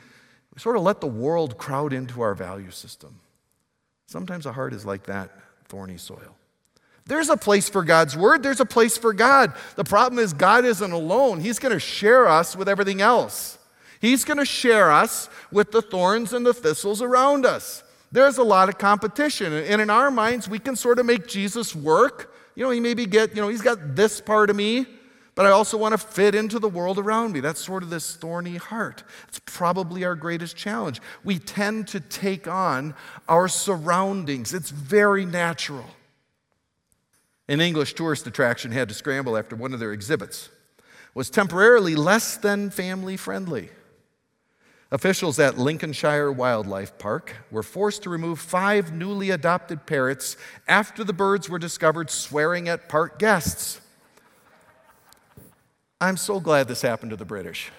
we 0.54 0.58
sort 0.60 0.76
of 0.76 0.82
let 0.82 1.00
the 1.00 1.06
world 1.06 1.56
crowd 1.56 1.94
into 1.94 2.20
our 2.20 2.34
value 2.34 2.70
system. 2.70 3.18
Sometimes 4.04 4.44
a 4.44 4.52
heart 4.52 4.74
is 4.74 4.84
like 4.84 5.04
that 5.04 5.30
thorny 5.68 5.96
soil. 5.96 6.36
There's 7.06 7.28
a 7.28 7.36
place 7.36 7.68
for 7.68 7.82
God's 7.82 8.16
word, 8.16 8.42
there's 8.42 8.60
a 8.60 8.66
place 8.66 8.96
for 8.96 9.12
God. 9.12 9.52
The 9.76 9.84
problem 9.84 10.18
is, 10.18 10.32
God 10.32 10.64
isn't 10.64 10.92
alone. 10.92 11.40
He's 11.40 11.58
going 11.58 11.72
to 11.72 11.80
share 11.80 12.28
us 12.28 12.56
with 12.56 12.68
everything 12.68 13.00
else. 13.00 13.58
He's 14.00 14.24
going 14.24 14.38
to 14.38 14.44
share 14.44 14.90
us 14.90 15.28
with 15.50 15.70
the 15.70 15.82
thorns 15.82 16.32
and 16.32 16.44
the 16.44 16.54
thistles 16.54 17.02
around 17.02 17.46
us. 17.46 17.84
There's 18.10 18.38
a 18.38 18.42
lot 18.42 18.68
of 18.68 18.76
competition. 18.76 19.52
And 19.52 19.80
in 19.80 19.90
our 19.90 20.10
minds, 20.10 20.48
we 20.48 20.58
can 20.58 20.76
sort 20.76 20.98
of 20.98 21.06
make 21.06 21.26
Jesus 21.26 21.74
work. 21.74 22.34
You 22.54 22.64
know, 22.64 22.70
he 22.70 22.80
maybe 22.80 23.06
get, 23.06 23.34
you 23.34 23.40
know, 23.40 23.48
he's 23.48 23.62
got 23.62 23.96
this 23.96 24.20
part 24.20 24.50
of 24.50 24.56
me, 24.56 24.86
but 25.34 25.46
I 25.46 25.50
also 25.50 25.78
want 25.78 25.92
to 25.92 25.98
fit 25.98 26.34
into 26.34 26.58
the 26.58 26.68
world 26.68 26.98
around 26.98 27.32
me. 27.32 27.40
That's 27.40 27.64
sort 27.64 27.82
of 27.82 27.90
this 27.90 28.16
thorny 28.16 28.56
heart. 28.56 29.02
It's 29.28 29.40
probably 29.46 30.04
our 30.04 30.14
greatest 30.14 30.56
challenge. 30.56 31.00
We 31.24 31.38
tend 31.38 31.88
to 31.88 32.00
take 32.00 32.46
on 32.46 32.94
our 33.28 33.48
surroundings, 33.48 34.52
it's 34.52 34.70
very 34.70 35.24
natural. 35.24 35.86
An 37.52 37.60
English 37.60 37.92
tourist 37.92 38.26
attraction 38.26 38.72
had 38.72 38.88
to 38.88 38.94
scramble 38.94 39.36
after 39.36 39.54
one 39.54 39.74
of 39.74 39.78
their 39.78 39.92
exhibits 39.92 40.48
was 41.12 41.28
temporarily 41.28 41.94
less 41.94 42.38
than 42.38 42.70
family 42.70 43.14
friendly. 43.14 43.68
Officials 44.90 45.38
at 45.38 45.58
Lincolnshire 45.58 46.32
Wildlife 46.32 46.96
Park 46.96 47.34
were 47.50 47.62
forced 47.62 48.04
to 48.04 48.08
remove 48.08 48.38
five 48.38 48.94
newly 48.94 49.28
adopted 49.28 49.84
parrots 49.84 50.38
after 50.66 51.04
the 51.04 51.12
birds 51.12 51.50
were 51.50 51.58
discovered 51.58 52.10
swearing 52.10 52.70
at 52.70 52.88
park 52.88 53.18
guests. 53.18 53.82
I'm 56.00 56.16
so 56.16 56.40
glad 56.40 56.68
this 56.68 56.80
happened 56.80 57.10
to 57.10 57.16
the 57.16 57.26
British 57.26 57.70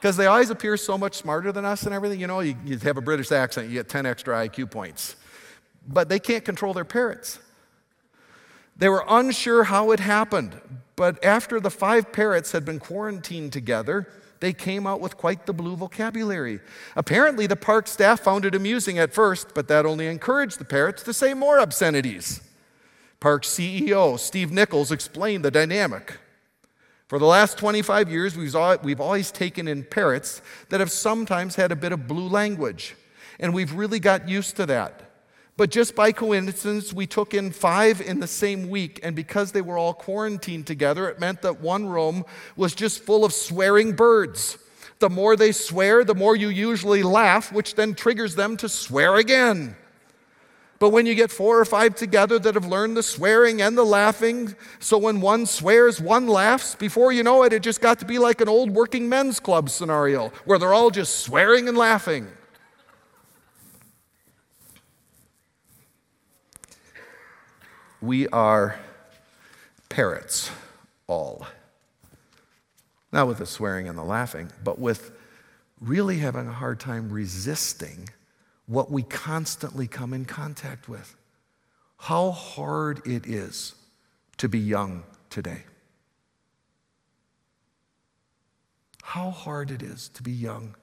because 0.00 0.16
they 0.16 0.26
always 0.26 0.50
appear 0.50 0.76
so 0.76 0.98
much 0.98 1.14
smarter 1.14 1.52
than 1.52 1.64
us 1.64 1.84
and 1.84 1.94
everything. 1.94 2.18
You 2.18 2.26
know, 2.26 2.40
you, 2.40 2.56
you 2.64 2.78
have 2.78 2.96
a 2.96 3.00
British 3.00 3.30
accent, 3.30 3.68
you 3.68 3.74
get 3.74 3.88
10 3.88 4.06
extra 4.06 4.34
IQ 4.48 4.72
points. 4.72 5.14
But 5.86 6.08
they 6.08 6.18
can't 6.18 6.44
control 6.44 6.74
their 6.74 6.84
parrots. 6.84 7.38
They 8.76 8.88
were 8.88 9.04
unsure 9.08 9.64
how 9.64 9.92
it 9.92 10.00
happened, 10.00 10.60
but 10.96 11.24
after 11.24 11.60
the 11.60 11.70
five 11.70 12.12
parrots 12.12 12.52
had 12.52 12.64
been 12.64 12.80
quarantined 12.80 13.52
together, 13.52 14.08
they 14.40 14.52
came 14.52 14.86
out 14.86 15.00
with 15.00 15.16
quite 15.16 15.46
the 15.46 15.52
blue 15.52 15.76
vocabulary. 15.76 16.60
Apparently, 16.96 17.46
the 17.46 17.56
park 17.56 17.86
staff 17.86 18.20
found 18.20 18.44
it 18.44 18.54
amusing 18.54 18.98
at 18.98 19.14
first, 19.14 19.54
but 19.54 19.68
that 19.68 19.86
only 19.86 20.06
encouraged 20.06 20.58
the 20.58 20.64
parrots 20.64 21.02
to 21.04 21.12
say 21.12 21.34
more 21.34 21.58
obscenities. 21.58 22.42
Park 23.20 23.44
CEO 23.44 24.18
Steve 24.18 24.52
Nichols 24.52 24.92
explained 24.92 25.44
the 25.44 25.50
dynamic. 25.50 26.18
For 27.08 27.18
the 27.18 27.26
last 27.26 27.56
25 27.58 28.10
years, 28.10 28.36
we've 28.36 29.00
always 29.00 29.30
taken 29.30 29.68
in 29.68 29.84
parrots 29.84 30.42
that 30.68 30.80
have 30.80 30.90
sometimes 30.90 31.54
had 31.54 31.70
a 31.72 31.76
bit 31.76 31.92
of 31.92 32.08
blue 32.08 32.28
language, 32.28 32.96
and 33.38 33.54
we've 33.54 33.72
really 33.72 34.00
got 34.00 34.28
used 34.28 34.56
to 34.56 34.66
that. 34.66 35.03
But 35.56 35.70
just 35.70 35.94
by 35.94 36.10
coincidence, 36.10 36.92
we 36.92 37.06
took 37.06 37.32
in 37.32 37.52
five 37.52 38.00
in 38.00 38.18
the 38.18 38.26
same 38.26 38.68
week, 38.68 38.98
and 39.04 39.14
because 39.14 39.52
they 39.52 39.62
were 39.62 39.78
all 39.78 39.94
quarantined 39.94 40.66
together, 40.66 41.08
it 41.08 41.20
meant 41.20 41.42
that 41.42 41.60
one 41.60 41.86
room 41.86 42.24
was 42.56 42.74
just 42.74 43.04
full 43.04 43.24
of 43.24 43.32
swearing 43.32 43.92
birds. 43.92 44.58
The 44.98 45.10
more 45.10 45.36
they 45.36 45.52
swear, 45.52 46.02
the 46.02 46.14
more 46.14 46.34
you 46.34 46.48
usually 46.48 47.04
laugh, 47.04 47.52
which 47.52 47.76
then 47.76 47.94
triggers 47.94 48.34
them 48.34 48.56
to 48.58 48.68
swear 48.68 49.16
again. 49.16 49.76
But 50.80 50.90
when 50.90 51.06
you 51.06 51.14
get 51.14 51.30
four 51.30 51.60
or 51.60 51.64
five 51.64 51.94
together 51.94 52.38
that 52.40 52.54
have 52.54 52.66
learned 52.66 52.96
the 52.96 53.02
swearing 53.02 53.62
and 53.62 53.78
the 53.78 53.84
laughing, 53.84 54.56
so 54.80 54.98
when 54.98 55.20
one 55.20 55.46
swears, 55.46 56.00
one 56.00 56.26
laughs, 56.26 56.74
before 56.74 57.12
you 57.12 57.22
know 57.22 57.44
it, 57.44 57.52
it 57.52 57.62
just 57.62 57.80
got 57.80 58.00
to 58.00 58.04
be 58.04 58.18
like 58.18 58.40
an 58.40 58.48
old 58.48 58.70
working 58.70 59.08
men's 59.08 59.38
club 59.38 59.70
scenario 59.70 60.30
where 60.44 60.58
they're 60.58 60.74
all 60.74 60.90
just 60.90 61.20
swearing 61.20 61.68
and 61.68 61.78
laughing. 61.78 62.26
We 68.04 68.28
are 68.28 68.78
parrots, 69.88 70.50
all. 71.06 71.46
Not 73.10 73.28
with 73.28 73.38
the 73.38 73.46
swearing 73.46 73.88
and 73.88 73.96
the 73.96 74.02
laughing, 74.02 74.50
but 74.62 74.78
with 74.78 75.12
really 75.80 76.18
having 76.18 76.46
a 76.46 76.52
hard 76.52 76.78
time 76.78 77.08
resisting 77.08 78.10
what 78.66 78.90
we 78.90 79.04
constantly 79.04 79.86
come 79.86 80.12
in 80.12 80.26
contact 80.26 80.86
with. 80.86 81.16
How 81.96 82.30
hard 82.32 83.00
it 83.06 83.24
is 83.24 83.74
to 84.36 84.50
be 84.50 84.58
young 84.58 85.04
today. 85.30 85.62
How 89.02 89.30
hard 89.30 89.70
it 89.70 89.80
is 89.80 90.10
to 90.10 90.22
be 90.22 90.32
young. 90.32 90.74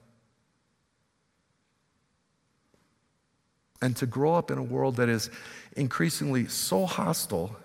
And 3.82 3.94
to 3.96 4.06
grow 4.06 4.34
up 4.34 4.50
in 4.50 4.56
a 4.56 4.62
world 4.62 4.96
that 4.96 5.10
is 5.10 5.28
increasingly 5.76 6.46
so 6.46 6.86
hostile 6.86 7.56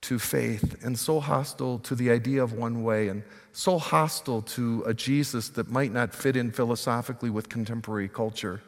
to 0.00 0.18
faith 0.18 0.84
and 0.84 0.98
so 0.98 1.20
hostile 1.20 1.78
to 1.80 1.94
the 1.94 2.10
idea 2.10 2.42
of 2.42 2.52
one 2.52 2.82
way 2.82 3.08
and 3.08 3.22
so 3.52 3.78
hostile 3.78 4.42
to 4.42 4.82
a 4.86 4.94
Jesus 4.94 5.48
that 5.50 5.70
might 5.70 5.92
not 5.92 6.14
fit 6.14 6.36
in 6.36 6.50
philosophically 6.50 7.30
with 7.30 7.48
contemporary 7.48 8.08
culture. 8.08 8.60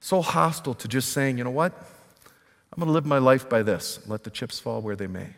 So 0.00 0.22
hostile 0.22 0.74
to 0.74 0.88
just 0.88 1.12
saying, 1.12 1.38
you 1.38 1.44
know 1.44 1.50
what? 1.50 1.72
I'm 2.72 2.78
going 2.78 2.86
to 2.86 2.92
live 2.92 3.06
my 3.06 3.18
life 3.18 3.48
by 3.48 3.62
this. 3.62 3.98
Let 4.06 4.24
the 4.24 4.30
chips 4.30 4.58
fall 4.58 4.80
where 4.80 4.96
they 4.96 5.08
may. 5.08 5.28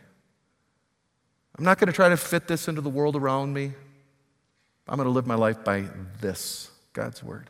I'm 1.57 1.65
not 1.65 1.79
going 1.79 1.87
to 1.87 1.93
try 1.93 2.09
to 2.09 2.17
fit 2.17 2.47
this 2.47 2.67
into 2.67 2.81
the 2.81 2.89
world 2.89 3.15
around 3.15 3.53
me. 3.53 3.73
I'm 4.87 4.97
going 4.97 5.07
to 5.07 5.11
live 5.11 5.27
my 5.27 5.35
life 5.35 5.63
by 5.63 5.85
this 6.21 6.69
God's 6.93 7.23
word. 7.23 7.49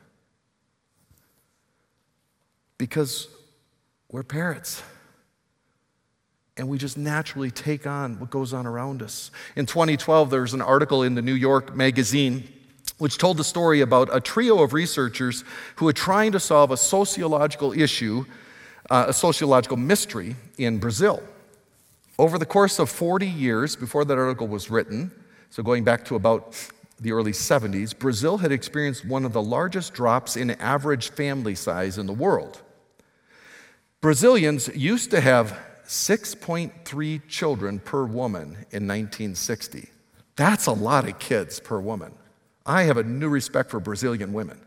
Because 2.78 3.28
we're 4.10 4.24
parrots. 4.24 4.82
And 6.56 6.70
we 6.70 6.78
just 6.78 6.98
naturally 6.98 7.50
take 7.50 7.88
on 7.88 8.20
what 8.20 8.30
goes 8.30 8.54
on 8.54 8.68
around 8.68 9.02
us. 9.02 9.32
In 9.56 9.66
2012, 9.66 10.30
there 10.30 10.42
was 10.42 10.54
an 10.54 10.62
article 10.62 11.02
in 11.02 11.16
the 11.16 11.22
New 11.22 11.34
York 11.34 11.76
Magazine 11.76 12.48
which 12.98 13.18
told 13.18 13.38
the 13.38 13.44
story 13.44 13.82
about 13.82 14.08
a 14.16 14.22
trio 14.22 14.62
of 14.62 14.74
researchers 14.74 15.44
who 15.76 15.86
were 15.86 15.94
trying 15.94 16.32
to 16.32 16.40
solve 16.40 16.72
a 16.72 16.78
sociological 16.78 17.74
issue, 17.74 18.24
uh, 18.90 19.06
a 19.08 19.14
sociological 19.14 19.78
mystery 19.78 20.36
in 20.58 20.78
Brazil. 20.78 21.22
Over 22.20 22.38
the 22.38 22.46
course 22.46 22.80
of 22.80 22.90
40 22.90 23.28
years 23.28 23.76
before 23.76 24.06
that 24.06 24.18
article 24.18 24.48
was 24.48 24.70
written, 24.70 25.12
so 25.50 25.64
going 25.64 25.84
back 25.84 26.06
to 26.06 26.16
about 26.16 26.56
the 27.04 27.12
early 27.12 27.32
70s, 27.32 27.98
Brazil 27.98 28.40
had 28.40 28.52
experienced 28.52 29.06
one 29.06 29.26
of 29.26 29.34
the 29.34 29.42
largest 29.42 29.94
drops 29.94 30.36
in 30.36 30.52
average 30.52 31.12
family 31.12 31.56
size 31.56 31.98
in 31.98 32.08
the 32.08 32.14
world. 32.14 32.62
Brazilians 34.02 34.70
used 34.76 35.12
to 35.12 35.22
have 35.22 35.58
6.3 35.86 37.22
children 37.28 37.80
per 37.80 38.06
woman 38.06 38.44
in 38.72 38.88
1960. 38.88 39.90
That's 40.36 40.66
a 40.66 40.74
lot 40.74 41.08
of 41.08 41.20
kids 41.20 41.60
per 41.60 41.80
woman. 41.80 42.14
I 42.66 42.84
have 42.84 42.98
a 42.98 43.04
new 43.04 43.30
respect 43.30 43.70
for 43.70 43.80
Brazilian 43.80 44.34
women. 44.34 44.60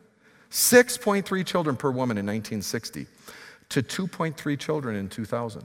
6.3 0.50 1.44
children 1.44 1.76
per 1.76 1.90
woman 1.90 2.18
in 2.18 2.26
1960 2.26 3.06
to 3.70 3.82
2.3 3.82 4.58
children 4.58 4.96
in 4.96 5.08
2000. 5.08 5.64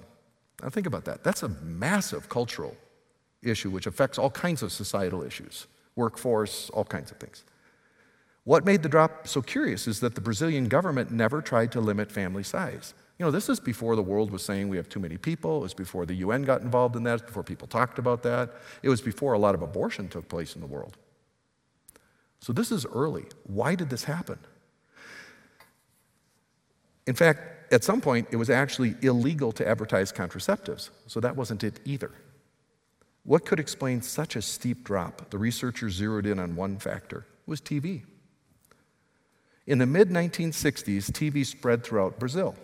Now 0.61 0.69
think 0.69 0.87
about 0.87 1.05
that. 1.05 1.23
That's 1.23 1.43
a 1.43 1.49
massive 1.49 2.29
cultural 2.29 2.75
issue 3.41 3.69
which 3.69 3.87
affects 3.87 4.17
all 4.17 4.29
kinds 4.29 4.63
of 4.63 4.71
societal 4.71 5.23
issues, 5.23 5.67
workforce, 5.95 6.69
all 6.71 6.85
kinds 6.85 7.11
of 7.11 7.17
things. 7.17 7.43
What 8.43 8.65
made 8.65 8.81
the 8.81 8.89
drop 8.89 9.27
so 9.27 9.41
curious 9.41 9.87
is 9.87 9.99
that 9.99 10.15
the 10.15 10.21
Brazilian 10.21 10.67
government 10.67 11.11
never 11.11 11.41
tried 11.41 11.71
to 11.73 11.81
limit 11.81 12.11
family 12.11 12.43
size. 12.43 12.93
You 13.19 13.25
know, 13.25 13.31
this 13.31 13.49
is 13.49 13.59
before 13.59 13.95
the 13.95 14.01
world 14.01 14.31
was 14.31 14.43
saying 14.43 14.67
we 14.67 14.77
have 14.77 14.89
too 14.89 14.99
many 14.99 15.17
people. 15.17 15.57
It 15.57 15.61
was 15.61 15.73
before 15.75 16.07
the 16.07 16.15
UN 16.15 16.41
got 16.41 16.61
involved 16.61 16.95
in 16.95 17.03
that, 17.03 17.27
before 17.27 17.43
people 17.43 17.67
talked 17.67 17.99
about 17.99 18.23
that. 18.23 18.53
It 18.81 18.89
was 18.89 18.99
before 18.99 19.33
a 19.33 19.39
lot 19.39 19.53
of 19.53 19.61
abortion 19.61 20.07
took 20.07 20.27
place 20.27 20.55
in 20.55 20.61
the 20.61 20.67
world. 20.67 20.97
So 22.39 22.51
this 22.51 22.71
is 22.71 22.85
early. 22.87 23.25
Why 23.43 23.75
did 23.75 23.91
this 23.91 24.05
happen? 24.05 24.39
In 27.05 27.13
fact, 27.13 27.71
at 27.71 27.83
some 27.83 28.01
point, 28.01 28.27
it 28.31 28.37
was 28.37 28.49
actually 28.49 28.95
illegal 29.01 29.51
to 29.53 29.67
advertise 29.67 30.11
contraceptives, 30.11 30.89
so 31.07 31.19
that 31.19 31.35
wasn't 31.35 31.63
it 31.63 31.79
either. 31.85 32.11
What 33.23 33.45
could 33.45 33.59
explain 33.59 34.01
such 34.01 34.35
a 34.35 34.41
steep 34.41 34.83
drop? 34.83 35.29
The 35.29 35.37
researchers 35.37 35.93
zeroed 35.93 36.25
in 36.25 36.39
on 36.39 36.55
one 36.55 36.77
factor 36.77 37.19
it 37.19 37.49
was 37.49 37.61
TV. 37.61 38.03
In 39.67 39.77
the 39.77 39.85
mid 39.85 40.09
1960s, 40.09 41.11
TV 41.11 41.45
spread 41.45 41.83
throughout 41.83 42.19
Brazil. 42.19 42.55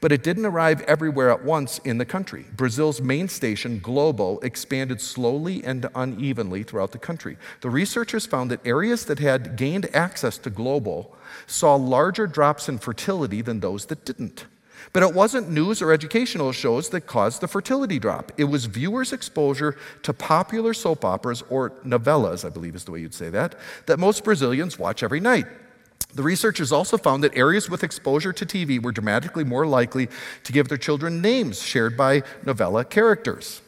But 0.00 0.12
it 0.12 0.22
didn't 0.22 0.46
arrive 0.46 0.82
everywhere 0.82 1.30
at 1.30 1.44
once 1.44 1.78
in 1.78 1.98
the 1.98 2.04
country. 2.04 2.44
Brazil's 2.54 3.00
main 3.00 3.28
station, 3.28 3.78
Globo, 3.78 4.38
expanded 4.38 5.00
slowly 5.00 5.64
and 5.64 5.88
unevenly 5.94 6.62
throughout 6.62 6.92
the 6.92 6.98
country. 6.98 7.36
The 7.60 7.70
researchers 7.70 8.26
found 8.26 8.50
that 8.50 8.66
areas 8.66 9.06
that 9.06 9.18
had 9.18 9.56
gained 9.56 9.94
access 9.94 10.38
to 10.38 10.50
Globo 10.50 11.14
saw 11.46 11.76
larger 11.76 12.26
drops 12.26 12.68
in 12.68 12.78
fertility 12.78 13.40
than 13.40 13.60
those 13.60 13.86
that 13.86 14.04
didn't. 14.04 14.46
But 14.94 15.02
it 15.02 15.12
wasn't 15.12 15.50
news 15.50 15.82
or 15.82 15.92
educational 15.92 16.52
shows 16.52 16.88
that 16.90 17.02
caused 17.02 17.40
the 17.40 17.48
fertility 17.48 17.98
drop. 17.98 18.30
It 18.38 18.44
was 18.44 18.66
viewers' 18.66 19.12
exposure 19.12 19.76
to 20.04 20.12
popular 20.12 20.72
soap 20.72 21.04
operas, 21.04 21.42
or 21.50 21.70
novellas, 21.84 22.44
I 22.44 22.48
believe 22.48 22.76
is 22.76 22.84
the 22.84 22.92
way 22.92 23.00
you'd 23.00 23.12
say 23.12 23.28
that, 23.30 23.56
that 23.86 23.98
most 23.98 24.22
Brazilians 24.22 24.78
watch 24.78 25.02
every 25.02 25.18
night. 25.18 25.46
The 26.14 26.22
researchers 26.22 26.70
also 26.70 26.96
found 26.96 27.24
that 27.24 27.36
areas 27.36 27.68
with 27.68 27.82
exposure 27.82 28.32
to 28.34 28.46
TV 28.46 28.80
were 28.80 28.92
dramatically 28.92 29.42
more 29.42 29.66
likely 29.66 30.08
to 30.44 30.52
give 30.52 30.68
their 30.68 30.78
children 30.78 31.20
names 31.20 31.60
shared 31.60 31.96
by 31.96 32.22
novella 32.46 32.84
characters. 32.84 33.62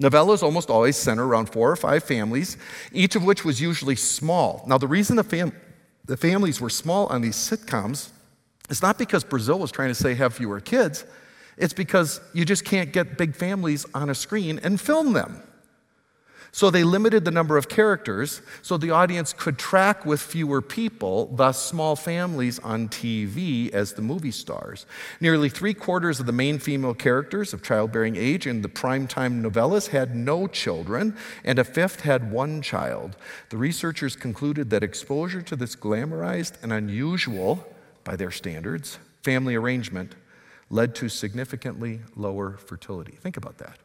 Novellas 0.00 0.42
almost 0.42 0.70
always 0.70 0.96
center 0.96 1.24
around 1.24 1.50
four 1.50 1.70
or 1.70 1.76
five 1.76 2.02
families, 2.02 2.56
each 2.92 3.14
of 3.14 3.22
which 3.22 3.44
was 3.44 3.60
usually 3.60 3.94
small. 3.94 4.64
Now, 4.66 4.76
the 4.76 4.88
reason 4.88 5.14
the, 5.14 5.22
fam- 5.22 5.54
the 6.04 6.16
families 6.16 6.60
were 6.60 6.70
small 6.70 7.06
on 7.06 7.22
these 7.22 7.36
sitcoms 7.36 8.08
is 8.72 8.80
not 8.80 8.98
because 8.98 9.22
Brazil 9.22 9.58
was 9.58 9.70
trying 9.70 9.90
to 9.90 9.94
say 9.94 10.14
have 10.14 10.32
fewer 10.32 10.58
kids, 10.58 11.04
it's 11.58 11.74
because 11.74 12.22
you 12.32 12.46
just 12.46 12.64
can't 12.64 12.90
get 12.90 13.18
big 13.18 13.36
families 13.36 13.84
on 13.92 14.08
a 14.08 14.14
screen 14.14 14.58
and 14.62 14.80
film 14.80 15.12
them. 15.12 15.42
So 16.54 16.70
they 16.70 16.82
limited 16.82 17.24
the 17.24 17.30
number 17.30 17.58
of 17.58 17.68
characters 17.68 18.40
so 18.62 18.78
the 18.78 18.90
audience 18.90 19.34
could 19.34 19.58
track 19.58 20.06
with 20.06 20.20
fewer 20.20 20.62
people, 20.62 21.26
thus, 21.34 21.62
small 21.62 21.96
families 21.96 22.58
on 22.58 22.88
TV 22.88 23.70
as 23.70 23.92
the 23.92 24.02
movie 24.02 24.30
stars. 24.30 24.84
Nearly 25.18 25.50
three 25.50 25.72
quarters 25.74 26.20
of 26.20 26.26
the 26.26 26.32
main 26.32 26.58
female 26.58 26.94
characters 26.94 27.54
of 27.54 27.62
childbearing 27.62 28.16
age 28.16 28.46
in 28.46 28.60
the 28.60 28.68
primetime 28.68 29.42
novellas 29.42 29.88
had 29.88 30.14
no 30.14 30.46
children, 30.46 31.14
and 31.42 31.58
a 31.58 31.64
fifth 31.64 32.02
had 32.02 32.30
one 32.30 32.60
child. 32.60 33.16
The 33.50 33.56
researchers 33.58 34.16
concluded 34.16 34.68
that 34.70 34.82
exposure 34.82 35.42
to 35.42 35.56
this 35.56 35.74
glamorized 35.76 36.62
and 36.62 36.70
unusual, 36.70 37.66
by 38.04 38.16
their 38.16 38.30
standards, 38.30 38.98
family 39.22 39.54
arrangement 39.54 40.14
led 40.70 40.94
to 40.96 41.08
significantly 41.08 42.00
lower 42.16 42.56
fertility. 42.56 43.12
Think 43.12 43.36
about 43.36 43.58
that. 43.58 43.78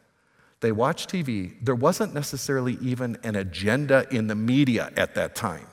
They 0.60 0.72
watched 0.72 1.10
TV. 1.10 1.54
There 1.62 1.74
wasn't 1.74 2.14
necessarily 2.14 2.78
even 2.80 3.18
an 3.22 3.36
agenda 3.36 4.06
in 4.10 4.26
the 4.26 4.34
media 4.34 4.90
at 4.96 5.14
that 5.14 5.34
time. 5.34 5.66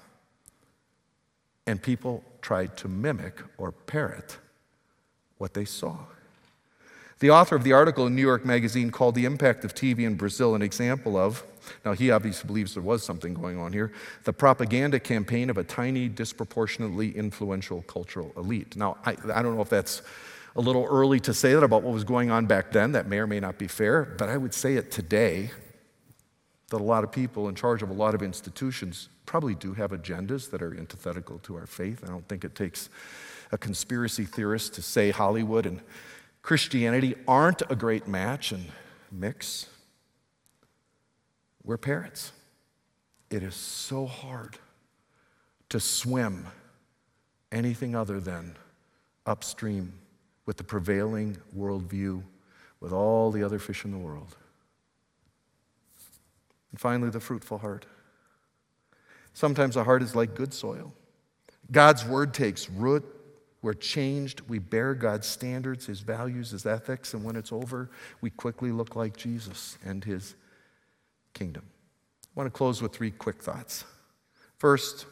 and 1.67 1.81
people 1.81 2.23
tried 2.41 2.77
to 2.77 2.87
mimic 2.87 3.41
or 3.57 3.71
parrot 3.71 4.37
what 5.37 5.53
they 5.53 5.65
saw. 5.65 5.97
The 7.19 7.29
author 7.29 7.55
of 7.55 7.63
the 7.63 7.73
article 7.73 8.05
in 8.05 8.15
New 8.15 8.21
York 8.21 8.45
Magazine 8.45 8.91
called 8.91 9.15
the 9.15 9.25
impact 9.25 9.63
of 9.65 9.73
TV 9.73 9.99
in 9.99 10.15
Brazil 10.15 10.53
an 10.53 10.61
example 10.61 11.17
of, 11.17 11.43
now 11.84 11.93
he 11.93 12.11
obviously 12.11 12.47
believes 12.47 12.74
there 12.74 12.84
was 12.84 13.03
something 13.03 13.34
going 13.34 13.57
on 13.57 13.74
here, 13.74 13.91
the 14.24 14.34
propaganda 14.34 14.99
campaign 14.99 15.49
of 15.49 15.57
a 15.57 15.63
tiny, 15.63 16.07
disproportionately 16.07 17.16
influential 17.16 17.82
cultural 17.84 18.32
elite. 18.38 18.76
Now, 18.76 18.97
I, 19.05 19.16
I 19.34 19.41
don't 19.41 19.55
know 19.55 19.61
if 19.61 19.70
that's 19.70 20.01
a 20.55 20.61
little 20.61 20.86
early 20.86 21.20
to 21.22 21.34
say 21.34 21.53
that 21.53 21.63
about 21.63 21.84
what 21.84 21.93
was 21.93 22.03
going 22.03 22.32
on 22.32 22.45
back 22.45 22.72
then. 22.72 22.93
That 22.93 23.07
may 23.07 23.20
or 23.20 23.28
may 23.28 23.39
not 23.39 23.57
be 23.57 23.68
fair, 23.68 24.03
but 24.03 24.30
I 24.30 24.38
would 24.38 24.53
say 24.53 24.76
it 24.76 24.91
today 24.91 25.51
that 26.70 26.82
a 26.82 26.84
lot 26.84 27.03
of 27.03 27.11
people 27.11 27.49
in 27.49 27.55
charge 27.55 27.84
of 27.84 27.89
a 27.89 27.93
lot 27.93 28.16
of 28.16 28.24
institutions 28.24 29.09
probably 29.26 29.55
do 29.55 29.74
have 29.74 29.91
agendas 29.91 30.49
that 30.51 30.61
are 30.61 30.76
antithetical 30.78 31.39
to 31.39 31.55
our 31.55 31.66
faith. 31.66 32.03
I 32.03 32.07
don't 32.07 32.28
think 32.28 32.43
it 32.43 32.55
takes 32.55 32.89
a 33.51 33.57
conspiracy 33.57 34.26
theorist 34.26 34.74
to 34.76 34.82
say 34.82 35.11
Hollywood 35.11 35.66
and 35.66 35.82
Christianity 36.41 37.16
aren't 37.28 37.61
a 37.70 37.76
great 37.76 38.07
match 38.07 38.51
and 38.51 38.66
mix. 39.11 39.68
We're 41.66 41.78
parents. 41.78 42.32
It 43.32 43.41
is 43.41 43.55
so 43.55 44.05
hard 44.05 44.57
to 45.70 45.80
swim 45.80 46.45
anything 47.51 47.95
other 47.95 48.20
than 48.20 48.55
upstream 49.26 49.93
with 50.45 50.57
the 50.57 50.63
prevailing 50.63 51.38
worldview 51.57 52.22
with 52.80 52.93
all 52.93 53.32
the 53.32 53.43
other 53.43 53.57
fish 53.57 53.84
in 53.84 53.91
the 53.91 53.97
world. 53.97 54.36
And 56.72 56.80
finally, 56.80 57.09
the 57.09 57.20
fruitful 57.20 57.57
heart. 57.57 57.88
Sometimes 59.34 59.76
a 59.76 59.84
heart 59.84 60.03
is 60.03 60.16
like 60.16 60.36
good 60.36 60.53
soil. 60.53 60.93
God's 61.72 62.05
word 62.05 62.34
takes 62.34 62.70
root. 62.70 63.03
We're 63.63 63.74
changed. 63.74 64.41
We 64.41 64.59
bear 64.59 64.93
God's 64.93 65.26
standards, 65.26 65.88
His 65.88 66.01
values, 66.01 66.51
His 66.51 66.68
ethics, 66.68 67.16
and 67.16 67.24
when 67.24 67.36
it's 67.36 67.51
over, 67.51 67.89
we 68.22 68.30
quickly 68.30 68.72
look 68.72 68.95
like 68.95 69.18
Jesus 69.18 69.80
and 69.84 70.03
His 70.03 70.36
kingdom. 71.36 71.63
I 72.23 72.39
want 72.39 72.47
to 72.47 72.57
close 72.57 72.81
with 72.81 72.93
three 72.93 73.11
quick 73.11 73.43
thoughts. 73.43 73.83
First, 74.57 75.05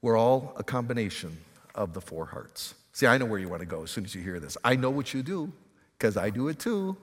we're 0.00 0.16
all 0.16 0.54
a 0.56 0.64
combination 0.64 1.36
of 1.74 1.92
the 1.92 2.00
four 2.00 2.24
hearts. 2.24 2.74
See, 2.92 3.06
I 3.06 3.18
know 3.18 3.26
where 3.26 3.38
you 3.38 3.48
want 3.48 3.60
to 3.60 3.66
go 3.66 3.82
as 3.82 3.90
soon 3.90 4.04
as 4.04 4.14
you 4.14 4.22
hear 4.22 4.40
this. 4.40 4.56
I 4.64 4.76
know 4.76 4.90
what 4.90 5.12
you 5.12 5.22
do 5.22 5.52
because 5.98 6.16
I 6.16 6.30
do 6.30 6.48
it 6.48 6.58
too. 6.58 6.96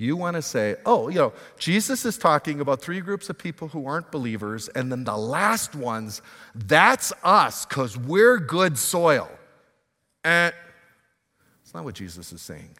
You 0.00 0.16
want 0.16 0.36
to 0.36 0.42
say, 0.42 0.76
oh, 0.86 1.08
you 1.08 1.16
know, 1.16 1.32
Jesus 1.58 2.04
is 2.04 2.16
talking 2.16 2.60
about 2.60 2.80
three 2.80 3.00
groups 3.00 3.28
of 3.28 3.36
people 3.36 3.66
who 3.66 3.86
aren't 3.86 4.12
believers, 4.12 4.68
and 4.68 4.92
then 4.92 5.02
the 5.02 5.16
last 5.16 5.74
ones, 5.74 6.22
that's 6.54 7.12
us 7.24 7.66
because 7.66 7.98
we're 7.98 8.38
good 8.38 8.78
soil. 8.78 9.28
And 10.22 10.54
it's 11.64 11.74
not 11.74 11.84
what 11.84 11.96
Jesus 11.96 12.32
is 12.32 12.40
saying. 12.40 12.76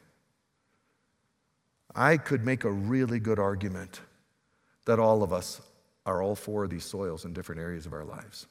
I 1.95 2.17
could 2.17 2.45
make 2.45 2.65
a 2.65 2.71
really 2.71 3.19
good 3.19 3.39
argument 3.39 4.01
that 4.87 4.99
all 4.99 5.23
of 5.23 5.33
us 5.33 5.61
are 6.07 6.23
all 6.23 6.35
four 6.35 6.65
of 6.65 6.71
these 6.71 6.85
soils 6.85 7.25
in 7.25 7.33
different 7.33 7.61
areas 7.61 7.87
of 7.87 7.93
our 7.93 8.05
lives. 8.05 8.47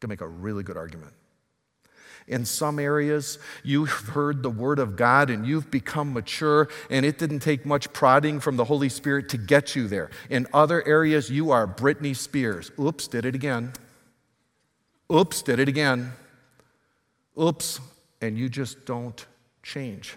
Could 0.00 0.10
make 0.10 0.20
a 0.20 0.28
really 0.28 0.62
good 0.62 0.76
argument. 0.76 1.12
In 2.26 2.44
some 2.44 2.78
areas, 2.78 3.38
you've 3.64 3.90
heard 3.90 4.42
the 4.42 4.50
word 4.50 4.78
of 4.78 4.96
God 4.96 5.30
and 5.30 5.46
you've 5.46 5.70
become 5.70 6.12
mature, 6.12 6.68
and 6.88 7.04
it 7.04 7.18
didn't 7.18 7.40
take 7.40 7.66
much 7.66 7.92
prodding 7.92 8.40
from 8.40 8.56
the 8.56 8.64
Holy 8.64 8.88
Spirit 8.88 9.28
to 9.30 9.36
get 9.36 9.74
you 9.74 9.88
there. 9.88 10.10
In 10.28 10.46
other 10.52 10.86
areas, 10.86 11.30
you 11.30 11.50
are 11.50 11.66
Britney 11.66 12.14
Spears. 12.14 12.70
Oops, 12.78 13.06
did 13.08 13.24
it 13.24 13.34
again. 13.34 13.72
Oops, 15.12 15.42
did 15.42 15.58
it 15.58 15.68
again. 15.68 16.12
Oops, 17.40 17.80
and 18.20 18.38
you 18.38 18.48
just 18.48 18.84
don't 18.84 19.26
change. 19.62 20.16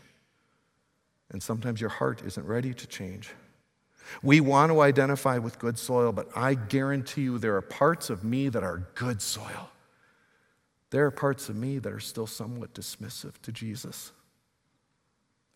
And 1.32 1.41
sometimes 1.41 1.82
your 1.82 1.89
heart 1.89 2.21
isn't 2.26 2.45
ready 2.45 2.74
to 2.74 2.88
change. 2.88 3.32
We 4.21 4.41
want 4.41 4.71
to 4.71 4.82
identify 4.82 5.38
with 5.38 5.59
good 5.59 5.80
soil, 5.80 6.11
but 6.11 6.30
I 6.36 6.53
guarantee 6.53 7.21
you 7.21 7.38
there 7.38 7.55
are 7.55 7.61
parts 7.61 8.09
of 8.09 8.24
me 8.24 8.49
that 8.49 8.63
are 8.63 8.88
good 8.95 9.21
soil. 9.21 9.69
There 10.89 11.05
are 11.05 11.11
parts 11.11 11.49
of 11.49 11.55
me 11.55 11.80
that 11.80 11.91
are 11.91 11.99
still 11.99 12.28
somewhat 12.28 12.74
dismissive 12.74 13.41
to 13.41 13.51
Jesus, 13.51 14.11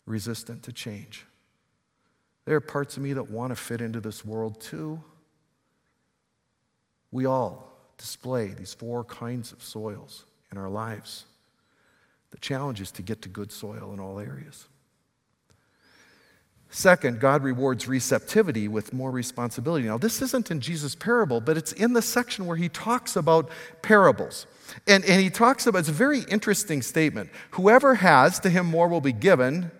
resistant 0.04 0.64
to 0.64 0.72
change. 0.72 1.26
There 2.44 2.56
are 2.56 2.60
parts 2.60 2.96
of 2.96 3.02
me 3.02 3.12
that 3.12 3.30
want 3.30 3.50
to 3.50 3.56
fit 3.56 3.80
into 3.80 4.00
this 4.00 4.24
world 4.24 4.60
too. 4.60 5.00
We 7.10 7.26
all 7.26 7.72
display 7.98 8.48
these 8.48 8.74
four 8.74 9.04
kinds 9.04 9.52
of 9.52 9.62
soils 9.62 10.24
in 10.50 10.58
our 10.58 10.68
lives. 10.68 11.26
The 12.30 12.38
challenge 12.38 12.80
is 12.80 12.90
to 12.92 13.02
get 13.02 13.22
to 13.22 13.28
good 13.28 13.52
soil 13.52 13.92
in 13.92 14.00
all 14.00 14.18
areas. 14.18 14.66
Second, 16.70 17.18
God 17.18 17.42
rewards 17.42 17.88
receptivity 17.88 18.68
with 18.68 18.92
more 18.92 19.10
responsibility. 19.10 19.86
Now, 19.86 19.96
this 19.96 20.20
isn't 20.20 20.50
in 20.50 20.60
Jesus' 20.60 20.94
parable, 20.94 21.40
but 21.40 21.56
it's 21.56 21.72
in 21.72 21.94
the 21.94 22.02
section 22.02 22.44
where 22.46 22.58
he 22.58 22.68
talks 22.68 23.16
about 23.16 23.48
parables. 23.80 24.46
And, 24.86 25.02
and 25.06 25.20
he 25.20 25.30
talks 25.30 25.66
about, 25.66 25.78
it's 25.78 25.88
a 25.88 25.92
very 25.92 26.20
interesting 26.28 26.82
statement. 26.82 27.30
Whoever 27.52 27.94
has, 27.96 28.38
to 28.40 28.50
him 28.50 28.66
more 28.66 28.86
will 28.86 29.00
be 29.00 29.12
given, 29.12 29.70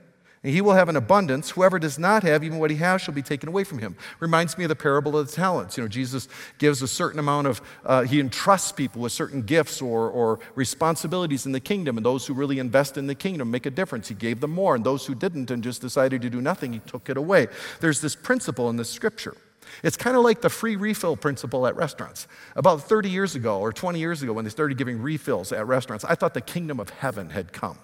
and 0.43 0.53
he 0.53 0.61
will 0.61 0.75
have 0.75 0.89
an 0.89 0.97
abundance. 0.97 1.51
Whoever 1.51 1.79
does 1.79 1.99
not 1.99 2.23
have, 2.23 2.45
even 2.45 2.59
what 2.59 2.71
he 2.71 2.77
has, 2.77 3.03
shall 3.03 3.15
be 3.15 3.23
taken 3.23 3.49
away 3.49 3.65
from 3.65 3.79
him. 3.79 3.97
Reminds 4.21 4.57
me 4.57 4.65
of 4.65 4.69
the 4.69 4.77
parable 4.77 5.19
of 5.19 5.27
the 5.27 5.33
talents. 5.33 5.77
You 5.77 5.85
know, 5.85 5.89
Jesus 5.89 6.29
gives 6.59 6.81
a 6.81 6.89
certain 6.89 7.19
amount 7.19 7.47
of, 7.49 7.61
uh, 7.85 8.03
he 8.03 8.21
entrusts 8.21 8.73
people 8.73 9.03
with 9.03 9.13
certain 9.13 9.43
gifts 9.43 9.83
or, 9.83 10.09
or 10.09 10.39
responsibilities 10.55 11.47
in 11.47 11.53
the 11.53 11.61
kingdom, 11.61 11.97
and 11.97 12.07
those 12.07 12.27
who 12.27 12.35
really 12.35 12.59
invest 12.59 12.97
in 12.97 13.07
the 13.07 13.15
kingdom 13.15 13.51
make 13.51 13.67
a 13.67 13.71
difference. 13.71 14.09
He 14.09 14.15
gave 14.15 14.41
them 14.41 14.53
more, 14.53 14.75
and 14.75 14.85
those 14.85 15.07
who 15.07 15.15
didn't 15.15 15.51
and 15.51 15.63
just 15.63 15.81
decided 15.81 16.23
to 16.23 16.31
do 16.31 16.41
nothing, 16.41 16.73
he 16.73 16.79
took 16.81 17.11
it 17.11 17.17
away. 17.17 17.49
There's 17.81 18.01
this 18.01 18.15
principle 18.15 18.71
in 18.71 18.77
the 18.77 18.85
scripture. 18.85 19.37
It's 19.83 19.97
kind 19.97 20.17
of 20.17 20.23
like 20.23 20.41
the 20.41 20.49
free 20.49 20.77
refill 20.77 21.17
principle 21.17 21.67
at 21.67 21.77
restaurants. 21.77 22.27
About 22.57 22.83
30 22.83 23.11
years 23.11 23.35
ago 23.35 23.61
or 23.61 23.73
20 23.73 23.99
years 23.99 24.23
ago, 24.23 24.33
when 24.33 24.45
they 24.45 24.51
started 24.51 24.79
giving 24.79 25.01
refills 25.01 25.53
at 25.53 25.67
restaurants, 25.67 26.05
I 26.05 26.15
thought 26.15 26.35
the 26.35 26.41
kingdom 26.41 26.81
of 26.81 26.91
heaven 26.91 27.31
had 27.31 27.53
come 27.53 27.79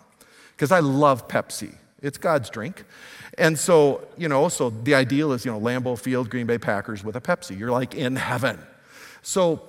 because 0.53 0.73
I 0.73 0.81
love 0.81 1.29
Pepsi. 1.29 1.75
It's 2.05 2.19
God's 2.19 2.51
drink. 2.51 2.85
And 3.39 3.59
so, 3.59 4.07
you 4.19 4.29
know, 4.29 4.49
so 4.49 4.69
the 4.71 4.95
ideal 4.95 5.33
is, 5.33 5.45
you 5.45 5.51
know, 5.51 5.59
Lambeau 5.59 5.99
Field, 5.99 6.29
Green 6.29 6.47
Bay 6.47 6.59
Packers 6.59 7.03
with 7.03 7.17
a 7.17 7.21
Pepsi. 7.21 7.59
You're 7.59 7.71
like 7.71 7.95
in 7.95 8.15
heaven. 8.17 8.59
So 9.23 9.63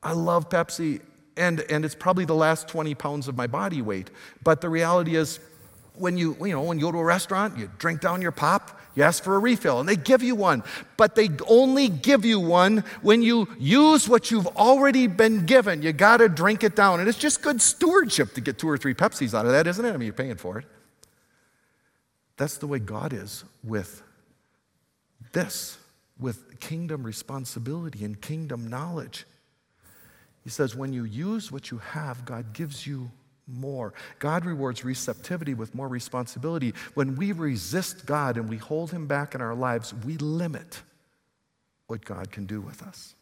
I 0.00 0.12
love 0.12 0.48
Pepsi, 0.48 1.00
and, 1.36 1.60
and 1.62 1.84
it's 1.84 1.96
probably 1.96 2.24
the 2.24 2.34
last 2.34 2.68
20 2.68 2.94
pounds 2.94 3.26
of 3.26 3.36
my 3.36 3.48
body 3.48 3.82
weight. 3.82 4.10
But 4.44 4.60
the 4.60 4.68
reality 4.68 5.16
is, 5.16 5.40
when 5.96 6.16
you, 6.16 6.36
you 6.40 6.52
know, 6.52 6.62
when 6.62 6.78
you 6.78 6.86
go 6.86 6.92
to 6.92 6.98
a 6.98 7.04
restaurant, 7.04 7.58
you 7.58 7.70
drink 7.78 8.00
down 8.00 8.22
your 8.22 8.32
pop, 8.32 8.80
you 8.94 9.02
ask 9.02 9.22
for 9.22 9.34
a 9.34 9.38
refill, 9.38 9.80
and 9.80 9.88
they 9.88 9.96
give 9.96 10.22
you 10.22 10.36
one. 10.36 10.62
But 10.96 11.16
they 11.16 11.28
only 11.48 11.88
give 11.88 12.24
you 12.24 12.38
one 12.38 12.84
when 13.02 13.22
you 13.22 13.48
use 13.58 14.08
what 14.08 14.30
you've 14.30 14.46
already 14.48 15.08
been 15.08 15.46
given. 15.46 15.82
You 15.82 15.92
got 15.92 16.18
to 16.18 16.28
drink 16.28 16.62
it 16.62 16.76
down. 16.76 17.00
And 17.00 17.08
it's 17.08 17.18
just 17.18 17.42
good 17.42 17.60
stewardship 17.60 18.34
to 18.34 18.40
get 18.40 18.58
two 18.58 18.68
or 18.68 18.78
three 18.78 18.94
Pepsis 18.94 19.34
out 19.34 19.46
of 19.46 19.52
that, 19.52 19.66
isn't 19.66 19.84
it? 19.84 19.90
I 19.90 19.96
mean, 19.96 20.06
you're 20.06 20.12
paying 20.12 20.36
for 20.36 20.58
it. 20.58 20.66
That's 22.36 22.58
the 22.58 22.66
way 22.66 22.78
God 22.78 23.12
is 23.12 23.44
with 23.62 24.02
this, 25.32 25.78
with 26.18 26.60
kingdom 26.60 27.04
responsibility 27.04 28.04
and 28.04 28.20
kingdom 28.20 28.68
knowledge. 28.68 29.24
He 30.42 30.50
says, 30.50 30.74
when 30.76 30.92
you 30.92 31.04
use 31.04 31.50
what 31.50 31.70
you 31.70 31.78
have, 31.78 32.24
God 32.24 32.52
gives 32.52 32.86
you 32.86 33.10
more. 33.46 33.92
God 34.18 34.44
rewards 34.44 34.84
receptivity 34.84 35.54
with 35.54 35.74
more 35.74 35.88
responsibility. 35.88 36.74
When 36.94 37.16
we 37.16 37.32
resist 37.32 38.06
God 38.06 38.36
and 38.36 38.48
we 38.48 38.56
hold 38.56 38.90
Him 38.90 39.06
back 39.06 39.34
in 39.34 39.40
our 39.40 39.54
lives, 39.54 39.94
we 40.04 40.16
limit 40.16 40.82
what 41.86 42.04
God 42.04 42.30
can 42.30 42.46
do 42.46 42.60
with 42.60 42.82
us. 42.82 43.14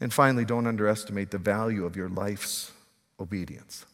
And 0.00 0.12
finally, 0.12 0.44
don't 0.44 0.66
underestimate 0.66 1.30
the 1.30 1.38
value 1.38 1.84
of 1.84 1.96
your 1.96 2.08
life's 2.08 2.72
obedience. 3.20 3.84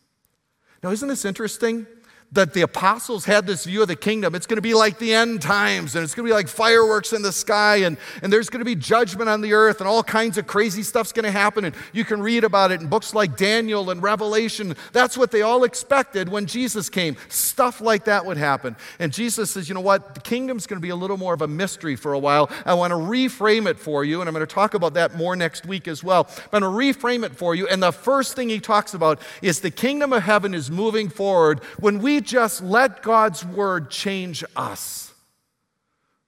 Now, 0.82 0.90
isn't 0.90 1.08
this 1.08 1.24
interesting? 1.24 1.86
That 2.34 2.52
the 2.52 2.62
apostles 2.62 3.24
had 3.24 3.46
this 3.46 3.64
view 3.64 3.82
of 3.82 3.88
the 3.88 3.96
kingdom. 3.96 4.34
It's 4.34 4.46
going 4.46 4.56
to 4.56 4.62
be 4.62 4.74
like 4.74 4.98
the 4.98 5.14
end 5.14 5.40
times, 5.40 5.94
and 5.94 6.02
it's 6.02 6.14
going 6.14 6.26
to 6.26 6.30
be 6.30 6.34
like 6.34 6.48
fireworks 6.48 7.12
in 7.12 7.22
the 7.22 7.32
sky, 7.32 7.76
and, 7.76 7.96
and 8.22 8.32
there's 8.32 8.50
going 8.50 8.58
to 8.58 8.64
be 8.64 8.74
judgment 8.74 9.28
on 9.30 9.40
the 9.40 9.52
earth, 9.52 9.80
and 9.80 9.88
all 9.88 10.02
kinds 10.02 10.36
of 10.36 10.46
crazy 10.46 10.82
stuff's 10.82 11.12
going 11.12 11.24
to 11.24 11.30
happen. 11.30 11.64
And 11.64 11.74
you 11.92 12.04
can 12.04 12.20
read 12.20 12.42
about 12.42 12.72
it 12.72 12.80
in 12.80 12.88
books 12.88 13.14
like 13.14 13.36
Daniel 13.36 13.90
and 13.90 14.02
Revelation. 14.02 14.74
That's 14.92 15.16
what 15.16 15.30
they 15.30 15.42
all 15.42 15.62
expected 15.62 16.28
when 16.28 16.46
Jesus 16.46 16.90
came. 16.90 17.16
Stuff 17.28 17.80
like 17.80 18.04
that 18.04 18.26
would 18.26 18.36
happen. 18.36 18.76
And 18.98 19.12
Jesus 19.12 19.52
says, 19.52 19.68
you 19.68 19.74
know 19.74 19.80
what? 19.80 20.16
The 20.16 20.20
kingdom's 20.20 20.66
going 20.66 20.78
to 20.80 20.82
be 20.82 20.90
a 20.90 20.96
little 20.96 21.16
more 21.16 21.34
of 21.34 21.42
a 21.42 21.48
mystery 21.48 21.94
for 21.94 22.14
a 22.14 22.18
while. 22.18 22.50
I 22.66 22.74
want 22.74 22.90
to 22.90 22.96
reframe 22.96 23.68
it 23.68 23.78
for 23.78 24.04
you, 24.04 24.20
and 24.20 24.28
I'm 24.28 24.34
going 24.34 24.46
to 24.46 24.52
talk 24.52 24.74
about 24.74 24.94
that 24.94 25.14
more 25.14 25.36
next 25.36 25.66
week 25.66 25.86
as 25.86 26.02
well. 26.02 26.28
I'm 26.52 26.60
going 26.60 26.94
to 26.94 26.98
reframe 26.98 27.24
it 27.24 27.36
for 27.36 27.54
you. 27.54 27.68
And 27.68 27.80
the 27.80 27.92
first 27.92 28.34
thing 28.34 28.48
he 28.48 28.58
talks 28.58 28.92
about 28.92 29.20
is 29.40 29.60
the 29.60 29.70
kingdom 29.70 30.12
of 30.12 30.24
heaven 30.24 30.52
is 30.52 30.68
moving 30.68 31.08
forward 31.08 31.62
when 31.78 32.00
we 32.00 32.23
just 32.24 32.62
let 32.62 33.02
God's 33.02 33.44
word 33.44 33.90
change 33.90 34.44
us. 34.56 35.12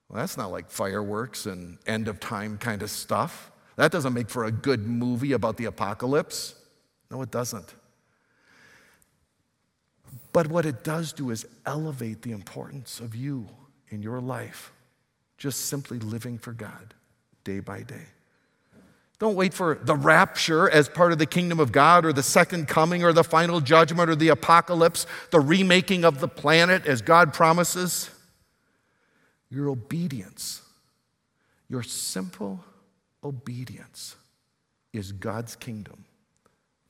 Well, 0.09 0.20
that's 0.20 0.36
not 0.36 0.53
like 0.53 0.70
fireworks 0.70 1.47
and 1.47 1.78
end 1.86 2.09
of 2.09 2.20
time 2.20 2.59
kind 2.59 2.82
of 2.82 2.90
stuff. 2.90 3.51
That 3.76 3.92
doesn't 3.92 4.14
make 4.14 4.30
for 4.30 4.44
a 4.44 4.53
good 4.53 4.86
movie 4.86 5.32
about 5.32 5.57
the 5.57 5.64
apocalypse. 5.64 6.55
No, 7.11 7.22
it 7.22 7.30
doesn't. 7.30 7.74
But 10.32 10.49
what 10.49 10.66
it 10.66 10.84
does 10.84 11.12
do 11.12 11.30
is 11.30 11.47
elevate 11.64 12.22
the 12.22 12.32
importance 12.32 13.01
of 13.01 13.14
you 13.14 13.49
in 13.88 14.03
your 14.03 14.20
life, 14.20 14.72
just 15.38 15.66
simply 15.66 15.99
living 15.99 16.38
for 16.38 16.53
God 16.53 16.94
day 17.44 17.61
by 17.61 17.82
day. 17.82 18.07
Don't 19.19 19.35
wait 19.35 19.55
for 19.55 19.79
the 19.83 19.95
rapture 19.95 20.69
as 20.69 20.89
part 20.89 21.11
of 21.12 21.19
the 21.19 21.27
kingdom 21.27 21.59
of 21.59 21.73
God 21.73 22.05
or 22.05 22.12
the 22.12 22.23
second 22.23 22.69
coming 22.69 23.03
or 23.03 23.12
the 23.12 23.25
final 23.25 23.61
judgment 23.61 24.11
or 24.11 24.14
the 24.14 24.29
apocalypse, 24.29 25.07
the 25.31 25.41
remaking 25.41 26.05
of 26.05 26.21
the 26.21 26.29
planet 26.29 26.87
as 26.87 27.01
God 27.01 27.33
promises. 27.33 28.11
Your 29.49 29.71
obedience, 29.71 30.61
your 31.69 31.83
simple 31.83 32.62
obedience, 33.25 34.17
is 34.93 35.12
God's 35.12 35.57
kingdom 35.57 36.05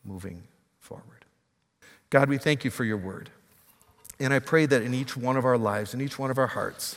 moving 0.05 0.43
forward. 0.81 1.25
God, 2.11 2.29
we 2.29 2.39
thank 2.39 2.65
you 2.65 2.71
for 2.71 2.85
your 2.85 2.97
word. 2.97 3.31
And 4.19 4.33
I 4.33 4.39
pray 4.39 4.67
that 4.67 4.83
in 4.83 4.95
each 4.95 5.17
one 5.17 5.37
of 5.37 5.45
our 5.45 5.59
lives, 5.59 5.95
in 5.95 6.01
each 6.01 6.19
one 6.19 6.31
of 6.31 6.39
our 6.39 6.47
hearts, 6.47 6.97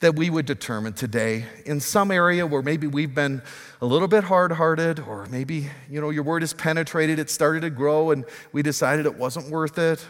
that 0.00 0.14
we 0.14 0.30
would 0.30 0.46
determine 0.46 0.92
today 0.92 1.44
in 1.64 1.80
some 1.80 2.10
area 2.10 2.46
where 2.46 2.62
maybe 2.62 2.86
we've 2.86 3.14
been 3.14 3.42
a 3.80 3.86
little 3.86 4.06
bit 4.06 4.24
hard 4.24 4.52
hearted, 4.52 5.00
or 5.00 5.26
maybe, 5.26 5.68
you 5.90 6.00
know, 6.00 6.10
your 6.10 6.22
word 6.22 6.42
has 6.42 6.52
penetrated, 6.52 7.18
it 7.18 7.30
started 7.30 7.60
to 7.60 7.70
grow, 7.70 8.12
and 8.12 8.24
we 8.52 8.62
decided 8.62 9.06
it 9.06 9.16
wasn't 9.16 9.48
worth 9.50 9.78
it, 9.78 10.04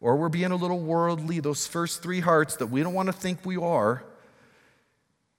or 0.00 0.16
we're 0.16 0.28
being 0.28 0.50
a 0.50 0.56
little 0.56 0.80
worldly, 0.80 1.40
those 1.40 1.66
first 1.66 2.02
three 2.02 2.20
hearts 2.20 2.56
that 2.56 2.66
we 2.66 2.82
don't 2.82 2.94
want 2.94 3.06
to 3.06 3.12
think 3.12 3.44
we 3.44 3.56
are. 3.56 4.04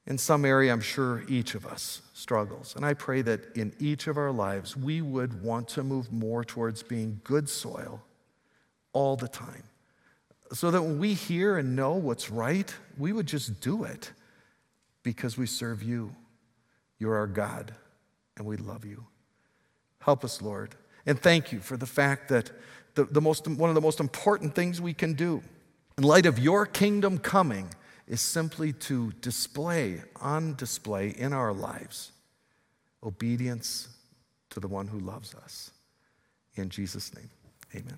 In 0.08 0.18
some 0.18 0.46
area, 0.46 0.72
I'm 0.72 0.82
sure 0.82 1.24
each 1.28 1.56
of 1.56 1.66
us 1.66 2.02
struggles. 2.14 2.76
And 2.76 2.86
I 2.86 2.94
pray 2.94 3.24
that 3.24 3.56
in 3.56 3.74
each 3.80 4.06
of 4.08 4.18
our 4.18 4.32
lives, 4.32 4.78
we 4.78 5.02
would 5.02 5.42
want 5.42 5.68
to 5.70 5.84
move 5.84 6.12
more 6.12 6.44
towards 6.44 6.84
being 6.84 7.22
good 7.24 7.50
soil 7.50 8.04
all 8.94 9.16
the 9.16 9.28
time 9.28 9.64
so 10.54 10.72
that 10.72 10.82
when 10.82 11.00
we 11.00 11.14
hear 11.14 11.58
and 11.58 11.76
know 11.76 11.94
what's 11.94 12.30
right, 12.30 12.74
we 12.98 13.12
would 13.12 13.28
just 13.28 13.62
do 13.62 13.84
it 13.84 14.12
because 15.04 15.38
we 15.38 15.46
serve 15.46 15.84
you. 15.84 16.16
You're 17.00 17.16
our 17.16 17.28
God, 17.28 17.74
and 18.38 18.46
we 18.46 18.58
love 18.58 18.86
you. 18.86 19.06
Help 20.00 20.24
us, 20.24 20.42
Lord. 20.42 20.76
And 21.06 21.20
thank 21.20 21.52
you 21.52 21.60
for 21.60 21.78
the 21.78 21.86
fact 21.86 22.30
that 22.30 22.52
the, 22.96 23.06
the 23.06 23.22
most, 23.22 23.48
one 23.48 23.70
of 23.70 23.76
the 23.76 23.82
most 23.82 24.00
important 24.00 24.56
things 24.56 24.80
we 24.80 24.94
can 24.94 25.14
do 25.14 25.42
in 25.98 26.04
light 26.04 26.26
of 26.26 26.40
your 26.40 26.66
kingdom 26.66 27.18
coming 27.18 27.70
is 28.08 28.22
simply 28.22 28.72
to 28.74 29.12
display, 29.22 30.02
on 30.22 30.56
display 30.56 31.10
in 31.10 31.34
our 31.34 31.54
lives, 31.54 32.12
obedience 33.04 33.90
to 34.52 34.60
the 34.60 34.68
one 34.68 34.88
who 34.88 35.00
loves 35.00 35.34
us. 35.36 35.72
In 36.56 36.70
Jesus' 36.70 37.14
name, 37.16 37.30
amen. 37.76 37.98